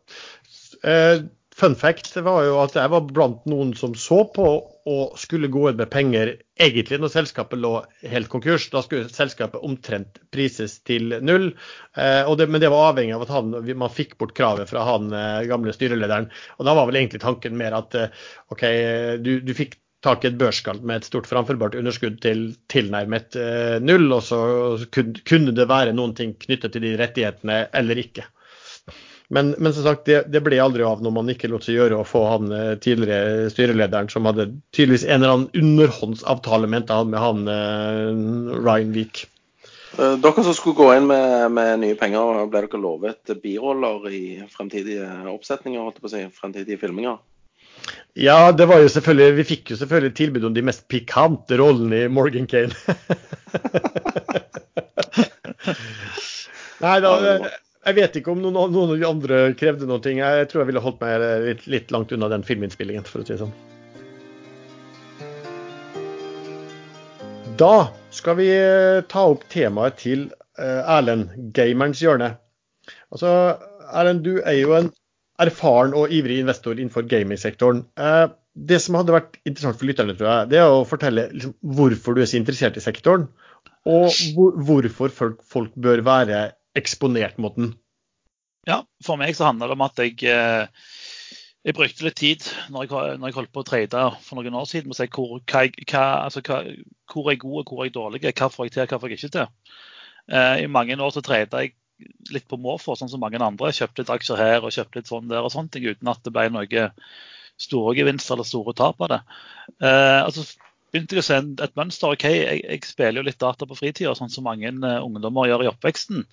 Eh, 0.82 1.22
fun 1.62 1.76
fact 1.78 2.16
var 2.26 2.46
jo 2.48 2.56
at 2.64 2.74
jeg 2.78 2.90
var 2.90 3.04
blant 3.14 3.44
noen 3.50 3.76
som 3.78 3.94
så 3.98 4.24
på 4.34 4.46
og 4.90 5.20
skulle 5.20 5.50
gå 5.52 5.68
inn 5.70 5.78
med 5.78 5.92
penger 5.94 6.32
egentlig 6.62 6.98
når 7.02 7.12
selskapet 7.14 7.62
lå 7.62 7.74
helt 8.10 8.32
konkurs. 8.34 8.66
Da 8.74 8.82
skulle 8.82 9.12
selskapet 9.14 9.62
omtrent 9.62 10.18
prises 10.34 10.80
til 10.88 11.14
null. 11.22 11.52
Eh, 11.94 12.32
det, 12.40 12.48
men 12.50 12.64
det 12.64 12.72
var 12.74 12.90
avhengig 12.90 13.14
av 13.18 13.28
at 13.28 13.36
han, 13.36 13.54
man 13.78 13.94
fikk 13.94 14.18
bort 14.18 14.34
kravet 14.38 14.72
fra 14.72 14.88
han 14.88 15.14
eh, 15.14 15.44
gamle 15.52 15.76
styrelederen. 15.76 16.32
Og 16.58 16.66
da 16.66 16.76
var 16.78 16.90
vel 16.90 16.98
egentlig 17.04 17.22
tanken 17.22 17.58
mer 17.62 17.78
at 17.78 17.98
eh, 18.00 18.26
OK, 18.54 18.66
du, 19.22 19.32
du 19.46 19.54
fikk 19.58 19.78
tak 20.02 20.26
i 20.26 20.32
et 20.32 20.42
børsskall 20.42 20.82
med 20.82 20.98
et 20.98 21.12
stort 21.12 21.30
framførbart 21.30 21.78
underskudd 21.78 22.18
til 22.24 22.48
tilnærmet 22.74 23.38
null, 23.86 24.08
og 24.16 24.24
så 24.26 24.40
kunne 24.90 25.54
det 25.54 25.68
være 25.70 25.94
noen 25.94 26.16
ting 26.18 26.34
knyttet 26.42 26.74
til 26.74 26.88
de 26.88 26.96
rettighetene 26.98 27.68
eller 27.78 28.02
ikke. 28.02 28.26
Men, 29.32 29.56
men, 29.58 29.74
som 29.74 29.84
sagt, 29.84 30.06
det, 30.06 30.26
det, 30.28 30.42
ble 30.44 30.58
aldri 30.60 30.84
av 30.84 31.00
når 31.00 31.12
man 31.16 31.32
ikke 31.32 31.48
lot 31.48 31.64
seg 31.64 31.78
gjøre 31.78 32.02
å 32.02 32.08
få 32.08 32.26
han 32.28 32.52
eh, 32.52 32.74
tidligere 32.84 33.48
styrelederen, 33.54 34.10
som 34.12 34.28
hadde 34.28 34.50
tydeligvis 34.76 35.06
en 35.08 35.22
eller 35.22 35.36
annen 35.38 35.54
underhåndsavtale 35.56 36.68
mente 36.68 36.98
han 36.98 37.14
med 37.14 37.24
han 37.24 37.48
eh, 37.48 38.10
Ryan 38.60 38.92
Wiik. 38.92 39.24
Uh, 39.96 40.20
dere 40.20 40.44
som 40.44 40.56
skulle 40.56 40.76
gå 40.76 40.90
inn 40.98 41.08
med, 41.08 41.48
med, 41.56 41.80
nye 41.80 41.96
penger, 42.00 42.44
ble 42.52 42.66
dere 42.66 42.84
lovet 42.84 43.32
biroller 43.40 44.12
i 44.12 44.44
fremtidige 44.52 45.08
oppsetninger? 45.32 45.80
holdt 45.80 46.04
på 46.04 46.12
å 46.12 46.14
si, 46.18 46.28
fremtidige 46.36 46.82
filminger? 46.84 47.24
Ja, 48.20 48.52
det 48.52 48.68
var 48.68 48.84
jo 48.84 48.92
selvfølgelig, 48.92 49.38
vi 49.40 49.50
fikk 49.56 49.72
jo 49.72 49.80
selvfølgelig 49.80 50.14
tilbud 50.20 50.44
om 50.52 50.56
de 50.60 50.68
mest 50.68 50.84
pikante 50.92 51.56
rollene 51.64 52.04
i 52.04 52.12
Morgan 52.12 52.52
Kane. 52.52 52.76
Nei, 56.84 57.00
da, 57.00 57.12
jeg 57.82 57.98
vet 57.98 58.18
ikke 58.20 58.34
om 58.36 58.42
noen, 58.44 58.58
noen, 58.74 58.94
av 58.94 59.00
de 59.00 59.08
andre 59.08 59.42
krevde 59.58 59.88
noen 59.90 60.04
ting. 60.06 60.22
Jeg 60.22 60.50
tror 60.52 60.62
jeg 60.62 60.70
ville 60.70 60.84
holdt 60.84 61.02
meg 61.02 61.24
litt, 61.48 61.68
litt 61.72 61.94
langt 61.94 62.14
unna 62.14 62.30
den 62.30 62.46
filminnspillingen, 62.46 63.08
for 63.10 63.24
å 63.24 63.26
si 63.26 63.34
det 63.34 63.42
sånn. 63.42 63.56
Da 67.62 67.92
skal 68.14 68.38
vi 68.40 68.48
eh, 68.54 69.02
ta 69.10 69.26
opp 69.34 69.44
temaet 69.52 70.00
til 70.02 70.28
eh, 70.58 70.82
Erlend, 70.96 71.34
gamerens 71.58 72.02
hjørne. 72.02 72.36
Altså, 73.14 73.34
Erlend, 73.90 74.24
du 74.26 74.40
er 74.40 74.58
jo 74.60 74.78
en 74.78 74.92
erfaren 75.42 75.94
og 75.98 76.14
ivrig 76.14 76.40
investor 76.42 76.78
innenfor 76.78 77.06
gamingsektoren. 77.10 77.84
Eh, 77.98 78.28
det 78.54 78.82
som 78.84 78.98
hadde 79.00 79.16
vært 79.16 79.38
interessant 79.42 79.80
for 79.80 79.90
lytterne, 79.90 80.16
tror 80.18 80.30
jeg, 80.30 80.50
det 80.54 80.62
er 80.62 80.70
å 80.74 80.86
fortelle 80.88 81.30
liksom, 81.34 81.54
hvorfor 81.78 82.18
du 82.18 82.24
er 82.24 82.30
så 82.30 82.40
interessert 82.40 82.78
i 82.78 82.84
sektoren. 82.84 83.30
Og 83.90 84.14
hvorfor 84.68 85.14
folk, 85.14 85.72
bør 85.74 86.04
være 86.06 86.42
eksponert 86.78 87.40
mot 87.42 87.56
den. 87.58 87.74
Ja, 88.70 88.84
for 89.06 89.18
meg 89.18 89.34
så 89.38 89.48
handler 89.50 89.72
det 89.72 89.78
om 89.78 89.86
at 89.88 90.00
jeg, 90.02 90.18
eh, 90.30 90.92
jeg 91.66 91.78
brukte 91.78 92.06
litt 92.06 92.18
tid 92.20 92.46
når 92.74 92.86
jeg, 92.86 93.18
når 93.20 93.32
jeg 93.32 93.38
holdt 93.40 93.54
på 93.56 93.64
å 93.64 93.68
trade 93.68 94.04
for 94.22 94.38
noen 94.38 94.58
år 94.60 94.68
siden, 94.70 94.92
med 94.92 94.98
å 94.98 95.00
si 95.02 95.10
hvor, 95.10 95.42
hva, 95.42 95.64
hva, 95.88 96.06
altså, 96.28 96.44
hva, 96.46 96.62
hvor 97.12 97.30
er 97.30 97.36
jeg 97.36 97.44
god 97.44 97.60
og 97.64 97.74
hvor 97.74 97.84
er 97.84 97.90
jeg 97.90 97.98
dårlig, 97.98 98.24
hva 98.30 98.52
får 98.54 98.70
jeg 98.70 98.76
til, 98.78 98.90
hva 98.92 99.02
får 99.02 99.14
jeg 99.14 99.22
ikke 99.22 99.36
til. 99.38 99.76
Eh, 100.32 100.56
I 100.64 100.72
mange 100.72 100.98
år 100.98 101.14
så 101.16 101.26
trada 101.26 101.66
jeg 101.66 101.78
litt 102.34 102.48
på 102.50 102.58
måfå, 102.62 102.96
sånn 102.98 103.10
som 103.12 103.22
mange 103.22 103.42
andre. 103.42 103.74
Kjøpte 103.76 104.04
litt 104.04 104.14
aksjer 104.14 104.42
her 104.42 104.66
og 104.66 104.74
kjøpte 104.74 105.02
litt 105.02 105.10
sånn 105.10 105.30
der 105.30 105.46
og 105.46 105.54
sånt, 105.54 105.78
uten 105.78 106.10
at 106.10 106.22
det 106.26 106.34
ble 106.34 106.48
noe 106.54 106.88
store 107.62 107.94
gevinster 107.98 108.38
eller 108.38 108.48
store 108.48 108.74
tap 108.78 109.02
av 109.06 109.12
det. 109.12 109.22
Eh, 109.86 110.20
altså 110.22 110.46
begynte 110.92 111.18
jeg 111.18 111.24
å 111.24 111.28
se 111.28 111.38
et 111.64 111.78
mønster. 111.80 112.14
ok, 112.16 112.26
jeg, 112.28 112.62
jeg, 112.66 112.84
spiller 112.88 113.22
jo 113.22 113.28
litt 113.28 113.40
data 113.42 113.68
på 113.68 113.78
fritida, 113.80 114.14
sånn 114.18 114.32
som 114.32 114.46
mange 114.48 114.72
uh, 114.84 115.00
ungdommer 115.06 115.50
gjør 115.50 115.66
i 115.66 115.72
oppveksten. 115.72 116.26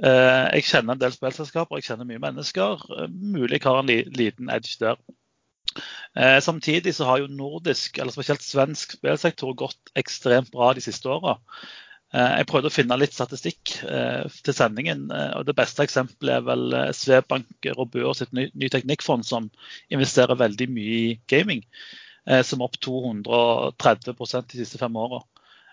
Uh, 0.00 0.48
jeg 0.56 0.68
kjenner 0.70 0.96
en 0.96 1.02
del 1.02 1.14
spillselskaper, 1.14 1.80
jeg 1.80 1.90
kjenner 1.90 2.08
mye 2.08 2.22
mennesker. 2.22 2.86
Uh, 2.88 3.06
mulig 3.10 3.60
har 3.66 3.82
en 3.82 3.90
li, 3.90 4.02
liten 4.16 4.52
edge 4.52 4.78
der. 4.80 5.00
samtidig 6.42 6.96
så 6.96 7.06
har 7.06 7.20
jo 7.20 7.28
nordisk, 7.30 7.98
eller 7.98 8.10
spesielt 8.10 8.42
svensk 8.42 8.96
spillsektor 8.96 9.52
gått 9.54 9.92
ekstremt 10.00 10.50
bra 10.50 10.72
de 10.74 10.82
siste 10.82 11.06
åra. 11.06 11.36
Jeg 12.10 12.48
prøvde 12.50 12.66
å 12.66 12.74
finne 12.74 12.96
litt 12.98 13.14
statistikk 13.14 13.76
til 13.78 14.56
sendingen. 14.56 15.04
og 15.38 15.44
Det 15.46 15.54
beste 15.54 15.84
eksempelet 15.86 16.40
er 16.40 16.48
vel 16.48 16.74
Svebank 16.98 17.70
Robør 17.76 18.16
sitt 18.18 18.34
ny, 18.34 18.48
ny 18.58 18.66
teknikkfond, 18.66 19.22
som 19.28 19.46
investerer 19.94 20.40
veldig 20.40 20.66
mye 20.74 20.96
i 20.96 21.12
gaming. 21.30 21.62
Eh, 22.28 22.42
som 22.44 22.60
er 22.60 22.68
opp 22.68 22.78
230% 22.84 24.50
de 24.52 24.60
siste 24.60 24.80
fem 24.80 24.96
åra. 25.00 25.22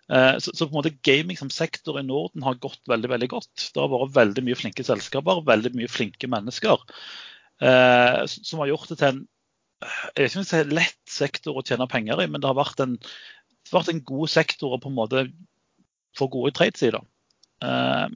Eh, 0.07 0.35
så, 0.39 0.53
så, 0.53 0.65
på 0.65 0.71
en 0.71 0.79
måte 0.79 0.95
gaming 1.03 1.39
som 1.39 1.51
sektor 1.51 1.99
i 1.99 2.05
Norden 2.07 2.45
har 2.45 2.59
gått 2.63 2.83
veldig 2.87 3.11
veldig 3.11 3.31
godt. 3.33 3.69
Det 3.73 3.81
har 3.81 3.91
vært 3.91 4.15
veldig 4.15 4.45
mye 4.47 4.59
flinke 4.59 4.85
selskaper, 4.87 5.43
veldig 5.47 5.73
mye 5.77 5.91
flinke 5.91 6.29
mennesker. 6.31 6.85
Eh, 7.59 8.21
som 8.31 8.63
har 8.63 8.71
gjort 8.71 8.93
det 8.93 9.01
til 9.01 9.11
en 9.13 9.25
jeg 9.77 10.31
vet 10.31 10.35
ikke 10.41 10.73
lett 10.73 11.11
sektor 11.11 11.59
å 11.59 11.61
tjene 11.61 11.85
penger 11.85 12.23
i, 12.23 12.25
men 12.25 12.41
det 12.41 12.49
har 12.49 12.55
vært 12.57 12.79
en, 12.81 12.95
vært 13.69 13.91
en 13.91 13.99
god 14.09 14.31
sektor 14.33 14.71
å 14.73 14.79
på 14.81 14.89
en 14.89 14.95
måte 14.97 15.21
få 16.17 16.25
gode 16.33 16.49
trades 16.57 16.81
i. 16.81 16.89
da. 16.95 17.03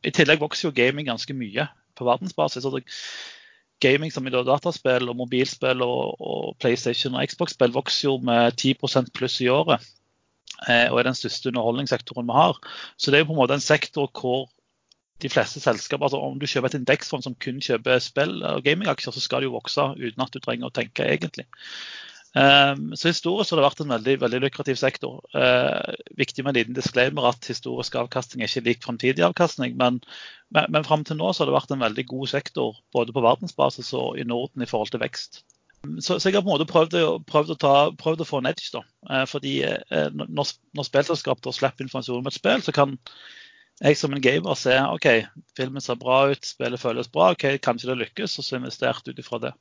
I 0.01 0.09
tillegg 0.09 0.41
vokser 0.41 0.65
jo 0.67 0.73
gaming 0.73 1.05
ganske 1.05 1.35
mye 1.37 1.67
på 1.93 2.07
verdensbasis. 2.07 2.65
og 2.65 2.79
det 2.79 2.87
gaming 3.81 4.13
som 4.13 4.27
i 4.27 4.33
dataspill 4.33 5.09
og 5.09 5.17
mobilspill 5.19 5.83
og, 5.85 6.21
og 6.21 6.55
PlayStation 6.61 7.17
og 7.17 7.25
Xbox-spill 7.31 7.73
vokser 7.75 8.07
jo 8.09 8.17
med 8.25 8.55
10% 8.55 9.11
pluss 9.17 9.39
i 9.41 9.49
året. 9.51 9.83
Eh, 10.69 10.87
og 10.91 10.99
er 10.99 11.09
den 11.09 11.17
største 11.17 11.49
underholdningssektoren 11.49 12.27
vi 12.29 12.37
har. 12.37 12.59
Så 12.97 13.11
det 13.11 13.19
er 13.19 13.25
jo 13.25 13.31
på 13.31 13.37
en 13.37 13.41
måte 13.41 13.57
en 13.57 13.63
sektor 13.65 14.11
hvor 14.13 14.49
de 15.21 15.29
fleste 15.29 15.61
selskaper, 15.61 16.05
altså 16.05 16.17
Om 16.17 16.39
du 16.41 16.47
kjøper 16.49 16.71
et 16.71 16.79
indeksfond 16.79 17.25
som 17.25 17.35
kun 17.37 17.59
kjøper 17.61 17.99
spill 18.01 18.41
og 18.47 18.63
gamingaksjer, 18.65 19.13
så 19.13 19.21
skal 19.21 19.41
det 19.41 19.51
jo 19.51 19.57
vokse 19.57 19.83
uten 19.97 20.23
at 20.23 20.33
du 20.33 20.39
trenger 20.41 20.69
å 20.69 20.73
tenke 20.73 21.05
egentlig. 21.05 21.45
Um, 22.31 22.93
så 22.95 23.09
Historisk 23.11 23.51
har 23.51 23.59
det 23.59 23.65
vært 23.65 23.81
en 23.83 23.91
veldig, 23.91 24.15
veldig 24.21 24.39
lukrativ 24.45 24.77
sektor. 24.79 25.19
Uh, 25.35 25.95
viktig 26.19 26.45
med 26.45 26.53
en 26.53 26.59
liten 26.61 26.77
disclaimer 26.77 27.27
at 27.27 27.47
historisk 27.49 27.97
avkastning 27.99 28.43
er 28.43 28.51
ikke 28.51 28.67
lik 28.69 28.85
framtidig 28.85 29.25
avkastning. 29.27 29.75
Men, 29.79 29.99
men, 30.55 30.87
fram 30.87 31.03
til 31.07 31.19
nå 31.19 31.33
så 31.33 31.43
har 31.43 31.51
det 31.51 31.57
vært 31.57 31.75
en 31.75 31.83
veldig 31.83 32.07
god 32.13 32.31
sektor 32.31 32.79
både 32.95 33.15
på 33.15 33.25
verdensbasis 33.25 33.91
og 33.99 34.21
i 34.21 34.27
Norden 34.27 34.63
i 34.63 34.69
forhold 34.69 34.93
til 34.93 35.03
vekst. 35.03 35.43
Så, 35.99 36.19
så 36.21 36.29
jeg 36.29 36.37
har 36.37 36.45
på 36.45 36.51
en 36.51 36.55
måte 36.55 36.69
prøvd, 36.69 36.97
prøvd, 37.27 37.55
å, 37.55 37.59
ta, 37.59 37.75
prøvd 37.97 38.23
å, 38.23 38.29
få 38.29 38.39
en 38.39 38.51
edge. 38.51 38.69
da. 38.75 38.83
Fordi 39.27 39.55
når, 40.13 40.51
når 40.77 40.87
spillselskap 40.87 41.47
slipper 41.49 41.87
informasjon 41.87 42.21
om 42.21 42.29
et 42.29 42.37
spill, 42.37 42.61
så 42.61 42.75
kan 42.75 42.99
jeg 43.81 43.97
som 43.97 44.13
en 44.13 44.21
gamer 44.21 44.57
se 44.59 44.75
OK, 44.77 45.07
filmen 45.57 45.81
ser 45.81 45.97
bra 45.97 46.27
ut, 46.29 46.45
spillet 46.45 46.81
føles 46.81 47.09
bra, 47.09 47.31
ok, 47.33 47.47
kanskje 47.65 47.89
det 47.89 47.97
lykkes, 48.03 48.37
og 48.37 48.45
så 48.45 48.59
investert 48.59 49.09
ut 49.09 49.21
ifra 49.23 49.39
det. 49.41 49.53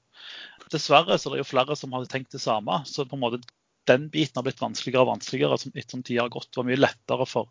Dessverre 0.70 1.18
så 1.18 1.30
er 1.30 1.36
det 1.36 1.44
jo 1.44 1.50
flere 1.50 1.76
som 1.78 1.94
hadde 1.96 2.10
tenkt 2.10 2.34
det 2.34 2.42
samme. 2.42 2.82
så 2.86 3.06
på 3.08 3.18
en 3.18 3.24
måte 3.24 3.40
den 3.88 4.08
biten 4.12 4.38
har 4.38 4.46
blitt 4.46 4.60
vanskeligere 4.60 5.06
og 5.06 5.14
vanskeligere 5.14 5.56
etter 5.72 5.96
som 5.96 6.02
tida 6.06 6.22
har 6.22 6.32
gått. 6.32 6.50
Det 6.50 6.60
var 6.60 6.68
mye 6.68 6.80
lettere 6.80 7.26
for, 7.26 7.48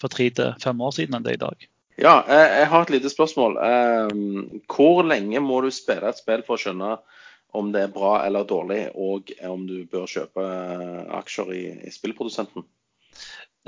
for 0.00 0.12
tre 0.12 0.30
til 0.30 0.54
fem 0.62 0.80
år 0.80 0.94
siden 0.96 1.18
enn 1.18 1.26
det 1.26 1.34
er 1.34 1.40
i 1.40 1.44
dag. 1.44 1.68
Ja, 1.98 2.14
jeg 2.30 2.68
har 2.70 2.84
et 2.84 2.92
lite 2.94 3.10
spørsmål. 3.10 3.56
Ehm, 3.58 4.60
hvor 4.70 5.02
lenge 5.02 5.42
må 5.42 5.58
du 5.64 5.72
spille 5.74 6.06
et 6.06 6.20
spill 6.20 6.44
for 6.46 6.54
å 6.54 6.62
skjønne 6.62 6.92
om 7.58 7.72
det 7.74 7.82
er 7.82 7.92
bra 7.92 8.20
eller 8.26 8.46
dårlig, 8.46 8.84
og 8.94 9.32
om 9.48 9.64
du 9.66 9.80
bør 9.90 10.06
kjøpe 10.06 10.44
aksjer 11.18 11.52
i, 11.56 11.62
i 11.88 11.90
spillprodusenten? 11.90 12.66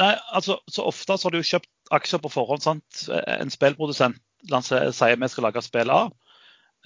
Nei, 0.01 0.15
altså, 0.31 0.61
Så 0.71 0.87
ofte 0.87 1.17
så 1.17 1.27
har 1.27 1.35
du 1.35 1.41
jo 1.41 1.51
kjøpt 1.51 1.95
aksjer 1.97 2.23
på 2.23 2.33
forhånd. 2.33 2.63
sant? 2.63 3.05
En 3.11 3.51
spillprodusent 3.51 4.21
sier 4.47 5.19
vi 5.21 5.29
skal 5.33 5.49
lage 5.49 5.65
spill 5.65 5.91
A. 5.93 6.05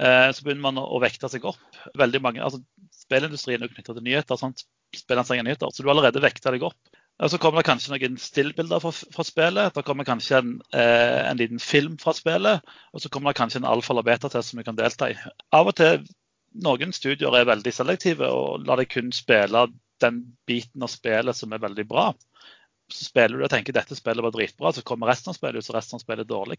Eh, 0.00 0.30
så 0.34 0.44
begynner 0.44 0.64
man 0.64 0.80
å 0.82 1.00
vekte 1.02 1.30
seg 1.30 1.44
opp. 1.46 1.60
Veldig 1.98 2.20
mange, 2.22 2.42
altså 2.42 2.62
Spillindustrien 3.04 3.62
er 3.62 3.70
knytta 3.70 3.94
til 3.94 4.06
nyheter. 4.06 4.36
sant? 4.40 4.64
nyheter, 4.94 5.70
Så 5.70 5.82
du 5.82 5.88
har 5.88 5.96
allerede 5.96 6.22
vekta 6.22 6.50
deg 6.50 6.62
opp. 6.62 6.78
Og 7.22 7.30
Så 7.30 7.38
kommer 7.38 7.62
det 7.62 7.70
kanskje 7.70 7.94
noen 7.94 8.16
stillbilder 8.18 8.80
fra, 8.80 8.90
fra 8.90 9.24
spillet. 9.24 9.74
Da 9.74 9.82
kommer 9.82 10.04
kanskje 10.04 10.38
en, 10.38 10.60
eh, 10.72 11.30
en, 11.30 11.36
liten 11.36 11.58
film 11.58 11.96
fra 11.98 12.12
spillet. 12.12 12.62
Og 12.92 13.00
så 13.00 13.08
kommer 13.08 13.32
det 13.32 13.38
kanskje 13.38 13.56
en 13.62 13.70
alfa- 13.70 13.90
eller 13.90 14.02
beta-test 14.02 14.50
som 14.50 14.58
du 14.58 14.64
kan 14.64 14.76
delta 14.76 15.10
i. 15.10 15.16
Av 15.52 15.66
og 15.66 15.74
til 15.76 16.06
noen 16.62 16.92
studier 16.92 17.34
er 17.34 17.44
veldig 17.44 17.72
selektive 17.72 18.30
og 18.30 18.66
lar 18.66 18.76
deg 18.76 18.88
kun 18.88 19.12
spille 19.12 19.68
den 20.00 20.36
biten 20.46 20.82
av 20.82 20.90
spillet 20.90 21.36
som 21.36 21.52
er 21.52 21.62
veldig 21.62 21.86
bra 21.88 22.12
så 22.94 23.06
spiller 23.08 23.38
du 23.38 23.44
og 23.46 23.52
tenker 23.52 23.74
dette 23.74 23.96
spillet 23.98 24.24
var 24.24 24.34
dritbra, 24.34 24.72
så 24.72 24.84
kommer 24.86 25.10
resten 25.10 25.32
av 25.32 25.38
spillet 25.38 25.60
ut, 25.60 25.66
så 25.66 25.76
resten 25.76 25.98
av 25.98 26.04
spillet 26.04 26.24
er 26.24 26.30
dårlig. 26.30 26.58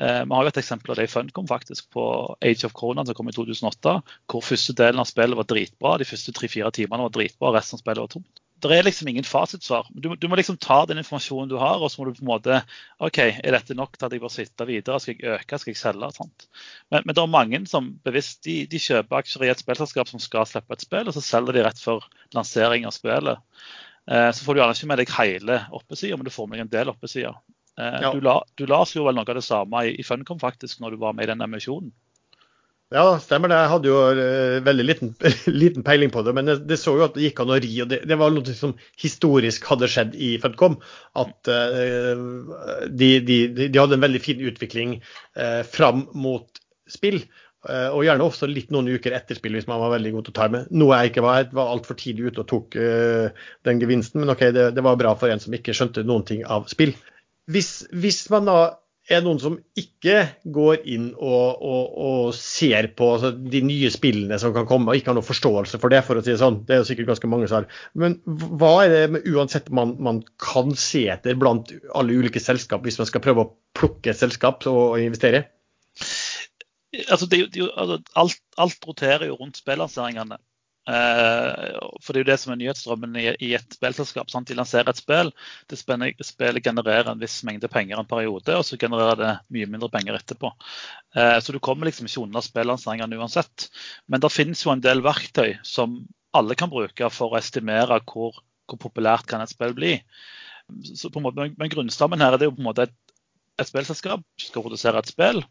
Eh, 0.00 0.22
vi 0.24 0.34
har 0.34 0.46
jo 0.46 0.52
et 0.52 0.60
eksempel 0.62 0.94
av 0.94 1.00
det 1.00 1.08
i 1.08 1.12
Funcom 1.12 1.48
faktisk, 1.50 1.90
på 1.94 2.04
Age 2.40 2.68
of 2.68 2.76
Corona 2.76 3.04
som 3.06 3.16
kom 3.18 3.28
i 3.28 3.36
2008, 3.36 3.96
hvor 4.30 4.46
første 4.46 4.76
delen 4.78 5.02
av 5.02 5.08
spillet 5.10 5.38
var 5.38 5.48
dritbra, 5.50 5.98
de 6.00 6.08
første 6.08 6.34
tre-fire 6.36 6.72
timene 6.76 7.08
var 7.08 7.16
dritbra, 7.16 7.50
og 7.50 7.58
resten 7.58 7.76
av 7.76 7.84
spillet 7.84 8.04
var 8.06 8.14
tomt. 8.14 8.44
Det 8.60 8.76
er 8.76 8.84
liksom 8.84 9.08
ingen 9.08 9.24
fasitsvar. 9.24 9.86
Du, 9.88 10.10
du, 10.20 10.26
må 10.28 10.36
liksom 10.36 10.58
ta 10.60 10.82
den 10.88 11.00
informasjonen 11.00 11.48
du 11.48 11.56
har, 11.60 11.80
og 11.80 11.88
så 11.88 12.00
må 12.00 12.08
du 12.08 12.18
på 12.18 12.24
en 12.26 12.28
måte 12.28 12.58
OK, 13.00 13.20
er 13.22 13.56
dette 13.56 13.76
nok 13.76 13.96
til 13.96 14.06
at 14.06 14.12
jeg 14.12 14.20
bør 14.20 14.32
sitte 14.34 14.66
videre? 14.68 14.98
Skal 15.00 15.16
jeg 15.16 15.38
øke? 15.38 15.60
Skal 15.62 15.72
jeg 15.72 15.80
selge? 15.80 16.10
Sånt. 16.18 16.44
Men, 16.92 17.06
men 17.06 17.16
det 17.16 17.22
er 17.22 17.32
mange 17.32 17.62
som 17.70 17.94
bevisst 18.04 18.44
de, 18.44 18.58
de 18.68 18.82
kjøper 18.82 19.22
aksjer 19.22 19.46
i 19.46 19.52
et 19.54 19.62
spillselskap 19.64 20.12
som 20.12 20.20
skal 20.20 20.48
slippe 20.48 20.76
et 20.76 20.84
spill, 20.84 21.08
og 21.08 21.16
så 21.16 21.24
selger 21.24 21.56
de 21.56 21.64
rett 21.64 21.80
før 21.80 22.04
lansering 22.36 22.84
av 22.88 22.92
spillet. 22.96 23.40
Eh, 24.10 24.30
så 24.34 24.44
får 24.44 24.54
du 24.54 24.60
gjerne 24.60 24.76
ikke 24.76 24.90
med 24.90 25.00
deg 25.00 25.16
hele 25.16 25.62
oppesida, 25.76 26.18
men 26.18 26.26
du 26.26 26.34
får 26.34 26.50
med 26.50 26.58
deg 26.58 26.66
en 26.66 26.74
del 26.76 26.92
oppesider. 26.92 27.40
Eh, 27.78 27.98
ja. 28.04 28.12
Du, 28.12 28.22
la, 28.24 28.40
du 28.58 28.66
las 28.70 28.94
jo 28.96 29.06
vel 29.06 29.16
noe 29.16 29.28
av 29.28 29.38
det 29.38 29.46
samme 29.46 29.86
i, 29.86 29.96
i 30.02 30.06
Funcom 30.06 30.40
faktisk, 30.42 30.80
når 30.82 30.96
du 30.96 31.04
var 31.04 31.14
med 31.16 31.28
i 31.28 31.32
den 31.32 31.46
emisjonen. 31.46 31.92
Ja, 32.90 33.04
stemmer 33.22 33.46
det. 33.46 33.58
Jeg 33.60 33.70
hadde 33.70 33.86
jo 33.86 33.98
uh, 34.18 34.56
veldig 34.66 34.84
liten, 34.84 35.10
liten, 35.62 35.84
peiling 35.86 36.10
på 36.10 36.24
det. 36.26 36.32
Men 36.34 36.48
det, 36.48 36.56
det, 36.66 36.80
så 36.82 36.96
jo 36.98 37.04
at 37.06 37.14
det 37.14 37.28
gikk 37.28 37.44
an 37.44 37.52
å 37.54 37.58
ri. 37.62 37.70
og 37.84 37.92
Det, 37.92 38.00
det 38.10 38.18
var 38.18 38.32
noe 38.34 38.54
som 38.56 38.72
historisk 38.98 39.68
hadde 39.70 39.88
skjedd 39.92 40.16
i 40.18 40.32
Funcom. 40.42 40.74
At 41.22 41.46
uh, 41.46 42.18
de, 42.90 43.12
de, 43.22 43.38
de, 43.60 43.70
hadde 43.78 43.94
en 43.94 44.02
veldig 44.08 44.22
fin 44.24 44.42
utvikling 44.42 44.96
uh, 45.38 45.62
fram 45.70 46.08
mot 46.18 46.58
spill. 46.90 47.22
Uh, 47.60 47.92
og 47.92 48.06
gjerne 48.06 48.24
også 48.24 48.48
litt 48.48 48.70
noen 48.72 48.88
uker 48.88 49.12
etter 49.12 49.36
spill 49.36 49.52
hvis 49.58 49.66
man 49.68 49.82
var 49.82 49.92
veldig 49.92 50.14
god 50.14 50.26
til 50.26 50.32
å 50.32 50.38
ta 50.38 50.48
med. 50.52 50.68
Noe 50.72 50.96
jeg 50.96 51.12
ikke 51.12 51.24
var. 51.26 51.42
Jeg 51.42 51.56
var 51.58 51.72
altfor 51.74 51.98
tidlig 52.00 52.30
ute 52.30 52.44
og 52.44 52.48
tok 52.48 52.76
uh, 52.80 53.48
den 53.68 53.82
gevinsten, 53.82 54.22
men 54.22 54.32
OK, 54.32 54.46
det, 54.56 54.70
det, 54.76 54.84
var 54.86 55.00
bra 55.00 55.12
for 55.20 55.32
en 55.32 55.42
som 55.42 55.56
ikke 55.56 55.76
skjønte 55.76 56.06
noen 56.08 56.24
ting 56.28 56.40
av 56.48 56.70
spill. 56.72 56.94
Hvis, 57.50 57.82
hvis 57.92 58.22
man 58.32 58.48
da 58.48 58.60
er 59.10 59.24
noen 59.24 59.40
som 59.42 59.58
ikke 59.78 60.22
går 60.54 60.86
inn 60.88 61.10
og, 61.18 61.60
og, 61.60 61.94
og 62.00 62.32
ser 62.36 62.90
på 62.96 63.12
altså, 63.16 63.32
de 63.34 63.62
nye 63.66 63.90
spillene 63.92 64.38
som 64.40 64.54
kan 64.56 64.68
komme, 64.70 64.88
og 64.88 64.96
ikke 65.00 65.12
har 65.12 65.18
noen 65.18 65.26
forståelse 65.26 65.80
for 65.82 65.92
det, 65.92 66.02
for 66.06 66.16
å 66.16 66.24
si 66.24 66.32
det 66.32 66.40
sånn. 66.40 66.60
Det 66.64 66.76
er 66.76 66.82
jo 66.82 66.88
sikkert 66.88 67.12
ganske 67.12 67.30
mange 67.32 67.50
som 67.50 67.60
har. 67.60 67.70
Men 67.98 68.20
hva 68.24 68.74
er 68.84 68.94
det 68.94 69.04
med, 69.16 69.28
uansett 69.28 69.68
man, 69.74 69.96
man 70.00 70.22
kan 70.42 70.72
se 70.78 71.08
etter 71.12 71.38
blant 71.40 71.74
alle 71.92 72.16
ulike 72.16 72.42
selskap, 72.42 72.86
hvis 72.86 73.00
man 73.02 73.10
skal 73.10 73.24
prøve 73.24 73.44
å 73.44 73.50
plukke 73.76 74.14
et 74.14 74.20
selskap 74.20 74.64
og 74.70 75.00
investere? 75.02 75.48
Altså, 77.08 77.26
det, 77.26 77.46
det, 77.54 77.66
altså, 77.76 78.00
alt, 78.14 78.40
alt, 78.56 78.86
roterer 78.86 79.28
jo 79.30 79.38
rundt 79.40 79.60
spillanseringene. 79.60 80.38
Eh, 80.88 81.78
for 82.00 82.12
det 82.12 82.20
er 82.20 82.24
jo 82.24 82.28
det 82.30 82.36
som 82.40 82.52
er 82.54 82.58
nyhetsstrømmen 82.60 83.16
i, 83.20 83.26
i 83.46 83.50
et 83.58 83.76
spillselskap. 83.76 84.30
Sant? 84.32 84.48
De 84.48 84.56
lanserer 84.58 84.90
et 84.90 85.00
spill, 85.00 85.32
det 85.70 85.78
spillet 85.78 86.64
genererer 86.64 87.12
en 87.12 87.20
viss 87.20 87.40
mengde 87.46 87.70
penger 87.70 88.00
en 88.00 88.08
periode, 88.10 88.56
og 88.56 88.64
så 88.66 88.78
genererer 88.80 89.20
det 89.20 89.32
mye 89.54 89.68
mindre 89.70 89.90
penger 89.92 90.18
etterpå. 90.18 90.52
Eh, 91.16 91.36
så 91.44 91.54
du 91.54 91.60
kommer 91.62 91.90
liksom 91.90 92.08
ikke 92.08 92.24
unna 92.24 92.42
spillanseringene 92.44 93.20
uansett. 93.20 93.68
Men 94.10 94.24
det 94.24 94.32
finnes 94.34 94.64
jo 94.64 94.74
en 94.74 94.84
del 94.84 95.04
verktøy 95.06 95.58
som 95.66 96.00
alle 96.36 96.56
kan 96.58 96.72
bruke 96.72 97.10
for 97.12 97.34
å 97.34 97.40
estimere 97.40 98.00
hvor, 98.06 98.38
hvor 98.70 98.80
populært 98.80 99.28
kan 99.30 99.42
et 99.44 99.52
spill 99.52 99.74
bli. 99.76 99.96
Så 100.94 101.10
på 101.10 101.18
en 101.18 101.26
måte, 101.26 101.50
men 101.58 101.70
grunnstammen 101.70 102.22
her 102.22 102.34
er 102.34 102.40
det 102.40 102.46
jo 102.46 102.54
på 102.54 102.62
en 102.62 102.68
måte 102.70 102.86
et, 102.86 102.96
et 103.58 103.68
spillselskap 103.68 104.22
skal 104.40 104.64
produsere 104.64 105.02
et 105.02 105.10
spill 105.10 105.42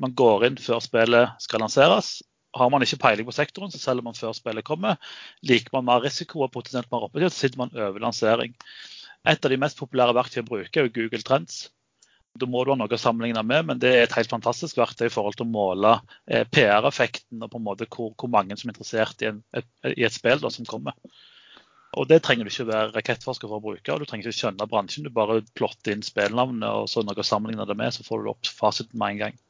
man 0.00 0.14
går 0.16 0.46
inn 0.48 0.60
før 0.60 0.80
spillet 0.84 1.42
skal 1.42 1.64
lanseres. 1.64 2.22
har 2.52 2.68
man 2.68 2.82
ikke 2.84 3.00
peiling 3.00 3.24
på 3.24 3.32
sektoren, 3.32 3.70
så 3.72 3.78
selger 3.80 4.04
man 4.04 4.16
før 4.16 4.34
spillet 4.36 4.64
kommer. 4.64 4.98
Liker 5.40 5.72
man 5.72 5.86
mer 5.88 6.02
risiko 6.04 6.42
og 6.44 6.52
potensielt 6.52 6.90
mer 6.92 7.06
oppetid, 7.06 7.32
så 7.32 7.46
sitter 7.46 7.62
man 7.62 7.72
over 7.72 8.00
lansering. 8.00 8.52
Et 9.24 9.44
av 9.44 9.50
de 9.50 9.56
mest 9.56 9.78
populære 9.78 10.12
verktøyene 10.18 10.50
å 10.50 10.50
bruke 10.50 10.82
er 10.82 10.90
Google 10.92 11.22
Trends. 11.24 11.70
Da 12.36 12.48
må 12.48 12.62
du 12.64 12.72
ha 12.72 12.76
noe 12.76 12.92
å 12.92 13.00
sammenligne 13.00 13.42
med, 13.44 13.66
men 13.68 13.80
det 13.80 13.92
er 13.92 14.06
et 14.06 14.16
helt 14.16 14.32
fantastisk 14.32 14.76
verktøy 14.80 15.06
i 15.08 15.12
forhold 15.12 15.36
til 15.36 15.46
å 15.46 15.52
måle 15.52 15.92
eh, 16.26 16.44
PR-effekten 16.48 17.44
og 17.44 17.52
på 17.52 17.60
en 17.60 17.66
måte 17.66 17.88
hvor, 17.92 18.14
hvor, 18.16 18.30
mange 18.32 18.56
som 18.56 18.68
er 18.68 18.74
interessert 18.74 19.24
i, 19.24 19.28
en, 19.28 19.42
et, 19.56 19.68
i 19.92 20.06
et 20.08 20.16
spill 20.16 20.40
da, 20.40 20.50
som 20.52 20.68
kommer. 20.68 20.96
Og 22.00 22.08
Det 22.08 22.22
trenger 22.24 22.48
du 22.48 22.52
ikke 22.52 22.70
være 22.70 22.92
rakettforsker 22.94 23.50
for 23.50 23.60
å 23.60 23.64
bruke. 23.64 23.92
og 23.92 24.00
Du 24.00 24.08
trenger 24.08 24.30
ikke 24.30 24.38
skjønne 24.38 24.68
bransjen. 24.68 25.04
Du 25.04 25.12
bare 25.12 25.42
plotter 25.58 25.92
inn 25.92 26.04
spillnavnet 26.04 26.68
og 26.68 26.88
så 26.88 27.04
noe 27.04 27.20
å 27.20 27.26
sammenligne 27.26 27.68
det 27.68 27.76
med, 27.76 27.92
så 27.92 28.06
får 28.06 28.24
du 28.24 28.32
opp 28.32 28.48
fasiten 28.48 28.96
med 28.96 29.12
en 29.12 29.24
gang. 29.26 29.40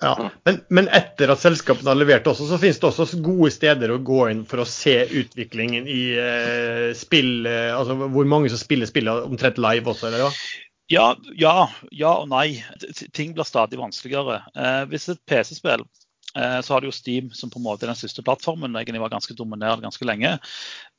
Ja, 0.00 0.30
men, 0.44 0.58
men, 0.68 0.88
etter 0.92 1.30
at 1.32 1.40
selskapene 1.40 1.88
har 1.88 1.96
levert 1.96 2.26
også, 2.28 2.48
så 2.50 2.58
finnes 2.60 2.78
det 2.82 2.88
også 2.90 3.20
gode 3.24 3.48
steder 3.54 3.94
å 3.94 4.02
gå 4.04 4.26
inn 4.28 4.42
for 4.48 4.60
å 4.60 4.68
se 4.68 4.98
utviklingen 5.22 5.88
i 5.88 6.00
eh, 6.20 6.90
spill, 6.98 7.46
eh, 7.48 7.72
altså 7.72 7.96
hvor 8.12 8.28
mange 8.28 8.50
som 8.52 8.60
spiller 8.60 8.90
spillet 8.90 9.24
omtrent 9.24 9.60
live 9.62 9.94
også, 9.94 10.10
eller 10.10 10.26
hva? 10.26 10.32
Ja, 10.92 11.06
ja, 11.34 11.54
ja 11.90 12.12
og 12.20 12.28
nei. 12.30 12.60
Ting 13.16 13.32
blir 13.34 13.46
stadig 13.48 13.80
vanskeligere. 13.80 14.42
Eh, 14.54 14.82
hvis 14.92 15.08
et 15.10 15.22
PC-spill 15.26 15.82
eh, 15.82 16.60
så 16.62 16.74
har 16.74 16.82
du 16.82 16.90
jo 16.90 16.94
Steam 16.94 17.32
som 17.34 17.50
på 17.50 17.58
en 17.58 17.66
måte 17.66 17.86
er 17.86 17.90
den 17.90 17.98
siste 17.98 18.22
plattformen. 18.26 18.76
egentlig 18.76 19.02
var 19.02 19.14
ganske 19.16 19.34
dominerende 19.34 19.88
ganske 19.88 20.06
lenge. 20.06 20.36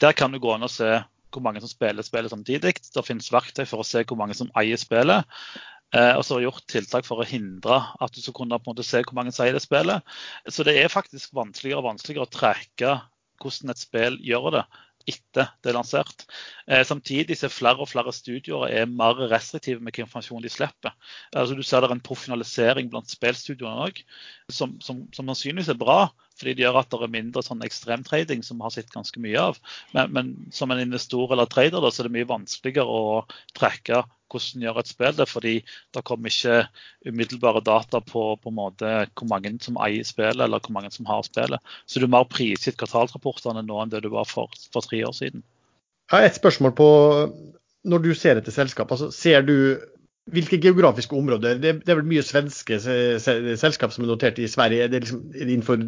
Der 0.04 0.18
kan 0.18 0.34
du 0.34 0.42
gå 0.44 0.58
inn 0.58 0.68
og 0.68 0.74
se 0.74 0.98
hvor 1.32 1.44
mange 1.44 1.62
som 1.64 1.72
spiller 1.72 2.04
spillet 2.04 2.34
samtidig. 2.34 2.76
Det 2.82 3.06
finnes 3.06 3.32
verktøy 3.32 3.66
for 3.68 3.84
å 3.84 3.88
se 3.88 4.04
hvor 4.08 4.20
mange 4.20 4.36
som 4.36 4.52
eier 4.60 4.80
spillet. 4.80 5.28
Eh, 5.96 6.14
og 6.18 6.24
så 6.26 6.36
har 6.36 6.48
gjort 6.48 6.66
tiltak 6.68 7.08
for 7.08 7.24
å 7.24 7.28
hindre 7.28 7.78
at 8.04 8.16
du 8.16 8.20
skal 8.20 8.36
kunne 8.36 8.60
på 8.60 8.68
en 8.68 8.76
måte 8.76 8.88
se 8.88 9.04
hvor 9.06 9.16
mange 9.16 9.32
sier 9.36 9.48
eier 9.48 9.56
det 9.56 9.64
spillet. 9.64 10.18
Så 10.52 10.66
det 10.68 10.76
er 10.82 10.92
faktisk 10.92 11.36
vanskeligere 11.38 11.80
og 11.84 11.92
vanskeligere 11.94 12.28
å 12.28 12.34
trekke 12.34 12.98
hvordan 13.42 13.72
et 13.72 13.82
spill 13.82 14.20
gjør 14.26 14.52
det 14.58 14.68
etter 15.08 15.52
det 15.64 15.72
er 15.72 15.78
lansert. 15.78 16.26
Eh, 16.68 16.84
samtidig 16.84 17.38
ser 17.40 17.52
flere 17.54 17.84
og 17.84 17.90
flere 17.90 18.12
studioer 18.12 18.74
er 18.82 18.90
mer 18.92 19.16
restriktive 19.32 19.80
med 19.80 19.94
hvilken 19.94 20.08
informasjon 20.08 20.44
de 20.44 20.52
slipper. 20.52 20.96
Altså, 21.32 21.56
du 21.56 21.64
ser 21.64 21.84
det 21.84 21.90
er 21.90 21.96
en 21.96 22.04
profesjonalisering 22.04 22.92
blant 22.92 23.12
spillstudioene 23.12 23.88
òg, 23.88 24.02
som, 24.52 24.76
som, 24.84 25.06
som 25.16 25.32
sannsynligvis 25.32 25.72
er 25.72 25.80
bra. 25.80 26.10
Fordi 26.38 26.54
det 26.54 26.66
gjør 26.68 26.82
at 26.82 26.92
det 26.92 27.00
er 27.02 27.16
mindre 27.16 27.42
sånn 27.46 27.64
ekstremtrading, 27.66 28.44
som 28.46 28.60
vi 28.60 28.68
har 28.68 28.76
sett 28.76 28.92
ganske 28.94 29.22
mye 29.24 29.48
av. 29.48 29.62
Men, 29.96 30.12
men, 30.14 30.36
som 30.54 30.74
en 30.74 30.84
investor 30.84 31.32
eller 31.34 31.50
trader 31.50 31.82
da, 31.82 31.90
så 31.90 32.04
er 32.04 32.10
det 32.10 32.18
mye 32.20 32.30
vanskeligere 32.30 33.00
å 33.00 33.24
trekke 33.58 34.04
hvordan 34.32 34.64
gjør 34.66 34.80
et 34.82 34.92
spill 34.92 35.18
det, 35.18 35.28
fordi 35.30 35.54
det 35.96 36.04
kommer 36.08 36.32
ikke 36.32 36.62
umiddelbare 37.08 37.64
data 37.66 38.02
på, 38.04 38.24
på 38.44 38.54
måte, 38.54 38.94
hvor 39.18 39.30
mange 39.32 39.54
som 39.64 39.80
eier 39.84 40.08
spillet, 40.08 40.44
eller 40.46 40.64
hvor 40.64 40.76
mange 40.76 40.92
som 40.94 41.10
har 41.10 41.26
spillet. 41.28 41.76
Så 41.86 42.00
du 42.00 42.08
er 42.08 42.16
mer 42.16 42.30
prisgitt 42.32 42.80
kvartalrapportene 42.80 43.66
nå 43.66 43.84
enn 43.84 43.94
det 43.94 44.04
du 44.06 44.12
var 44.14 44.30
for, 44.30 44.54
for 44.74 44.86
tre 44.86 45.04
år 45.08 45.16
siden. 45.18 45.46
Jeg 46.08 46.16
har 46.16 46.30
et 46.30 46.40
spørsmål 46.40 46.72
på 46.76 46.90
Når 47.88 48.00
du 48.04 48.14
ser 48.16 48.40
etter 48.40 48.52
selskap, 48.52 48.92
altså, 48.92 49.12
ser 49.12 49.46
du 49.48 49.78
hvilke 50.34 50.60
geografiske 50.60 51.16
områder? 51.16 51.60
Det, 51.62 51.74
det, 51.86 51.92
er 51.92 52.00
vel 52.02 52.10
mye 52.10 52.24
svenske 52.26 52.80
selskap 52.84 53.94
som 53.94 54.04
er 54.04 54.10
notert 54.10 54.42
i 54.44 54.50
Sverige. 54.52 54.84
Er 54.84 54.92
det, 54.92 55.06
liksom, 55.06 55.22
innenfor 55.32 55.80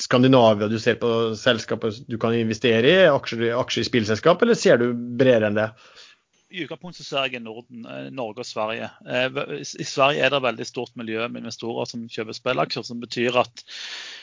Skandinavia 0.00 0.68
du 0.68 0.76
ser 0.82 0.98
på 1.00 1.12
selskapet 1.40 2.02
du 2.08 2.18
kan 2.20 2.36
investere 2.36 2.84
i? 2.84 2.98
Aksjer, 3.08 3.46
aksjer 3.56 3.86
i 3.86 3.88
spillselskap, 3.88 4.44
eller 4.44 4.58
ser 4.58 4.82
du 4.82 4.90
bredere 4.92 5.48
enn 5.48 5.56
det? 5.56 5.70
I 6.48 6.62
utgangspunktet 6.64 7.04
ser 7.04 7.26
jeg 7.28 7.42
Norden, 7.44 7.82
eh, 7.84 8.06
Norge 8.14 8.40
og 8.40 8.46
Sverige. 8.48 8.86
Eh, 9.04 9.40
I 9.60 9.84
Sverige 9.84 10.22
er 10.24 10.32
det 10.32 10.40
veldig 10.40 10.64
stort 10.64 10.94
miljø 10.96 11.26
med 11.28 11.42
investorer 11.42 11.88
som 11.90 12.06
kjøper 12.08 12.36
spillaksjer, 12.36 12.84
som 12.88 13.00
betyr 13.02 13.36
at 13.42 13.64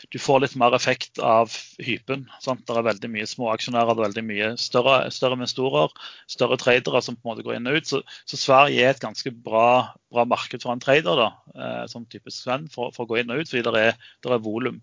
du 0.09 0.17
får 0.17 0.41
litt 0.41 0.55
mer 0.57 0.73
effekt 0.73 1.19
av 1.21 1.53
hypen. 1.85 2.23
Sant? 2.41 2.63
Det 2.65 2.73
er 2.73 2.87
veldig 2.87 3.11
mye 3.13 3.27
små 3.29 3.51
aksjonærer, 3.53 3.93
det 3.93 4.01
er 4.01 4.07
veldig 4.07 4.23
mye 4.25 4.47
større, 4.57 4.95
større 5.13 5.37
investorer, 5.37 5.93
større 6.31 6.57
tradere 6.61 7.01
som 7.05 7.17
på 7.17 7.27
en 7.27 7.31
måte 7.35 7.45
går 7.45 7.59
inn 7.59 7.69
og 7.69 7.77
ut. 7.77 7.91
Så, 7.91 8.01
så 8.25 8.39
Sverige 8.41 8.81
er 8.81 8.95
et 8.95 9.03
ganske 9.03 9.33
bra, 9.45 9.67
bra, 10.09 10.25
marked 10.25 10.65
for 10.65 10.73
en 10.73 10.81
trader, 10.81 11.21
da, 11.21 11.27
eh, 11.53 11.83
som 11.91 12.07
typisk 12.09 12.39
Sven, 12.39 12.65
for, 12.73 12.89
for, 12.95 13.05
å 13.05 13.11
gå 13.11 13.21
inn 13.21 13.35
og 13.35 13.43
ut, 13.43 13.51
fordi 13.51 13.67
det 13.69 13.85
er, 13.91 14.01
er 14.25 14.41
volum. 14.41 14.81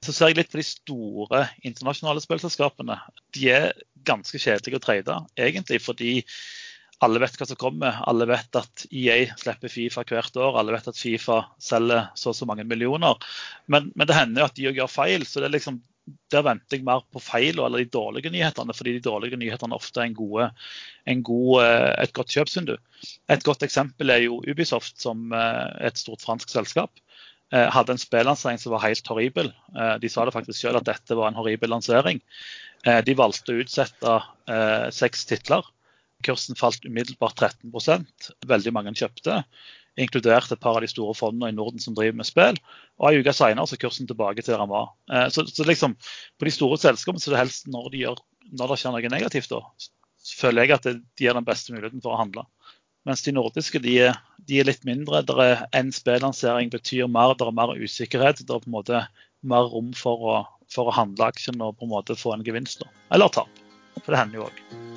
Så 0.00 0.14
ser 0.14 0.32
jeg 0.32 0.38
litt 0.40 0.52
på 0.54 0.60
de 0.60 0.64
store 0.64 1.44
internasjonale 1.68 2.24
spillselskapene. 2.24 2.96
De 3.36 3.52
er 3.52 3.68
ganske 4.08 4.40
kjedelige 4.40 4.80
å 4.80 4.84
trade, 4.84 5.20
egentlig, 5.36 5.82
fordi 5.84 6.12
alle 7.04 7.20
vet 7.22 7.36
hva 7.38 7.46
som 7.46 7.58
kommer. 7.58 8.00
Alle 8.10 8.26
vet 8.28 8.58
at 8.58 8.86
EA 8.90 9.20
slipper 9.38 9.70
Fifa 9.70 10.02
hvert 10.08 10.38
år. 10.38 10.58
Alle 10.58 10.74
vet 10.74 10.88
at 10.90 10.98
Fifa 10.98 11.42
selger 11.62 12.08
så 12.18 12.32
og 12.32 12.38
så 12.38 12.48
mange 12.48 12.66
millioner. 12.66 13.20
Men, 13.70 13.92
men 13.94 14.10
det 14.10 14.16
hender 14.18 14.42
jo 14.42 14.48
at 14.48 14.58
de 14.58 14.66
gjør 14.80 14.90
feil. 14.90 15.26
så 15.26 15.40
det 15.40 15.48
er 15.48 15.56
liksom, 15.58 15.80
Der 16.32 16.42
venter 16.42 16.78
jeg 16.78 16.86
mer 16.88 17.04
på 17.12 17.20
feil 17.22 17.60
eller 17.60 17.82
de 17.82 17.90
dårlige 17.92 18.32
nyhetene, 18.32 18.74
fordi 18.74 18.96
de 18.96 19.04
dårlige 19.04 19.38
nyhetene 19.38 19.76
ofte 19.76 20.00
er 20.00 20.08
en 20.08 20.16
gode, 20.16 20.46
en 21.06 21.22
god, 21.22 21.50
eh, 21.62 21.90
et 22.04 22.14
godt 22.16 22.32
kjøpsvindu. 22.32 22.78
Et 23.28 23.44
godt 23.44 23.62
eksempel 23.62 24.10
er 24.10 24.24
jo 24.24 24.40
Ubisoft, 24.48 24.96
som 25.02 25.28
er 25.36 25.68
eh, 25.68 25.90
et 25.90 26.00
stort 26.00 26.24
fransk 26.24 26.48
selskap. 26.50 26.98
Eh, 27.52 27.68
hadde 27.76 27.94
en 27.94 28.00
spillansering 28.00 28.58
som 28.58 28.72
var 28.72 28.86
helt 28.88 29.06
horribel. 29.06 29.52
De 30.00 30.08
sa 30.10 30.24
det 30.24 30.34
faktisk 30.34 30.64
selv 30.64 30.80
at 30.80 30.88
dette 30.88 31.16
var 31.16 31.30
en 31.30 31.38
horribel 31.38 31.70
lansering. 31.70 32.24
De 33.04 33.14
valgte 33.18 33.52
å 33.52 33.62
utsette 33.64 34.12
seks 34.94 35.24
titler 35.26 35.66
Kursen 36.26 36.58
falt 36.58 36.86
umiddelbart 36.86 37.38
13% 37.38 38.30
Veldig 38.50 38.72
mange 38.74 38.94
kjøpte, 38.98 39.42
inkludert 39.98 40.50
et 40.52 40.62
par 40.62 40.78
av 40.78 40.82
de 40.82 40.90
store 40.90 41.14
fondene 41.18 41.52
i 41.52 41.56
Norden 41.56 41.82
som 41.82 41.94
driver 41.94 42.18
med 42.18 42.28
spill. 42.28 42.58
Og 42.98 43.10
En 43.10 43.22
uke 43.22 43.34
senere 43.34 43.66
er 43.66 43.82
kursen 43.82 44.08
tilbake 44.10 44.42
til 44.42 44.54
der 44.54 44.64
den 44.64 44.72
var. 44.72 44.90
Eh, 45.12 45.28
så, 45.34 45.46
så 45.46 45.66
liksom, 45.66 45.96
På 46.38 46.48
de 46.48 46.54
store 46.54 46.80
selskapene 46.80 47.22
så 47.22 47.30
er 47.30 47.36
det 47.36 47.44
helst 47.44 47.70
når, 47.70 47.90
de 47.94 48.02
gjør, 48.04 48.20
når 48.58 48.72
det 48.72 48.80
skjer 48.82 48.94
noe 48.94 49.14
negativt, 49.14 49.54
da, 49.54 49.62
så 50.28 50.40
føler 50.42 50.66
jeg 50.66 50.76
at 50.76 50.88
det, 50.88 50.94
de 51.18 51.26
gir 51.26 51.38
den 51.38 51.46
beste 51.46 51.74
muligheten 51.74 52.04
for 52.04 52.14
å 52.14 52.22
handle. 52.22 52.46
Mens 53.08 53.22
de 53.24 53.32
nordiske 53.32 53.80
de, 53.80 53.94
de 54.50 54.58
er 54.60 54.68
litt 54.68 54.84
mindre. 54.84 55.22
Der 55.28 55.40
er 55.44 55.62
En 55.76 55.94
spillansering 55.94 56.72
betyr 56.74 57.08
mer, 57.08 57.36
der 57.38 57.52
er 57.52 57.56
mer 57.56 57.72
usikkerhet. 57.78 58.42
Der 58.44 58.58
er 58.58 58.64
på 58.64 58.70
en 58.70 58.76
måte 58.76 59.06
mer 59.40 59.70
rom 59.72 59.94
for 59.96 60.26
å, 60.34 60.36
for 60.72 60.90
å 60.90 60.98
handle 60.98 61.30
aksjen 61.30 61.62
og 61.62 61.78
på 61.78 61.88
en 61.88 61.94
måte 61.94 62.18
få 62.18 62.34
en 62.34 62.44
gevinst. 62.44 62.84
Da. 62.84 62.92
Eller 63.16 63.32
tap. 63.32 63.64
For 64.02 64.12
det 64.12 64.20
hender 64.20 64.42
jo 64.42 64.50
òg. 64.50 64.87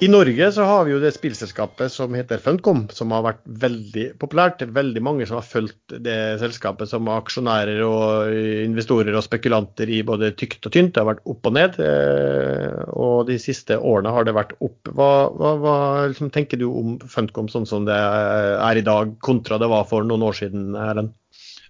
I 0.00 0.08
Norge 0.08 0.52
så 0.52 0.62
har 0.62 0.84
vi 0.86 0.92
jo 0.92 1.00
det 1.02 1.10
spillselskapet 1.16 1.90
som 1.90 2.12
heter 2.14 2.38
Funcom, 2.38 2.84
som 2.94 3.10
har 3.10 3.24
vært 3.24 3.40
veldig 3.64 4.04
populært. 4.22 4.62
Veldig 4.62 5.02
mange 5.02 5.26
som 5.26 5.40
har 5.40 5.46
fulgt 5.46 5.96
det 6.06 6.38
selskapet 6.38 6.86
som 6.86 7.10
aksjonærer 7.10 7.82
og 7.82 8.30
investorer 8.62 9.18
og 9.18 9.24
spekulanter 9.26 9.90
i 9.90 10.04
både 10.06 10.30
tykt 10.38 10.70
og 10.70 10.76
tynt. 10.76 10.92
Det 10.94 11.02
har 11.02 11.10
vært 11.10 11.26
opp 11.34 11.50
og 11.50 11.56
ned. 11.58 11.80
Eh, 11.82 12.78
og 12.94 13.26
de 13.26 13.40
siste 13.42 13.74
årene 13.74 14.14
har 14.14 14.28
det 14.28 14.38
vært 14.38 14.54
opp. 14.62 14.78
Hva, 14.86 15.10
hva, 15.34 15.52
hva 15.66 15.76
liksom, 16.14 16.30
tenker 16.30 16.62
du 16.62 16.68
om 16.70 16.94
Funcom 17.02 17.50
sånn 17.50 17.66
som 17.66 17.90
det 17.90 17.98
er 17.98 18.78
i 18.78 18.86
dag, 18.86 19.18
kontra 19.18 19.58
det 19.58 19.72
var 19.74 19.90
for 19.90 20.06
noen 20.06 20.30
år 20.30 20.42
siden, 20.44 20.72
Erlend? 20.78 21.16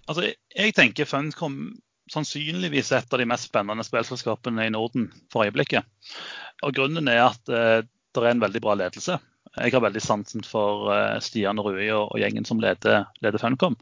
Altså, 0.04 0.28
jeg 0.52 0.76
tenker 0.76 1.08
Funcom 1.08 1.62
sannsynligvis 2.12 2.92
et 2.92 3.08
av 3.08 3.24
de 3.24 3.32
mest 3.32 3.48
spennende 3.48 3.88
spillselskapene 3.88 4.68
i 4.68 4.72
Norden 4.76 5.08
for 5.32 5.48
øyeblikket. 5.48 5.88
Og 6.66 6.76
Grunnen 6.76 7.08
er 7.08 7.30
at 7.30 7.48
eh, 7.48 7.86
det 8.14 8.24
er 8.24 8.30
en 8.34 8.44
veldig 8.44 8.62
bra 8.64 8.76
ledelse. 8.78 9.18
Jeg 9.58 9.72
har 9.72 9.82
veldig 9.82 10.02
sansen 10.04 10.44
for 10.44 10.90
Stian 11.24 11.58
og 11.60 11.70
Rui 11.70 11.88
og, 11.90 12.12
gjengen 12.20 12.46
som 12.46 12.60
leder, 12.62 13.06
leder 13.24 13.42
Funcom. 13.42 13.78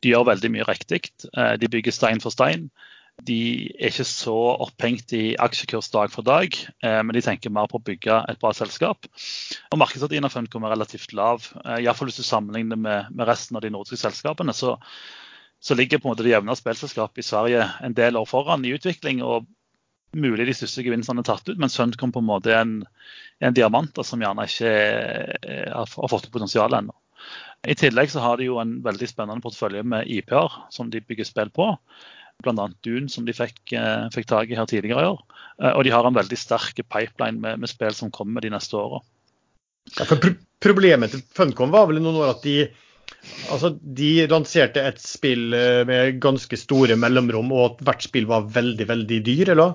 De 0.00 0.12
gjør 0.12 0.30
veldig 0.30 0.50
mye 0.54 0.66
riktig. 0.68 1.02
Eh, 1.36 1.54
de 1.60 1.68
bygger 1.68 1.94
stein 1.94 2.22
for 2.22 2.32
stein. 2.34 2.70
De 3.26 3.68
er 3.76 3.90
ikke 3.90 4.06
så 4.08 4.36
opphengt 4.64 5.12
i 5.12 5.34
aksjekurs 5.44 5.90
dag 5.92 6.12
for 6.12 6.24
dag, 6.24 6.54
eh, 6.80 7.00
men 7.04 7.12
de 7.16 7.22
tenker 7.24 7.52
mer 7.52 7.68
på 7.68 7.76
å 7.76 7.84
bygge 7.84 8.22
et 8.30 8.40
bra 8.40 8.54
selskap. 8.56 9.10
Og 9.68 9.80
Markedsverdien 9.82 10.24
av 10.24 10.32
Funcom 10.32 10.64
er 10.64 10.72
relativt 10.76 11.12
lav. 11.16 11.50
Iallfall 11.76 12.08
hvis 12.08 12.22
du 12.22 12.24
sammenligner 12.24 12.80
med, 12.80 13.10
med, 13.12 13.26
resten 13.28 13.58
av 13.58 13.66
de 13.66 13.72
nordiske 13.74 14.00
selskapene, 14.00 14.56
så, 14.56 14.78
så 15.60 15.76
ligger 15.76 16.00
på 16.00 16.08
en 16.08 16.14
måte 16.14 16.24
det 16.24 16.32
jevne 16.32 16.56
spillselskapet 16.56 17.20
i 17.20 17.28
Sverige 17.28 17.68
en 17.84 17.96
del 17.98 18.16
år 18.16 18.28
foran 18.30 18.64
i 18.64 18.72
utvikling. 18.78 19.20
og 19.26 19.48
mulig 20.16 20.46
de 20.48 20.54
største 20.56 20.84
gevinstene 20.86 21.24
tatt 21.26 21.48
ut, 21.48 21.58
men 21.60 21.70
Suncom 21.72 22.12
på 22.14 22.22
en 22.22 22.28
måte 22.28 22.52
er 22.52 22.64
en, 22.64 22.78
en 23.40 23.56
diamant 23.56 24.00
som 24.06 24.22
gjerne 24.22 24.46
ikke 24.48 24.70
er, 24.70 25.74
har 25.74 26.10
fått 26.10 26.30
potensial 26.34 26.74
ennå. 26.76 26.94
I 27.68 27.76
tillegg 27.76 28.08
så 28.10 28.22
har 28.24 28.40
de 28.40 28.48
jo 28.48 28.56
en 28.60 28.78
veldig 28.84 29.08
spennende 29.10 29.44
portefølje 29.44 29.84
med 29.84 30.08
IP-er 30.08 30.54
som 30.72 30.88
de 30.92 31.02
bygger 31.04 31.28
spill 31.28 31.52
på. 31.52 31.68
Bl.a. 32.40 32.68
Dune, 32.84 33.10
som 33.12 33.26
de 33.26 33.34
fikk, 33.36 33.60
eh, 33.76 34.06
fikk 34.14 34.30
tak 34.30 34.50
i 34.50 34.56
her 34.56 34.68
tidligere 34.68 35.02
i 35.04 35.10
år. 35.12 35.18
Eh, 35.60 35.72
og 35.74 35.84
de 35.84 35.92
har 35.92 36.06
en 36.08 36.16
veldig 36.16 36.38
sterk 36.40 36.80
pipeline 36.88 37.40
med, 37.42 37.60
med 37.60 37.70
spill 37.70 37.92
som 37.96 38.12
kommer 38.14 38.40
de 38.40 38.52
neste 38.54 38.78
åra. 38.80 39.02
Ja, 39.98 40.06
problemet 40.60 41.12
til 41.12 41.24
Funcom 41.36 41.72
var 41.74 41.90
vel 41.90 42.00
noen 42.00 42.22
år 42.22 42.36
at 42.36 42.46
de 42.46 42.62
Altså, 43.50 43.72
De 43.82 44.26
lanserte 44.30 44.82
et 44.86 45.00
spill 45.02 45.50
eh, 45.56 45.82
med 45.84 46.20
ganske 46.22 46.56
store 46.56 46.94
mellomrom, 46.96 47.50
og 47.52 47.80
hvert 47.84 48.04
spill 48.06 48.28
var 48.30 48.46
veldig 48.54 48.86
veldig 48.86 49.18
dyr, 49.26 49.50
eller? 49.56 49.74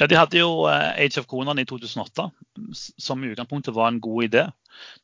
Ja, 0.00 0.06
De 0.08 0.16
hadde 0.16 0.40
jo 0.40 0.64
eh, 0.70 1.04
Age 1.04 1.20
of 1.20 1.28
Conan 1.28 1.60
i 1.60 1.66
2008, 1.68 2.30
som 2.96 3.20
i 3.20 3.34
utgangspunktet 3.34 3.76
var 3.76 3.90
en 3.90 4.00
god 4.00 4.30
idé. 4.30 4.46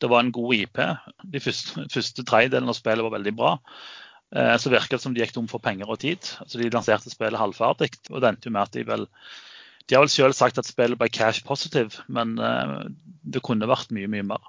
Det 0.00 0.08
var 0.08 0.24
en 0.24 0.32
god 0.32 0.54
IP. 0.56 0.80
De 1.34 1.42
første, 1.44 1.84
første 1.92 2.24
tredjedelen 2.24 2.72
av 2.72 2.78
spillet 2.78 3.04
var 3.04 3.12
veldig 3.18 3.34
bra. 3.36 3.50
Eh, 4.32 4.54
så 4.56 4.72
virket 4.72 4.96
det 4.96 5.02
som 5.04 5.12
de 5.12 5.20
gikk 5.20 5.34
tom 5.36 5.50
for 5.52 5.60
penger 5.60 5.92
og 5.92 6.00
tid. 6.00 6.24
Så 6.48 6.62
De 6.62 6.70
lanserte 6.72 7.12
spillet 7.12 7.40
halvferdig. 7.40 7.90
og 8.08 8.22
det 8.22 8.30
endte 8.30 8.48
jo 8.48 8.54
med 8.56 8.62
at 8.64 8.72
De 8.72 8.86
vel 8.88 9.06
de 9.86 9.94
har 9.94 10.02
vel 10.02 10.10
selv 10.10 10.34
sagt 10.34 10.58
at 10.58 10.66
spillet 10.66 10.98
ble 10.98 11.06
cash 11.08 11.44
positive, 11.46 12.02
men 12.10 12.40
uh, 12.42 12.88
det 13.22 13.44
kunne 13.46 13.68
vært 13.70 13.92
mye 13.94 14.08
mye 14.10 14.24
mer. 14.26 14.42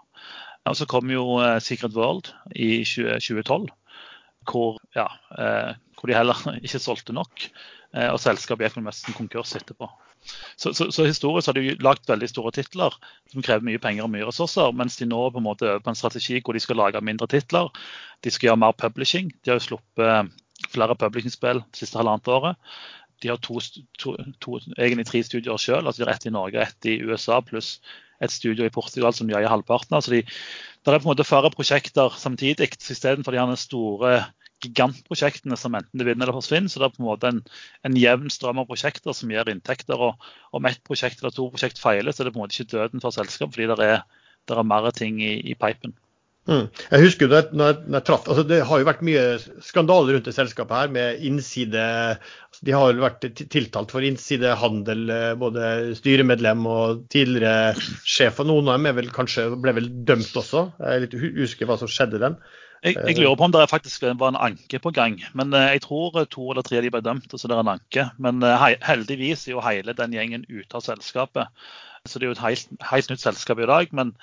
Og 0.65 0.75
Så 0.75 0.87
kom 0.89 1.11
jo 1.13 1.37
Secret 1.61 1.93
World 1.93 2.31
i 2.55 2.81
2012, 2.81 3.67
hvor, 4.49 4.79
ja, 4.95 5.05
hvor, 5.29 6.09
de 6.09 6.17
heller 6.17 6.41
ikke 6.65 6.81
solgte 6.81 7.13
nok. 7.13 7.51
og 7.93 8.17
selskapet 8.19 8.65
gikk 8.65 8.81
nesten 8.81 9.13
konkurs 9.13 9.53
etterpå. 9.55 9.91
Så, 10.57 10.73
så, 10.73 10.89
så, 10.91 11.05
historisk 11.07 11.49
har 11.49 11.57
de 11.57 11.75
lagt 11.83 12.09
veldig 12.09 12.29
store 12.31 12.51
titler 12.55 12.95
som 13.31 13.45
krever 13.45 13.65
mye 13.67 13.81
penger 13.81 14.07
og 14.07 14.11
mye 14.13 14.27
ressurser, 14.27 14.73
mens 14.75 14.97
de 14.99 15.07
nå 15.09 15.21
på 15.31 15.41
en 15.41 15.47
måte 15.47 15.67
øver 15.69 15.83
på 15.85 15.93
en 15.93 15.99
strategi 15.99 16.41
hvor 16.41 16.57
de 16.57 16.63
skal 16.63 16.79
lage 16.81 17.03
mindre 17.05 17.29
titler. 17.31 17.69
De 18.25 18.33
skal 18.33 18.51
gjøre 18.51 18.63
mer 18.65 18.77
publishing. 18.77 19.31
De 19.43 19.53
har 19.53 19.61
jo 19.61 19.67
sluppet 19.69 20.33
flere 20.73 20.97
publishingspill 20.97 21.61
det 21.63 21.83
siste 21.83 21.99
halvannet 21.99 22.31
året. 22.33 22.57
De 23.21 23.31
har 23.31 23.39
to, 23.41 23.59
to, 23.97 24.13
to, 24.41 24.59
egentlig 24.77 25.07
tre 25.09 25.23
studioer 25.25 25.61
sjøl. 25.61 25.85
Altså 25.85 26.03
de 26.03 26.11
ett 26.11 26.27
i 26.29 26.33
Norge, 26.33 26.61
ett 26.67 26.89
i 26.89 26.99
USA 27.05 27.39
pluss 27.41 27.77
et 28.23 28.33
studio 28.33 28.65
i 28.65 28.73
Portugal 28.73 29.13
som 29.13 29.29
de 29.29 29.35
eier 29.37 29.49
halvparten 29.51 29.97
av. 29.97 30.03
Så 30.05 30.13
de, 30.13 30.23
det 30.25 30.93
er 30.93 31.01
på 31.01 31.05
en 31.05 31.11
måte 31.11 31.27
færre 31.27 31.51
prosjekter 31.53 32.15
samtidig. 32.17 32.69
Istedenfor 32.77 33.35
de 33.35 33.57
store 33.61 34.13
gigantprosjektene 34.63 35.57
som 35.59 35.75
enten 35.77 36.01
det 36.01 36.07
vinner 36.07 36.27
eller 36.27 36.37
forsvinner. 36.39 36.71
Så 36.71 36.81
det 36.81 36.89
er 36.89 36.95
på 36.95 37.03
en 37.03 37.09
måte 37.09 37.31
en, 37.31 37.43
en 37.87 37.99
jevn 37.99 38.31
strøm 38.33 38.63
av 38.63 38.69
prosjekter 38.69 39.15
som 39.17 39.31
gir 39.33 39.51
inntekter. 39.51 39.99
og 39.99 40.57
Om 40.57 40.69
ett 40.69 40.83
prosjekt 40.87 41.21
eller 41.21 41.35
to 41.35 41.49
prosjekt 41.53 41.81
feiler, 41.81 42.11
så 42.11 42.23
er 42.23 42.29
det 42.29 42.35
på 42.35 42.41
en 42.41 42.45
måte 42.47 42.57
ikke 42.57 42.77
døden 42.77 43.03
for 43.03 43.15
selskapet, 43.15 43.55
fordi 43.57 43.69
det 43.73 43.93
er, 43.93 44.03
det 44.47 44.57
er 44.57 44.67
mer 44.67 44.91
ting 44.95 45.21
i, 45.23 45.37
i 45.51 45.57
pipen. 45.59 45.95
Mm. 46.47 46.67
Jeg 46.93 47.03
husker 47.03 47.27
når 47.27 47.41
jeg, 47.41 47.47
når 47.59 47.65
jeg, 47.67 47.77
når 47.83 47.97
jeg 47.97 48.05
traff, 48.07 48.27
altså 48.31 48.43
Det 48.47 48.57
har 48.69 48.79
jo 48.79 48.85
vært 48.87 49.01
mye 49.03 49.23
skandaler 49.67 50.15
rundt 50.15 50.29
det 50.29 50.33
selskapet 50.37 50.77
her 50.77 50.93
med 50.95 51.25
innside 51.27 51.81
altså 51.83 52.61
De 52.63 52.71
har 52.71 52.93
jo 52.93 53.03
vært 53.03 53.27
tiltalt 53.51 53.91
for 53.91 54.07
innsidehandel, 54.07 55.01
eh, 55.11 55.33
både 55.41 55.73
styremedlem 55.99 56.63
og 56.71 57.01
tidligere 57.11 57.75
sjef. 58.07 58.39
og 58.39 58.47
Noen 58.47 58.71
av 58.71 58.79
dem 58.79 58.95
vel, 59.01 59.11
kanskje 59.11 59.49
ble 59.59 59.75
vel 59.75 59.91
dømt 60.07 60.39
også. 60.39 60.69
Jeg 60.79 60.87
er 60.87 61.03
litt 61.03 61.17
usikker 61.19 61.67
hva 61.67 61.77
som 61.81 61.91
skjedde 61.91 62.23
den. 62.23 62.39
Jeg, 62.85 62.95
jeg, 63.01 63.17
lurer 63.17 63.37
på 63.39 63.47
om 63.47 63.53
det 63.53 63.63
faktisk 63.71 64.03
var 64.19 64.31
en 64.31 64.39
anke 64.49 64.79
på 64.81 64.91
gang. 64.93 65.17
Men 65.37 65.53
eh, 65.57 65.73
jeg 65.75 65.85
tror 65.87 66.17
to 66.29 66.51
eller 66.51 66.65
tre 66.65 66.79
av 66.79 66.85
de 66.85 66.91
ble 66.93 67.03
dømt, 67.05 67.29
og 67.31 67.41
så 67.41 67.49
det 67.49 67.55
er 67.57 67.63
en 67.63 67.73
anke. 67.73 68.07
Men 68.21 68.43
eh, 68.45 68.67
heldigvis 68.85 69.47
er 69.47 69.55
jo 69.55 69.63
hele 69.65 69.95
den 69.97 70.13
gjengen 70.15 70.45
ute 70.49 70.77
av 70.77 70.85
selskapet. 70.85 71.49
Så 72.05 72.19
det 72.19 72.27
er 72.27 72.31
jo 72.31 72.37
et 72.37 72.43
helt, 72.45 72.75
helt 72.91 73.09
nytt 73.11 73.23
selskap 73.23 73.63
i 73.63 73.69
dag. 73.69 73.95
Men, 73.97 74.13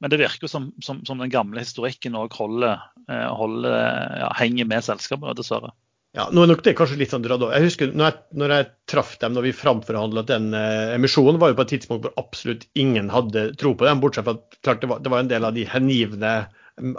men 0.00 0.14
det 0.14 0.20
virker 0.22 0.50
som, 0.50 0.70
som, 0.84 1.02
som, 1.08 1.20
den 1.20 1.32
gamle 1.34 1.62
historikken 1.62 2.16
òg 2.18 2.36
holder, 2.38 2.80
eh, 3.10 3.28
holder 3.28 3.76
ja, 4.24 4.32
henger 4.40 4.70
med 4.70 4.88
selskapet, 4.88 5.36
dessverre. 5.38 5.74
Ja, 6.16 6.24
nå 6.32 6.42
er 6.42 6.48
nok 6.48 6.62
det 6.64 6.72
kanskje 6.74 6.96
litt 6.96 7.12
sånn 7.12 7.22
dratt 7.22 7.42
Jeg 7.52 7.66
husker 7.66 7.90
når 7.92 8.06
jeg, 8.06 8.16
når 8.40 8.52
jeg 8.54 8.66
traff 8.88 9.10
dem 9.20 9.34
når 9.36 9.44
vi 9.44 9.50
framforhandla 9.54 10.24
den 10.26 10.54
eh, 10.56 10.94
emisjonen, 10.96 11.36
var 11.38 11.52
jo 11.52 11.58
på 11.58 11.66
et 11.66 11.74
tidspunkt 11.76 12.06
hvor 12.06 12.16
absolutt 12.20 12.64
ingen 12.80 13.10
hadde 13.12 13.50
tro 13.60 13.74
på 13.76 13.84
dem, 13.84 14.00
bortsett 14.00 14.24
fra 14.24 14.38
at 14.38 14.56
klart 14.64 14.80
det 14.80 14.88
var, 14.88 15.02
det 15.04 15.12
var 15.12 15.22
en 15.22 15.30
del 15.30 15.44
av 15.44 15.52
de 15.58 15.66
hengivne 15.68 16.32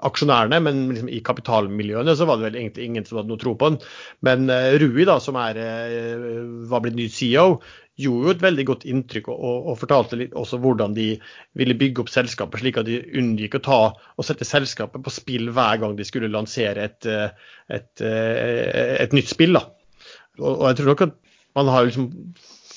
aksjonærene, 0.08 0.60
men 0.66 0.82
liksom 0.94 1.12
i 1.12 1.22
kapitalmiljøene 1.26 2.16
så 2.18 2.28
var 2.30 2.40
det 2.40 2.50
vel 2.50 2.58
egentlig 2.62 2.88
ingen 2.88 3.06
som 3.08 3.20
hadde 3.20 3.32
noe 3.32 3.42
tro 3.42 3.56
på 3.60 3.72
den. 3.72 3.78
Men 4.26 4.50
uh, 4.52 4.76
Rui, 4.82 5.06
da, 5.08 5.20
som 5.24 5.40
er, 5.40 5.60
uh, 5.60 6.66
var 6.72 6.84
blitt 6.86 6.98
ny 7.00 7.08
CEO, 7.14 7.62
gjorde 8.00 8.30
jo 8.30 8.34
et 8.34 8.44
veldig 8.44 8.66
godt 8.70 8.86
inntrykk 8.88 9.28
og, 9.34 9.56
og, 9.60 9.74
fortalte 9.82 10.20
litt 10.20 10.36
også 10.38 10.60
hvordan 10.64 10.94
de 10.96 11.10
ville 11.60 11.76
bygge 11.80 12.04
opp 12.04 12.12
selskapet, 12.14 12.62
slik 12.62 12.80
at 12.80 12.88
de 12.88 13.02
unngikk 13.20 13.58
å 13.60 13.64
ta 13.66 13.80
og 13.92 14.28
sette 14.28 14.48
selskapet 14.48 15.04
på 15.04 15.14
spill 15.14 15.52
hver 15.56 15.82
gang 15.82 15.98
de 15.98 16.08
skulle 16.08 16.32
lansere 16.32 16.86
et, 16.88 17.10
eh, 17.10 17.52
et, 17.68 17.92
et, 18.06 19.02
et 19.04 19.18
nytt 19.18 19.32
spill. 19.32 19.58
da. 19.60 19.66
Og, 20.40 20.54
og 20.54 20.66
jeg 20.70 20.80
tror 20.80 20.94
nok 20.94 21.06
at 21.10 21.18
man 21.60 21.74
har 21.74 21.90
liksom 21.90 22.08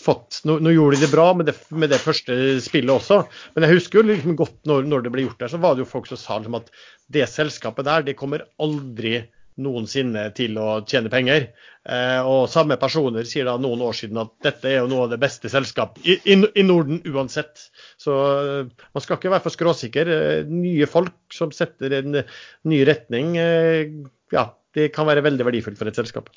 fått 0.02 0.40
Nå, 0.48 0.58
nå 0.62 0.72
gjorde 0.74 0.98
de 0.98 1.06
det 1.06 1.12
bra 1.12 1.28
med 1.36 1.48
det, 1.50 1.56
med 1.70 1.92
det, 1.92 2.00
første 2.02 2.34
spillet 2.64 2.94
også, 2.94 3.22
men 3.54 3.66
jeg 3.66 3.78
husker 3.78 4.00
jo 4.00 4.08
liksom 4.08 4.38
godt 4.38 4.58
når, 4.68 4.88
når, 4.90 5.04
det 5.04 5.12
ble 5.14 5.26
gjort 5.26 5.44
der, 5.44 5.52
så 5.52 5.60
var 5.62 5.76
det 5.76 5.84
jo 5.84 5.92
folk 5.92 6.10
som 6.10 6.20
sa 6.20 6.40
liksom 6.40 6.58
at 6.58 6.72
det 7.12 7.28
selskapet 7.30 7.88
der, 7.88 8.04
det 8.06 8.18
kommer 8.18 8.46
aldri 8.62 9.20
noensinne 9.60 10.30
til 10.36 10.56
å 10.60 10.80
tjene 10.88 11.10
penger. 11.12 11.50
Eh, 11.84 12.20
og 12.24 12.46
samme 12.48 12.78
personer 12.80 13.26
sier 13.28 13.48
da 13.48 13.58
noen 13.60 13.82
år 13.84 13.96
siden 13.98 14.20
at 14.22 14.32
dette 14.46 14.70
er 14.70 14.78
jo 14.80 14.88
noe 14.88 15.06
av 15.06 15.12
det 15.12 15.20
beste 15.20 15.50
selskap 15.52 15.98
i, 16.06 16.16
i, 16.24 16.38
i 16.38 16.64
Norden 16.64 17.02
uansett. 17.10 17.66
Så 18.00 18.16
eh, 18.38 18.72
man 18.94 19.04
skal 19.04 19.18
ikke 19.18 19.32
være 19.34 19.44
for 19.44 19.54
skråsikker. 19.54 20.12
Eh, 20.16 20.48
nye 20.48 20.88
folk 20.90 21.36
som 21.36 21.52
setter 21.54 21.98
en 22.00 22.22
ny 22.22 22.82
retning, 22.88 23.36
eh, 23.40 23.92
ja, 24.32 24.48
det 24.72 24.92
kan 24.94 25.08
være 25.08 25.24
veldig 25.26 25.48
verdifullt 25.50 25.80
for 25.80 25.90
et 25.90 25.98
selskap. 26.00 26.32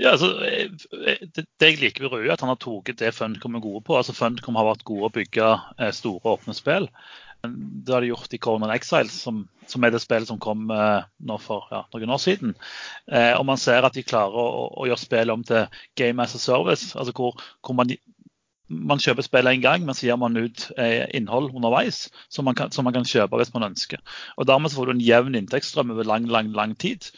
Ja, 0.00 0.14
altså, 0.14 0.30
eh, 0.46 0.70
det, 1.34 1.44
det 1.60 1.68
jeg 1.68 1.80
liker 1.82 2.06
ved 2.06 2.14
Røe, 2.14 2.24
er 2.26 2.34
at 2.34 2.40
han 2.44 2.52
har 2.52 2.60
tatt 2.60 2.94
det 2.98 3.12
Funcom 3.14 3.58
er 3.58 3.64
gode 3.64 3.82
på. 3.86 3.98
Altså 3.98 4.14
Funcom 4.16 4.56
har 4.56 4.70
vært 4.70 4.86
gode 4.88 5.10
å 5.10 5.12
bygge 5.12 5.50
eh, 5.78 5.92
store, 5.92 6.22
åpne 6.32 6.56
spill. 6.56 6.88
Det 7.42 7.90
har 7.90 8.04
de 8.04 8.12
gjort 8.12 8.34
i 8.34 8.38
Conan 8.38 8.70
Exiles, 8.70 9.16
som, 9.24 9.42
som, 9.66 9.82
er 9.82 9.90
det 9.90 10.00
spillet 10.02 10.30
som 10.30 10.38
kom 10.42 10.70
eh, 10.70 11.02
nå 11.26 11.36
for 11.42 11.66
ja, 11.74 11.82
noen 11.92 12.14
år 12.14 12.22
siden. 12.22 12.54
Eh, 13.10 13.32
og 13.34 13.44
man 13.48 13.60
ser 13.60 13.82
at 13.82 13.98
de 13.98 14.04
klarer 14.06 14.38
å, 14.38 14.68
å 14.78 14.86
gjøre 14.88 15.02
spillet 15.02 15.34
om 15.34 15.44
til 15.46 15.82
game 15.98 16.22
as 16.22 16.36
a 16.38 16.40
service. 16.40 16.94
altså 16.94 17.14
hvor, 17.18 17.42
hvor 17.66 17.76
man, 17.76 17.90
man, 18.70 19.02
kjøper 19.02 19.26
spillet 19.26 19.58
en 19.58 19.64
gang, 19.66 19.84
men 19.84 19.98
så 19.98 20.06
gir 20.06 20.20
man 20.22 20.38
ut 20.38 20.68
eh, 20.78 21.04
innhold 21.18 21.50
underveis 21.50 22.06
som 22.30 22.46
man, 22.46 22.56
kan, 22.58 22.70
som 22.72 22.86
man, 22.86 22.94
kan, 22.94 23.08
kjøpe 23.08 23.42
hvis 23.42 23.52
man 23.56 23.72
ønsker. 23.72 24.00
Og 24.38 24.46
Dermed 24.46 24.70
så 24.70 24.78
får 24.78 24.92
du 24.92 24.96
en 24.96 25.06
jevn 25.10 25.38
inntektsstrøm 25.42 25.92
over 25.96 26.06
lang, 26.08 26.30
lang, 26.30 26.54
lang 26.54 26.78
tid. 26.78 27.10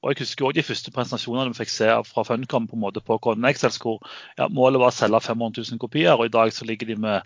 Og 0.00 0.12
jeg 0.12 0.22
husker 0.22 0.46
også 0.46 0.56
de 0.56 0.64
første 0.64 0.92
presentasjonene 0.94 1.52
vi 1.52 1.60
fikk 1.60 1.72
se 1.74 1.90
fra 2.08 2.24
Funcom 2.24 2.68
på 2.70 2.78
en 2.78 2.84
måte 2.86 3.02
på 3.04 3.18
Excels, 3.50 3.76
hvor 3.82 4.00
ja, 4.38 4.48
målet 4.48 4.80
var 4.80 4.94
å 4.94 4.96
selge 4.96 5.20
500 5.26 5.66
000 5.72 5.82
kopier, 5.82 6.14
og 6.16 6.26
i 6.26 6.32
dag 6.32 6.52
så 6.56 6.64
ligger 6.64 6.88
de 6.88 6.96
med 6.96 7.20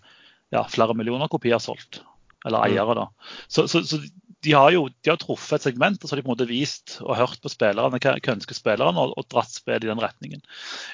ja, 0.50 0.64
flere 0.66 0.94
millioner 0.94 1.30
kopier 1.30 1.62
solgt. 1.62 2.02
Eller 2.44 2.64
mm. 2.64 2.66
eiere, 2.66 2.96
da. 2.98 3.06
Så, 3.46 3.68
så, 3.70 3.84
så 3.86 4.00
de 4.44 4.52
har 4.52 4.74
jo 4.74 4.88
de 4.90 5.12
har 5.12 5.20
truffet 5.20 5.60
et 5.60 5.68
segment, 5.70 6.02
og 6.02 6.08
så 6.08 6.14
har 6.14 6.20
de 6.20 6.26
på 6.26 6.32
en 6.32 6.34
måte 6.34 6.50
vist 6.50 6.98
og 7.04 7.16
hørt 7.16 7.38
på 7.42 7.52
spillerne 7.52 8.00
hva 8.02 8.16
ønsker 8.34 8.58
spillerne, 8.58 9.06
og, 9.06 9.14
og 9.18 9.30
dratt 9.30 9.54
spill 9.54 9.78
i 9.78 9.90
den 9.90 10.02
retningen. 10.02 10.42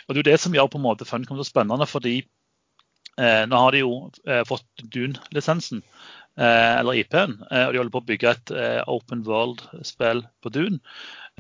Og 0.07 0.15
Det 0.15 0.21
er 0.21 0.23
jo 0.23 0.31
det 0.31 0.41
som 0.45 0.55
gjør 0.55 0.71
på 0.71 0.81
en 0.81 0.87
måte 0.87 1.09
Funcom 1.09 1.41
så 1.41 1.49
spennende, 1.49 1.89
fordi 1.89 2.21
eh, 3.17 3.45
nå 3.49 3.65
har 3.65 3.75
de 3.75 3.83
jo 3.87 3.95
eh, 4.29 4.45
fått 4.49 4.85
Dune-lisensen. 4.85 5.83
Eh, 6.39 6.75
eller 6.79 7.01
IP-en, 7.01 7.35
eh, 7.51 7.67
og 7.67 7.75
de 7.75 7.81
holder 7.81 7.93
på 7.93 8.01
å 8.01 8.07
bygge 8.07 8.31
et 8.31 8.53
eh, 8.55 8.83
open 8.89 9.25
world-spill 9.27 10.23
på 10.41 10.53
Dune. 10.55 10.79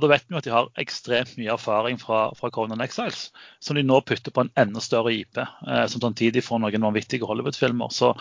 Da 0.00 0.10
vet 0.10 0.26
vi 0.28 0.38
at 0.38 0.46
de 0.46 0.52
har 0.54 0.70
ekstremt 0.80 1.36
mye 1.38 1.52
erfaring 1.54 1.98
fra, 2.00 2.30
fra 2.38 2.50
Conan 2.54 2.82
Exiles, 2.84 3.28
som 3.62 3.78
de 3.78 3.84
nå 3.86 4.00
putter 4.06 4.34
på 4.34 4.44
en 4.44 4.52
enda 4.58 4.82
større 4.84 5.12
IP, 5.14 5.40
eh, 5.40 5.86
som 5.92 6.02
samtidig 6.02 6.44
får 6.46 6.62
noen 6.62 6.86
vanvittige 6.88 7.28
Hollywood-filmer. 7.28 7.92
Så, 7.94 8.12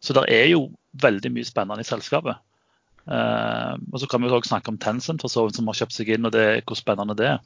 så 0.00 0.16
det 0.16 0.26
er 0.32 0.50
jo 0.52 0.68
veldig 1.02 1.32
mye 1.34 1.48
spennende 1.48 1.84
i 1.84 1.88
selskapet. 1.88 2.40
Eh, 3.06 3.74
og 3.92 4.00
Så 4.02 4.08
kan 4.10 4.22
vi 4.22 4.30
også 4.30 4.54
snakke 4.54 4.72
om 4.72 4.80
Tencent, 4.82 5.22
for 5.22 5.32
så 5.32 5.46
vidt 5.46 5.60
som 5.60 5.68
har 5.70 5.78
kjøpt 5.82 5.98
seg 5.98 6.14
inn, 6.16 6.26
og 6.26 6.34
det, 6.34 6.46
hvor 6.66 6.78
spennende 6.78 7.18
det 7.18 7.30
er. 7.34 7.44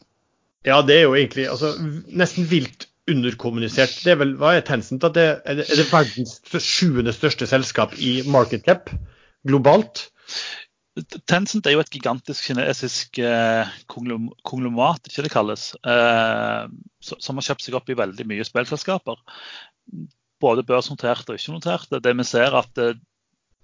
Ja, 0.66 0.80
det 0.84 0.99
er 0.99 1.07
jo 1.09 1.16
egentlig 1.16 1.49
altså, 1.49 1.72
nesten 2.12 2.49
vilt 2.51 2.88
underkommunisert. 3.11 3.97
Det 4.05 4.12
er 4.12 4.20
vel, 4.20 4.34
Hva 4.41 4.55
er 4.57 4.64
Tencent? 4.66 5.05
Er, 5.05 5.14
det, 5.16 5.28
er 5.45 5.61
det 5.61 5.88
verdens 5.91 6.38
sjuende 6.62 7.14
største 7.16 7.49
selskap 7.49 7.97
i 7.99 8.20
market 8.28 8.66
cap 8.66 8.93
globalt? 9.49 10.09
Tencent 11.28 11.66
er 11.66 11.76
jo 11.76 11.82
et 11.82 11.92
gigantisk 11.92 12.48
kinesisk 12.51 13.20
eh, 13.22 13.68
konglomat, 13.90 15.07
ikke 15.09 15.24
det 15.26 15.32
kalles, 15.32 15.70
eh, 15.86 16.64
som 17.01 17.38
har 17.38 17.46
kjøpt 17.46 17.66
seg 17.66 17.76
opp 17.78 17.90
i 17.92 17.98
veldig 17.98 18.26
mye 18.30 18.46
spillselskaper. 18.46 19.20
Både 20.40 20.64
børsnoterte 20.66 21.34
og 21.34 21.40
ikke-noterte. 21.40 22.01
Det 22.03 22.14
vi 22.16 22.26
ser 22.28 22.57
at 22.59 22.80
eh, 22.80 22.98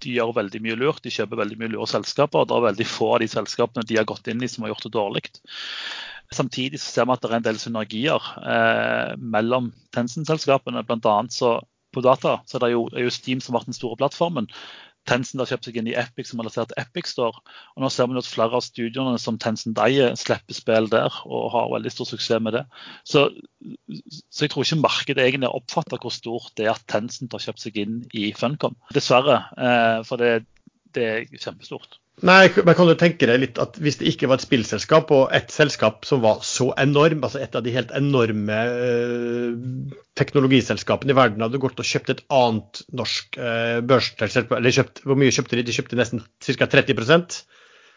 de 0.03 0.13
gjør 0.13 0.35
veldig 0.37 0.61
mye 0.61 0.77
lurt. 0.77 1.01
De 1.05 1.13
kjøper 1.13 1.41
veldig 1.41 1.57
mye 1.61 1.71
lure 1.73 1.89
selskaper. 1.89 2.43
og 2.43 2.49
Det 2.49 2.57
er 2.57 2.67
veldig 2.67 2.89
få 2.89 3.13
av 3.15 3.23
de 3.23 3.31
selskapene 3.31 3.87
de 3.89 3.97
har 3.97 4.05
gått 4.09 4.29
inn 4.29 4.43
i 4.45 4.49
som 4.51 4.65
har 4.65 4.75
gjort 4.75 4.85
det 4.85 4.93
dårlig. 4.93 5.23
Samtidig 6.37 6.81
så 6.83 6.91
ser 6.91 7.07
vi 7.07 7.15
at 7.15 7.23
det 7.23 7.31
er 7.31 7.39
en 7.39 7.47
del 7.47 7.57
synergier 7.61 8.29
mellom 9.17 9.71
Tencent-selskapene. 9.95 10.83
Blant 10.85 11.07
annet 11.09 11.33
så 11.33 11.55
på 11.95 12.03
data 12.05 12.35
så 12.45 12.59
er 12.59 12.65
det 12.65 12.73
jo, 12.75 12.83
er 12.93 13.07
jo 13.07 13.13
Steam 13.15 13.41
som 13.41 13.55
har 13.55 13.63
vært 13.63 13.71
den 13.71 13.79
store 13.79 13.97
plattformen. 13.97 14.51
Tencent 15.07 15.41
har 15.41 15.49
kjøpt 15.51 15.69
seg 15.69 15.79
inn 15.79 15.89
i 15.91 15.95
Epic, 15.99 16.29
som 16.29 16.41
har 16.41 16.47
lansert 16.49 16.73
Epic 16.79 17.11
Store. 17.11 17.41
Og 17.75 17.83
nå 17.83 17.91
ser 17.93 18.09
vi 18.09 18.19
at 18.19 18.29
flere 18.29 18.59
av 18.59 18.65
studiene 18.65 19.15
som 19.21 19.39
Tencent 19.41 19.79
eier, 19.83 20.15
slipper 20.19 20.57
spill 20.57 20.89
der 20.91 21.21
og 21.25 21.51
har 21.55 21.71
veldig 21.75 21.93
stor 21.93 22.09
suksess 22.11 22.43
med 22.43 22.57
det. 22.57 22.65
Så, 23.07 23.27
så 24.29 24.45
jeg 24.45 24.53
tror 24.53 24.67
ikke 24.67 24.81
markedet 24.83 25.23
egentlig 25.23 25.49
har 25.49 25.59
oppfatta 25.59 26.01
hvor 26.01 26.13
stort 26.13 26.51
det 26.59 26.67
er 26.67 26.75
at 26.75 26.87
Tencent 26.91 27.35
har 27.35 27.45
kjøpt 27.47 27.63
seg 27.63 27.79
inn 27.83 28.01
i 28.17 28.29
Funcom. 28.37 28.75
Dessverre, 28.95 29.39
eh, 29.57 30.01
for 30.07 30.21
det, 30.21 30.33
det 30.97 31.07
er 31.07 31.39
kjempestort. 31.39 31.99
Nei, 32.25 32.47
men 32.65 32.73
kan 32.73 32.87
du 32.89 32.95
tenke 32.97 33.27
deg 33.29 33.37
litt 33.43 33.59
at 33.61 33.75
hvis 33.77 33.99
det 33.99 34.07
ikke 34.09 34.25
var 34.31 34.39
et 34.39 34.45
spillselskap, 34.47 35.11
og 35.13 35.35
et 35.37 35.51
selskap 35.53 36.07
som 36.07 36.23
var 36.23 36.39
så 36.45 36.71
enorm, 36.81 37.21
altså 37.21 37.43
et 37.43 37.53
av 37.53 37.61
de 37.61 37.73
helt 37.75 37.91
enorme 37.93 38.57
øh, 38.57 39.51
teknologiselskapene 40.17 41.13
i 41.13 41.17
verden, 41.17 41.45
hadde 41.45 41.61
gått 41.61 41.77
og 41.77 41.85
kjøpt 41.85 42.15
et 42.15 42.23
annet 42.33 42.81
norsk 42.97 43.37
øh, 43.37 43.83
børsselskap, 43.85 44.55
eller 44.57 44.73
kjøpt, 44.79 45.03
hvor 45.05 45.21
mye 45.21 45.35
kjøpte 45.35 45.59
de? 45.59 45.67
De 45.67 45.77
kjøpte 45.77 45.99
nesten 45.99 46.25
ca. 46.41 46.69
30% 46.73 47.37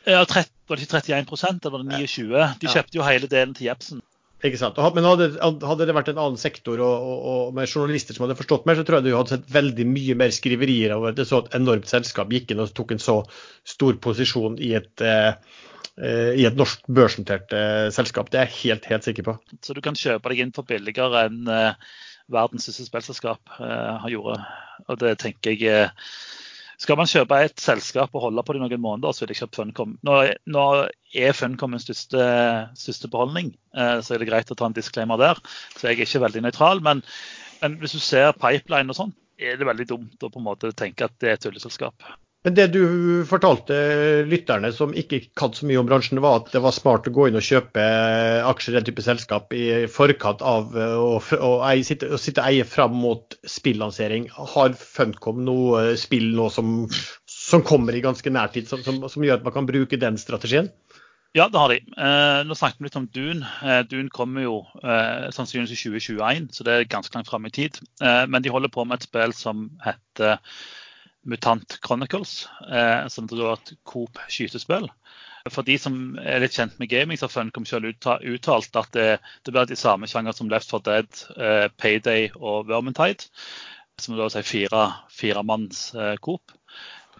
Ja, 0.08 0.20
30, 0.24 0.52
var 0.68 0.76
det 0.76 0.84
ikke 0.84 1.00
31% 1.00 1.64
eller 1.64 1.72
var 1.78 1.82
det 1.84 2.04
29 2.04 2.46
De 2.60 2.70
kjøpte 2.76 3.00
jo 3.00 3.08
hele 3.08 3.28
delen 3.32 3.56
til 3.56 3.70
Jepsen. 3.70 4.04
Ikke 4.40 4.56
sant? 4.56 4.78
Men 4.96 5.04
hadde, 5.04 5.26
hadde, 5.40 5.86
det 5.86 5.94
vært 5.96 6.10
en 6.12 6.20
annen 6.22 6.40
sektor 6.40 6.80
og, 6.80 7.08
og, 7.10 7.24
og, 7.30 7.40
med 7.56 7.68
journalister 7.68 8.16
som 8.16 8.24
hadde 8.24 8.38
forstått 8.38 8.68
mer, 8.68 8.78
så 8.78 8.86
tror 8.88 9.00
jeg 9.00 9.10
du 9.10 9.16
hadde 9.16 9.34
sett 9.34 9.50
veldig 9.52 9.86
mye 9.90 10.16
mer 10.16 10.32
skriverier 10.32 10.94
over 10.96 11.12
at 11.12 11.18
det 11.18 11.26
så 11.28 11.42
et 11.42 11.56
enormt 11.58 11.90
selskap 11.90 12.32
gikk 12.32 12.54
inn 12.54 12.62
og 12.64 12.72
tok 12.76 12.94
en 12.96 13.02
så 13.02 13.18
stor 13.68 13.98
posisjon 14.00 14.56
i 14.64 14.72
et, 14.78 15.04
eh, 15.04 15.34
eh, 16.00 16.32
i 16.40 16.46
et 16.48 16.56
norsk 16.56 16.88
børsnotert 16.88 17.52
eh, 17.56 17.88
selskap. 17.92 18.32
Det 18.32 18.40
er 18.40 18.48
jeg 18.48 18.58
helt, 18.62 18.88
helt 18.94 19.08
sikker 19.10 19.28
på. 19.28 19.36
Så 19.60 19.76
du 19.76 19.82
kan 19.84 19.98
kjøpe 19.98 20.32
deg 20.32 20.44
inn 20.46 20.56
for 20.56 20.68
billigere 20.68 21.26
enn 21.28 21.44
eh, 21.44 21.92
verdens 22.32 22.64
største 22.64 22.88
spillselskap 22.88 23.56
eh, 23.60 24.10
gjort. 24.14 24.48
Og 24.88 25.00
det 25.04 25.18
tenker 25.20 25.52
jeg 25.52 25.68
eh, 25.68 26.08
skal 26.80 26.96
man 26.96 27.08
kjøpe 27.10 27.36
et 27.44 27.60
selskap 27.60 28.14
og 28.16 28.24
holde 28.24 28.44
på 28.46 28.56
det 28.56 28.62
noen 28.62 28.80
måneder, 28.80 29.12
så 29.12 29.24
vil 29.24 29.34
jeg 29.34 29.42
kjøpe 29.42 29.58
Funcom. 29.60 29.92
Nå, 30.06 30.16
nå 30.48 30.64
er 31.12 31.36
Funcom 31.36 31.74
min 31.74 31.82
største, 31.82 32.22
største 32.80 33.10
beholdning, 33.12 33.52
eh, 33.76 33.98
så 34.00 34.16
er 34.16 34.22
det 34.22 34.30
greit 34.30 34.52
å 34.52 34.56
ta 34.56 34.70
en 34.70 34.76
disclaimer 34.76 35.20
der. 35.20 35.42
Så 35.76 35.90
jeg 35.90 35.98
er 35.98 36.06
ikke 36.06 36.24
veldig 36.24 36.44
nøytral. 36.46 36.80
Men, 36.86 37.04
men 37.60 37.76
hvis 37.82 37.98
du 37.98 38.00
ser 38.00 38.32
pipeline 38.32 38.88
og 38.88 38.96
sånn, 38.96 39.14
er 39.40 39.60
det 39.60 39.68
veldig 39.68 39.88
dumt 39.92 40.24
å 40.24 40.32
på 40.32 40.40
en 40.40 40.48
måte 40.48 40.72
tenke 40.76 41.04
at 41.04 41.16
det 41.20 41.28
er 41.28 41.36
et 41.36 41.44
tulleselskap. 41.44 42.08
Men 42.40 42.54
det 42.56 42.70
du 42.72 42.84
fortalte 43.28 43.76
lytterne 44.24 44.70
som 44.72 44.94
ikke 44.96 45.18
kan 45.36 45.52
så 45.52 45.66
mye 45.68 45.80
om 45.82 45.88
bransjen, 45.88 46.22
var 46.24 46.38
at 46.38 46.54
det 46.54 46.62
var 46.64 46.72
smart 46.72 47.08
å 47.10 47.12
gå 47.12 47.26
inn 47.28 47.36
og 47.36 47.44
kjøpe 47.44 47.84
aksjer 48.48 48.72
i 48.72 48.78
den 48.78 48.86
type 48.88 49.04
selskap 49.04 49.52
i 49.52 49.66
forkant 49.92 50.40
av 50.40 50.72
å, 50.72 51.18
å, 51.20 51.50
eie, 51.68 51.84
sitte, 51.84 52.08
å 52.08 52.20
sitte 52.20 52.46
eie 52.48 52.64
fram 52.64 52.96
mot 52.96 53.36
spillansering. 53.44 54.30
Har 54.32 54.72
Funcom 54.80 55.44
noe 55.44 55.98
spill 56.00 56.30
nå 56.38 56.48
som, 56.54 56.72
som 57.28 57.66
kommer 57.66 57.96
i 57.96 58.02
ganske 58.08 58.32
nær 58.32 58.48
tid, 58.56 58.72
som, 58.72 58.80
som, 58.88 59.04
som, 59.04 59.26
gjør 59.26 59.42
at 59.42 59.46
man 59.50 59.58
kan 59.58 59.68
bruke 59.68 60.00
den 60.00 60.16
strategien? 60.20 60.72
Ja, 61.36 61.44
det 61.52 61.60
har 61.60 61.70
de. 61.70 61.82
Eh, 61.84 62.40
nå 62.48 62.56
snakket 62.56 62.80
vi 62.80 62.88
litt 62.88 62.98
om 62.98 63.12
Dune. 63.12 63.52
Eh, 63.62 63.84
Dune 63.86 64.08
kommer 64.10 64.48
jo 64.48 64.56
eh, 64.80 65.28
sannsynligvis 65.28 65.76
i 65.76 65.92
2021, 66.00 66.48
så 66.56 66.64
det 66.66 66.72
er 66.72 66.88
ganske 66.90 67.14
langt 67.14 67.28
fram 67.28 67.44
i 67.46 67.52
tid. 67.54 67.76
Eh, 68.00 68.24
men 68.32 68.42
de 68.42 68.50
holder 68.50 68.72
på 68.72 68.88
med 68.88 68.96
et 68.96 69.06
spill 69.06 69.36
som 69.36 69.68
heter 69.84 70.40
Mutant 71.28 71.78
Chronicles, 71.84 72.48
eh, 72.72 73.06
som 73.08 73.28
er 73.30 73.52
et 73.52 73.72
Coop 73.84 74.20
skytespill. 74.28 74.88
For 75.48 75.64
de 75.64 75.76
som 75.80 75.96
er 76.20 76.42
litt 76.42 76.56
kjent 76.56 76.76
med 76.80 76.90
gaming, 76.92 77.16
så 77.16 77.26
har 77.26 77.32
Funcom 77.32 77.64
selv 77.68 77.88
uttalt 77.88 78.76
at 78.76 78.92
det, 78.96 79.08
det 79.44 79.54
blir 79.54 79.68
de 79.68 79.78
samme 79.78 80.08
sjanger 80.10 80.36
som 80.36 80.50
Left 80.52 80.68
4 80.68 80.82
Dead, 80.84 81.20
eh, 81.36 81.66
Payday 81.80 82.28
og 82.36 82.68
Vermintide. 82.68 83.30
Som 84.00 84.16
da 84.16 84.28
sier 84.32 84.46
fire, 84.46 84.84
firemanns 85.12 85.90
eh, 85.94 86.16
Coop. 86.24 86.52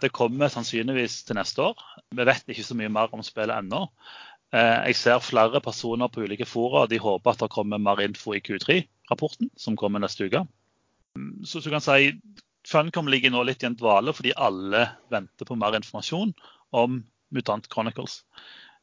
Det 0.00 0.12
kommer 0.16 0.52
sannsynligvis 0.52 1.22
til 1.28 1.36
neste 1.36 1.64
år. 1.64 1.80
Vi 2.16 2.24
vet 2.28 2.48
ikke 2.48 2.64
så 2.64 2.76
mye 2.76 2.92
mer 2.92 3.12
om 3.16 3.24
spillet 3.24 3.56
ennå. 3.56 3.86
Eh, 4.52 4.76
jeg 4.90 5.00
ser 5.00 5.24
flere 5.24 5.60
personer 5.64 6.12
på 6.12 6.24
ulike 6.24 6.48
fora 6.48 6.86
de 6.90 7.00
håper 7.00 7.36
at 7.36 7.44
det 7.44 7.52
kommer 7.52 7.80
mer 7.80 8.00
info 8.04 8.34
i 8.36 8.42
Q3-rapporten, 8.44 9.52
som 9.56 9.76
kommer 9.80 10.02
neste 10.02 10.28
uke. 10.28 10.44
Så, 11.44 11.60
så 11.60 11.68
du 11.68 11.72
kan 11.74 11.84
si 11.84 12.12
Funcom 12.68 13.08
ligger 13.08 13.32
nå 13.32 13.42
litt 13.46 13.62
i 13.64 13.68
en 13.70 13.78
dvale 13.78 14.12
fordi 14.16 14.34
alle 14.36 14.84
venter 15.12 15.48
på 15.48 15.56
mer 15.58 15.78
informasjon 15.78 16.34
om 16.76 17.00
Mutant 17.34 17.68
Chronicles. 17.72 18.20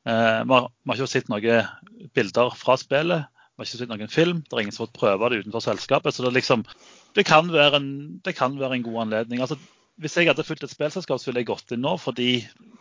Eh, 0.07 0.43
vi, 0.43 0.53
har, 0.53 0.69
ikke 0.93 1.09
sett 1.11 1.31
noen 1.31 1.67
bilder 2.15 2.53
fra 2.57 2.77
spillet, 2.79 3.27
vi 3.27 3.63
har 3.63 3.67
ikke 3.67 3.79
sett 3.81 3.91
noen 3.91 4.13
film. 4.13 4.43
Det 4.45 4.55
er 4.55 4.63
ingen 4.65 4.75
som 4.75 4.85
har 4.85 4.91
fått 4.91 4.99
prøve 5.01 5.31
det 5.31 5.41
utenfor 5.43 5.63
selskapet. 5.65 6.15
Så 6.15 6.25
det, 6.25 6.35
liksom, 6.37 6.63
det, 7.17 7.25
kan, 7.27 7.49
en, 7.49 7.89
det 8.25 8.35
kan 8.37 8.57
være 8.59 8.77
en 8.77 8.85
god 8.85 8.99
anledning. 9.07 9.41
Altså, 9.41 9.57
hvis 10.01 10.17
jeg 10.17 10.29
hadde 10.29 10.45
fulgt 10.45 10.65
et 10.65 10.71
spillselskap, 10.71 11.19
så 11.19 11.29
ville 11.29 11.41
jeg 11.41 11.49
gått 11.49 11.73
inn 11.73 11.81
nå 11.85 11.95
fordi 12.01 12.31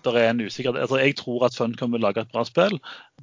det 0.05 0.13
er 0.13 0.31
en 0.31 0.43
usikkerhet. 0.45 0.83
Altså, 0.85 0.99
jeg 1.01 1.17
tror 1.19 1.47
at 1.47 1.57
Funcom 1.57 1.95
vil 1.97 2.05
lage 2.05 2.23
et 2.23 2.33
bra 2.33 2.45
spill. 2.47 2.77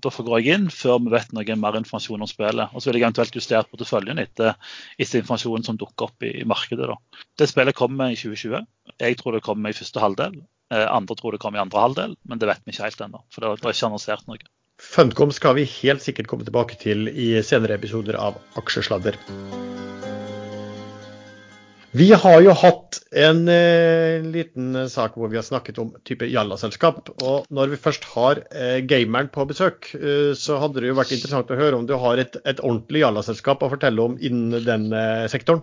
Derfor 0.03 0.25
går 0.27 0.41
jeg 0.41 0.57
inn 0.57 0.65
før 0.73 0.97
vi 1.03 1.13
vet 1.13 1.31
noe 1.35 1.57
mer 1.59 1.77
informasjon 1.79 2.25
om 2.25 2.29
spillet. 2.29 2.73
Og 2.73 2.83
så 2.83 2.89
vil 2.89 2.99
jeg 2.99 3.05
eventuelt 3.05 3.37
justere 3.37 3.69
porteføljen 3.69 4.19
etter, 4.23 4.57
etter 4.97 5.21
informasjonen 5.21 5.67
som 5.67 5.79
dukker 5.79 6.09
opp 6.09 6.25
i, 6.25 6.33
i 6.41 6.47
markedet. 6.49 6.89
Da. 6.89 7.23
Det 7.39 7.49
spillet 7.51 7.77
kommer 7.77 8.11
i 8.11 8.17
2020. 8.19 8.65
Jeg 9.05 9.19
tror 9.21 9.37
det 9.37 9.45
kommer 9.45 9.71
i 9.71 9.77
første 9.77 10.03
halvdel. 10.03 10.41
Eh, 10.73 10.87
andre 10.89 11.19
tror 11.19 11.35
det 11.37 11.43
kommer 11.43 11.61
i 11.61 11.63
andre 11.63 11.85
halvdel, 11.85 12.17
men 12.27 12.41
det 12.41 12.49
vet 12.49 12.65
vi 12.65 12.73
ikke 12.73 12.89
helt 12.89 13.05
ennå. 13.07 13.23
For 13.31 13.45
det 13.45 13.53
er 13.53 13.75
ikke 13.77 13.91
annonsert 13.91 14.27
noe. 14.27 14.41
Funcom 14.81 15.31
skal 15.31 15.55
vi 15.59 15.69
helt 15.69 16.01
sikkert 16.03 16.27
komme 16.31 16.47
tilbake 16.47 16.79
til 16.81 17.07
i 17.13 17.35
senere 17.45 17.77
episoder 17.77 18.17
av 18.19 18.41
Aksjesladder. 18.59 19.19
Vi 21.93 22.07
har 22.09 22.39
jo 22.41 22.53
hatt 22.57 22.97
en 23.13 23.43
eh, 23.53 24.23
liten 24.25 24.89
sak 24.89 25.13
hvor 25.13 25.29
vi 25.29 25.37
har 25.37 25.45
snakket 25.45 25.77
om 25.77 25.91
type 26.01 26.25
Jalla-selskap. 26.25 27.11
Og 27.21 27.45
når 27.53 27.69
vi 27.69 27.77
først 27.83 28.07
har 28.15 28.39
eh, 28.49 28.79
gameren 28.89 29.27
på 29.29 29.45
besøk, 29.45 29.91
eh, 29.99 30.31
så 30.33 30.57
hadde 30.63 30.81
det 30.81 30.89
jo 30.89 30.95
vært 30.97 31.11
interessant 31.13 31.51
å 31.53 31.57
høre 31.59 31.77
om 31.77 31.85
du 31.85 31.93
har 32.01 32.17
et, 32.17 32.39
et 32.49 32.63
ordentlig 32.65 33.03
Jalla-selskap 33.03 33.61
å 33.61 33.69
fortelle 33.75 34.01
om 34.01 34.15
innen 34.17 34.65
den 34.65 34.87
eh, 34.89 35.27
sektoren? 35.29 35.61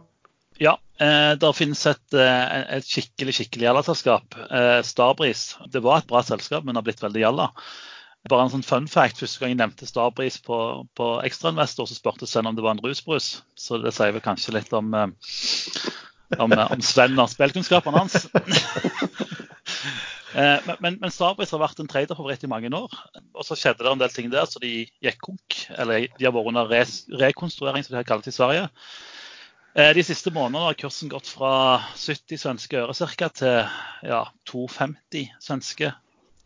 Ja, 0.62 0.76
eh, 1.02 1.32
det 1.40 1.50
finnes 1.58 1.82
et, 1.90 2.04
eh, 2.14 2.54
et 2.76 2.86
skikkelig 2.86 3.34
skikkelig 3.40 3.66
Jalla-selskap. 3.66 4.36
Eh, 4.46 4.76
Starbris. 4.86 5.56
Det 5.74 5.82
var 5.82 5.98
et 5.98 6.06
bra 6.12 6.22
selskap, 6.22 6.62
men 6.62 6.78
har 6.78 6.86
blitt 6.86 7.02
veldig 7.02 7.24
Jalla. 7.24 7.48
Bare 8.30 8.46
en 8.46 8.52
sånn 8.54 8.62
fun 8.68 8.86
fact. 8.92 9.18
Første 9.18 9.42
gang 9.42 9.56
jeg 9.56 9.58
nevnte 9.64 9.90
Starbris 9.90 10.38
på, 10.46 10.60
på 10.94 11.10
Ekstrainvestor, 11.26 11.90
så 11.90 11.98
spurte 11.98 12.30
Sven 12.30 12.46
om 12.46 12.54
det 12.54 12.62
var 12.62 12.78
en 12.78 12.84
rusbrus. 12.86 13.40
Så 13.58 13.82
det 13.82 13.96
sier 13.98 14.14
vel 14.14 14.22
kanskje 14.22 14.54
litt 14.60 14.70
om 14.78 14.94
om, 16.38 16.52
om 16.52 16.82
Sven 16.84 17.18
og 17.18 17.30
spillkunnskapene 17.32 18.02
hans. 18.02 18.26
men, 20.34 20.76
men, 20.78 20.98
men 21.02 21.12
Starbase 21.12 21.56
har 21.56 21.62
vært 21.64 21.80
en 21.82 21.90
traderfavoritt 21.90 22.44
i 22.46 22.50
mange 22.50 22.70
år. 22.76 22.92
Og 23.34 23.46
så 23.46 23.58
skjedde 23.58 23.84
det 23.84 23.92
en 23.92 24.02
del 24.02 24.12
ting 24.14 24.30
der, 24.32 24.46
så 24.46 24.62
de 24.62 24.84
gikk 25.02 25.20
konk. 25.26 25.58
Eller 25.76 26.06
de 26.16 26.28
har 26.28 26.34
vært 26.36 26.52
under 26.52 26.70
res, 26.70 27.00
rekonstruering, 27.22 27.86
som 27.86 27.96
de 27.96 28.00
har 28.02 28.08
kalt 28.08 28.28
det 28.28 28.34
i 28.34 28.38
Sverige. 28.38 28.68
Eh, 29.78 29.92
de 29.96 30.04
siste 30.06 30.32
månedene 30.34 30.68
har 30.68 30.78
kursen 30.78 31.10
gått 31.12 31.30
fra 31.30 31.54
70 31.94 32.44
svenske 32.44 32.78
øre 32.84 32.94
cirka, 32.98 33.30
til 33.34 33.66
ja, 34.06 34.24
250 34.50 35.34
svenske 35.42 35.92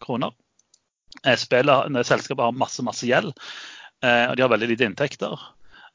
kroner. 0.05 0.35
Spiller, 1.39 1.87
selskapet 2.03 2.43
har 2.43 2.57
masse, 2.59 2.83
masse 2.85 3.07
gjeld, 3.07 3.31
og 4.03 4.33
de 4.35 4.43
har 4.43 4.51
veldig 4.51 4.67
lite 4.67 4.85
inntekter. 4.89 5.39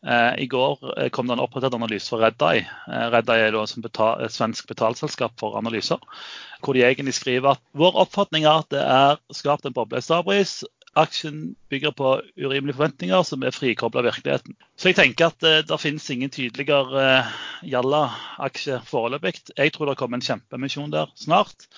Eh, 0.07 0.43
I 0.43 0.47
går 0.47 0.79
eh, 0.95 1.09
kom 1.11 1.27
det 1.27 1.35
en 1.35 1.43
oppdatert 1.43 1.75
analyse 1.75 2.07
fra 2.07 2.21
Redeye. 2.23 2.63
Eh, 2.87 3.07
Redeye 3.11 3.49
er 3.49 3.57
et 3.59 4.31
svensk 4.31 4.69
betalselskap 4.71 5.35
for 5.39 5.57
analyser. 5.59 5.99
Hvor 6.63 6.75
de 6.75 6.85
egentlig 6.87 7.17
skriver 7.17 7.57
at 7.57 7.63
vår 7.75 7.97
oppfatning 8.05 8.47
er 8.47 8.61
at 8.63 8.69
det 8.71 8.83
er 8.83 9.19
skapt 9.35 9.67
en 9.67 9.75
boble 9.75 9.99
i 9.99 10.05
Starbris. 10.05 10.61
Aksjen 10.97 11.53
bygger 11.69 11.93
på 11.95 12.13
urimelige 12.39 12.77
forventninger 12.77 13.23
som 13.27 13.43
er 13.43 13.55
frikobla 13.55 14.01
virkeligheten. 14.07 14.55
Så 14.79 14.89
jeg 14.89 14.97
tenker 14.97 15.29
at 15.29 15.43
det, 15.43 15.67
det 15.69 15.79
finnes 15.79 16.07
ingen 16.09 16.31
tydeligere 16.33 17.03
uh, 17.21 17.35
Jalla-aksje 17.61 18.79
foreløpig. 18.89 19.35
Jeg 19.53 19.75
tror 19.75 19.91
det 19.91 19.99
kommer 19.99 20.17
en 20.17 20.25
kjempemisjon 20.25 20.91
der 20.95 21.11
snart. 21.19 21.69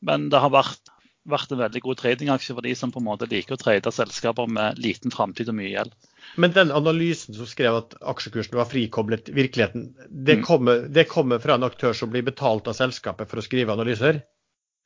Men 0.00 0.30
det 0.30 0.40
har 0.44 0.54
vært, 0.54 0.92
vært 1.28 1.52
en 1.52 1.60
veldig 1.64 1.82
god 1.82 2.00
tradingaksje 2.04 2.54
for 2.54 2.64
de 2.64 2.76
som 2.78 2.94
på 2.94 3.02
en 3.02 3.08
måte 3.10 3.28
liker 3.28 3.58
å 3.58 3.60
trade 3.60 3.92
selskaper 3.92 4.48
med 4.48 4.80
liten 4.80 5.12
framtid 5.12 5.50
og 5.50 5.58
mye 5.58 5.74
gjeld. 5.74 5.98
Men 6.36 6.52
den 6.52 6.72
analysen 6.72 7.36
som 7.36 7.48
skrev 7.48 7.76
at 7.82 7.96
aksjekursen 8.00 8.56
var 8.56 8.68
frikoblet 8.70 9.28
virkeligheten, 9.28 9.90
det 10.08 10.40
mm. 10.40 10.44
kommer, 10.46 10.86
det 10.88 11.08
kommer, 11.10 11.42
fra 11.42 11.58
en 11.58 11.66
aktør 11.68 11.96
som 11.96 12.12
blir 12.12 12.24
betalt 12.26 12.68
av 12.70 12.78
selskapet 12.78 13.30
for 13.30 13.42
å 13.42 13.44
skrive 13.44 13.74
analyser? 13.74 14.22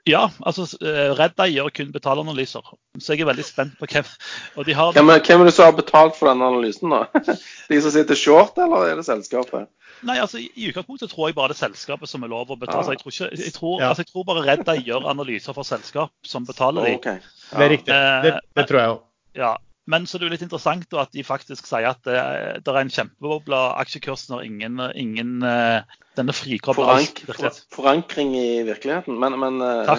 Ja, 0.07 0.29
altså 0.47 0.69
redd 0.79 1.17
Redda 1.19 1.49
gjør 1.51 1.71
kun 1.75 1.89
betaleanalyser. 1.91 2.67
Så 3.03 3.15
jeg 3.15 3.25
er 3.25 3.31
veldig 3.33 3.45
spent 3.47 3.73
på 3.81 3.89
hvem 3.91 4.05
har... 4.07 4.93
hvem, 4.95 5.09
er, 5.11 5.23
hvem 5.27 5.43
er 5.43 5.49
det 5.49 5.55
som 5.57 5.67
har 5.67 5.75
betalt 5.75 6.15
for 6.15 6.31
den 6.31 6.45
analysen, 6.47 6.95
da? 6.95 7.35
De 7.71 7.81
som 7.83 7.91
sitter 7.91 8.19
short, 8.19 8.55
eller 8.63 8.93
er 8.93 9.01
det 9.01 9.07
selskapet? 9.09 9.67
Nei, 10.07 10.19
altså 10.23 10.39
I 10.39 10.69
utgangspunktet 10.69 11.11
tror 11.11 11.31
jeg 11.31 11.39
bare 11.39 11.51
det 11.51 11.59
er 11.59 11.65
selskapet 11.65 12.11
som 12.11 12.23
er 12.23 12.31
lov 12.31 12.55
å 12.55 12.59
betale. 12.61 12.85
Ah. 12.87 12.95
Jeg, 12.95 13.03
tror 13.03 13.15
ikke, 13.17 13.31
jeg, 13.35 13.55
tror, 13.57 13.75
ja. 13.83 13.91
altså, 13.91 14.07
jeg 14.07 14.13
tror 14.13 14.29
bare 14.31 14.47
Redda 14.47 14.77
gjør 14.79 15.11
analyser 15.11 15.57
for 15.59 15.67
selskap 15.67 16.15
som 16.23 16.47
betaler 16.47 16.87
dem. 16.87 17.01
Okay. 17.01 17.19
Ja. 17.19 17.57
Det 17.57 17.67
er 17.67 17.75
riktig. 17.75 18.01
Det, 18.27 18.35
det 18.61 18.67
tror 18.71 18.83
jeg 18.83 18.95
òg. 18.95 19.03
Ja, 19.37 19.57
men 19.87 20.07
så 20.07 20.19
det 20.19 20.27
er 20.27 20.35
litt 20.35 20.47
interessant 20.47 20.97
at 20.99 21.13
de 21.15 21.23
faktisk 21.27 21.69
sier 21.69 21.87
at 21.93 22.03
det, 22.07 22.17
det 22.67 22.73
er 22.73 22.81
en 22.81 22.93
kjempeboble 22.93 23.55
av 23.59 23.77
aksjekursen 23.85 24.35
har 24.37 24.47
ingen, 24.47 24.83
ingen 24.99 25.47
eh, 25.47 25.97
denne 26.17 26.35
frikobla 26.35 26.89
Forank, 26.89 27.23
for, 27.29 27.61
Forankring 27.77 28.35
i 28.39 28.63
virkeligheten. 28.67 29.19
Men, 29.21 29.39
men 29.41 29.61
uh, 29.63 29.95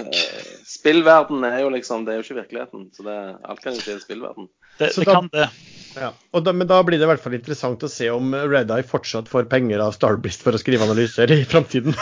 spillverden 0.68 1.46
er 1.48 1.62
jo 1.62 1.72
liksom 1.74 2.06
Det 2.06 2.14
er 2.14 2.20
jo 2.20 2.26
ikke 2.26 2.40
virkeligheten. 2.42 2.90
Så 2.96 3.06
det, 3.08 3.18
alt 3.46 3.64
kan 3.64 3.78
jo 3.78 3.84
skje 3.84 3.98
i 4.00 4.04
spillverden. 4.04 4.50
Det, 4.78 4.92
det 4.98 5.08
kan 5.08 5.30
det. 5.34 5.50
Ja, 5.98 6.12
da, 6.42 6.54
Men 6.54 6.68
da 6.70 6.82
blir 6.86 7.00
det 7.00 7.08
i 7.08 7.10
hvert 7.10 7.24
fall 7.24 7.38
interessant 7.38 7.82
å 7.82 7.90
se 7.90 8.10
om 8.14 8.36
Red 8.36 8.70
Eye 8.74 8.86
fortsatt 8.86 9.30
får 9.32 9.48
penger 9.50 9.82
av 9.82 9.96
Starbrist 9.96 10.44
for 10.46 10.54
å 10.54 10.62
skrive 10.62 10.86
analyser 10.86 11.32
i 11.34 11.40
framtiden. 11.48 11.96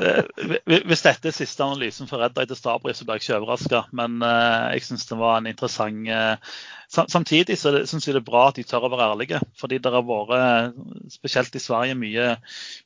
Hvis 0.88 1.04
dette 1.04 1.28
er 1.28 1.36
siste 1.36 1.64
analysen 1.66 2.08
for 2.08 2.24
Red 2.24 2.38
Eye 2.38 2.48
til 2.48 2.56
Starbrist, 2.56 3.02
så 3.02 3.08
blir 3.08 3.20
jeg 3.20 3.26
ikke 3.26 3.40
overraska. 3.42 3.82
Men 3.96 4.22
uh, 4.24 4.72
jeg 4.72 4.86
syns 4.88 5.08
det 5.10 5.20
var 5.20 5.40
en 5.40 5.50
interessant 5.52 6.08
uh, 6.08 6.56
Samtidig 6.92 7.56
så 7.58 7.72
syns 7.88 8.06
jeg 8.06 8.14
det 8.14 8.22
er 8.22 8.28
bra 8.28 8.46
at 8.50 8.58
de 8.58 8.64
tør 8.66 8.86
å 8.86 8.90
være 8.92 9.08
ærlige. 9.12 9.40
Fordi 9.58 9.78
det 9.82 9.92
har 9.92 10.04
vært, 10.06 10.76
spesielt 11.12 11.56
i 11.58 11.62
Sverige, 11.62 11.96
mye, 11.98 12.28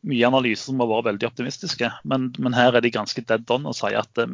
mye 0.08 0.30
analyser 0.30 0.70
som 0.70 0.80
har 0.82 0.90
vært 0.90 1.10
veldig 1.10 1.28
optimistiske. 1.28 1.90
Men, 2.08 2.30
men, 2.38 2.56
her 2.56 2.76
er 2.76 2.84
de 2.84 2.92
ganske 2.94 3.24
dead 3.26 3.52
on 3.52 3.68
og 3.70 3.76
sier 3.76 4.00
at 4.00 4.22
vi, 4.22 4.26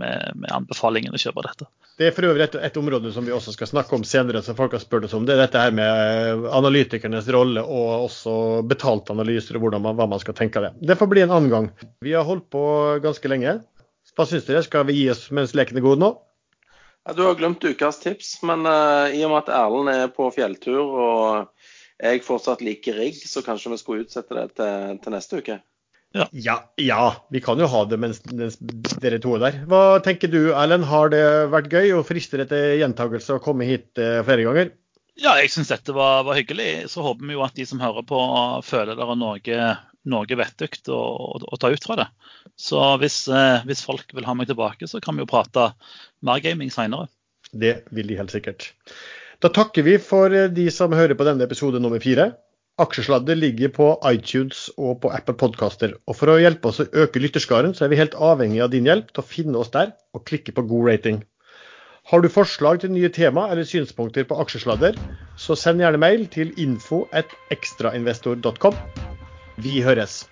vi 0.43 0.55
anbefaler 0.55 1.11
å 1.11 1.21
kjøpe 1.21 1.45
dette. 1.47 1.69
Det 1.97 2.11
er 2.11 2.12
for 2.12 2.29
øvrig 2.29 2.45
et, 2.45 2.59
et, 2.61 2.77
område 2.77 3.09
som 3.12 3.25
vi 3.25 3.33
også 3.33 3.55
skal 3.55 3.71
snakke 3.71 3.97
om 3.97 4.03
senere, 4.05 4.43
som 4.45 4.57
folk 4.59 4.75
har 4.77 4.83
spurt 4.83 5.07
oss 5.09 5.14
om. 5.17 5.25
Det 5.25 5.33
er 5.33 5.47
dette 5.47 5.62
her 5.62 5.73
med 5.75 6.45
analytikernes 6.53 7.31
rolle 7.33 7.62
og 7.64 8.09
også 8.11 8.35
betalte 8.69 9.17
analyser 9.17 9.57
og 9.57 9.71
man, 9.81 9.97
hva 9.97 10.09
man 10.11 10.21
skal 10.21 10.37
tenke 10.37 10.61
av 10.61 10.69
det. 10.69 10.75
Det 10.93 10.99
får 11.01 11.11
bli 11.11 11.25
en 11.25 11.33
annen 11.33 11.53
gang. 11.53 11.71
Vi 12.05 12.12
har 12.12 12.29
holdt 12.29 12.51
på 12.53 12.67
ganske 13.05 13.33
lenge. 13.33 13.59
Hva 14.17 14.29
syns 14.29 14.47
dere? 14.47 14.62
Skal 14.64 14.87
vi 14.89 15.01
gi 15.01 15.09
oss 15.12 15.27
mens 15.35 15.57
leken 15.57 15.81
er 15.81 15.85
god 15.85 16.01
nå? 16.01 16.12
Ja, 17.07 17.14
du 17.14 17.22
har 17.22 17.36
glemt 17.38 17.62
ukas 17.64 18.00
tips, 18.02 18.32
men 18.42 18.66
uh, 18.66 19.07
i 19.14 19.22
og 19.22 19.30
med 19.30 19.44
at 19.44 19.52
Erlend 19.54 19.92
er 19.92 20.09
på 20.11 20.26
fjelltur 20.34 20.82
og 20.82 21.66
jeg 22.02 22.24
fortsatt 22.26 22.64
liker 22.66 22.98
rigg, 22.98 23.20
så 23.22 23.44
kanskje 23.46 23.70
vi 23.72 23.78
skulle 23.80 24.04
utsette 24.04 24.34
det 24.34 24.48
til, 24.59 24.98
til 25.04 25.14
neste 25.14 25.38
uke? 25.38 25.59
Ja. 26.16 26.26
ja. 26.32 26.57
ja, 26.80 27.04
vi 27.30 27.42
kan 27.44 27.61
jo 27.61 27.68
ha 27.70 27.84
det 27.86 27.98
mens, 28.00 28.18
mens, 28.32 28.59
dere 29.02 29.20
to 29.22 29.36
er 29.36 29.44
der. 29.44 29.61
Hva 29.70 29.84
tenker 30.02 30.32
du, 30.32 30.40
Erlend? 30.50 30.88
Har 30.90 31.12
det 31.14 31.22
vært 31.52 31.70
gøy 31.72 31.94
og 31.98 32.07
frister 32.09 32.42
det 32.42 32.50
til 32.50 32.80
gjentakelse 32.82 33.36
å 33.36 33.44
komme 33.44 33.68
hit 33.68 33.88
uh, 34.02 34.24
flere 34.26 34.48
ganger? 34.48 34.74
Ja, 35.16 35.38
jeg 35.40 35.52
syns 35.54 35.70
dette 35.72 35.94
var, 35.96 36.24
var, 36.26 36.36
hyggelig. 36.36 36.88
Så 36.92 37.07
håper 37.07 37.24
vi 37.28 37.36
jo 37.38 37.44
at 37.46 37.54
de 37.57 37.64
som 37.68 37.80
hører 37.80 38.04
på, 38.09 38.18
føler 38.66 38.98
det 38.98 39.07
er 39.07 39.20
noe, 39.22 39.68
noe 40.11 40.38
vettug 40.38 40.78
å, 40.88 40.96
å, 40.98 41.42
å, 41.42 41.59
ta 41.61 41.70
ut 41.72 41.86
fra 41.86 41.98
det. 42.00 42.07
Så 42.59 42.80
hvis, 43.02 43.24
eh, 43.28 43.66
hvis, 43.68 43.84
folk 43.86 44.14
vil 44.16 44.26
ha 44.28 44.34
meg 44.38 44.50
tilbake, 44.50 44.88
så 44.90 45.02
kan 45.02 45.16
vi 45.16 45.24
jo 45.24 45.30
prate 45.30 45.70
mer 46.26 46.42
gaming 46.44 46.72
seinere. 46.72 47.11
Det 47.52 47.78
vil 47.94 48.11
de 48.11 48.18
helt 48.18 48.34
sikkert. 48.34 48.72
Da 49.42 49.52
takker 49.52 49.84
vi 49.86 49.98
for 50.02 50.32
de 50.32 50.66
som 50.72 50.94
hører 50.96 51.18
på 51.18 51.26
denne 51.28 51.44
episode 51.44 51.80
nummer 51.82 52.00
fire. 52.02 52.32
Aksjesladder 52.80 53.38
ligger 53.38 53.70
på 53.72 53.86
iTunes 54.04 54.66
og 54.76 54.98
på 55.04 55.12
Apple 55.12 55.36
Podcaster. 55.40 55.94
Og 56.04 56.18
For 56.18 56.32
å 56.32 56.40
hjelpe 56.40 56.68
oss 56.68 56.82
å 56.82 56.88
øke 57.04 57.22
lytterskaren, 57.22 57.72
så 57.72 57.86
er 57.86 57.92
vi 57.92 58.00
helt 58.00 58.16
avhengig 58.20 58.61
av 58.64 58.74
din 58.74 58.88
hjelp 58.88 59.14
til 59.14 59.24
å 59.24 59.28
finne 59.30 59.62
oss 59.62 59.72
der 59.72 59.94
og 60.12 60.26
klikke 60.28 60.52
på 60.57 60.66
god 60.68 60.90
rating. 60.90 61.22
Har 62.07 62.22
du 62.22 62.28
forslag 62.30 62.84
til 62.84 62.92
nye 62.94 63.09
tema 63.11 63.48
eller 63.50 63.66
synspunkter 63.66 64.28
på 64.28 64.36
aksjesladder, 64.44 64.94
så 65.40 65.57
send 65.59 65.82
gjerne 65.82 65.98
mail 66.04 66.28
til 66.30 66.52
info 66.61 67.07
at 67.16 67.32
ekstrainvestor.com. 67.50 69.16
Vi 69.57 69.80
høres. 69.82 70.26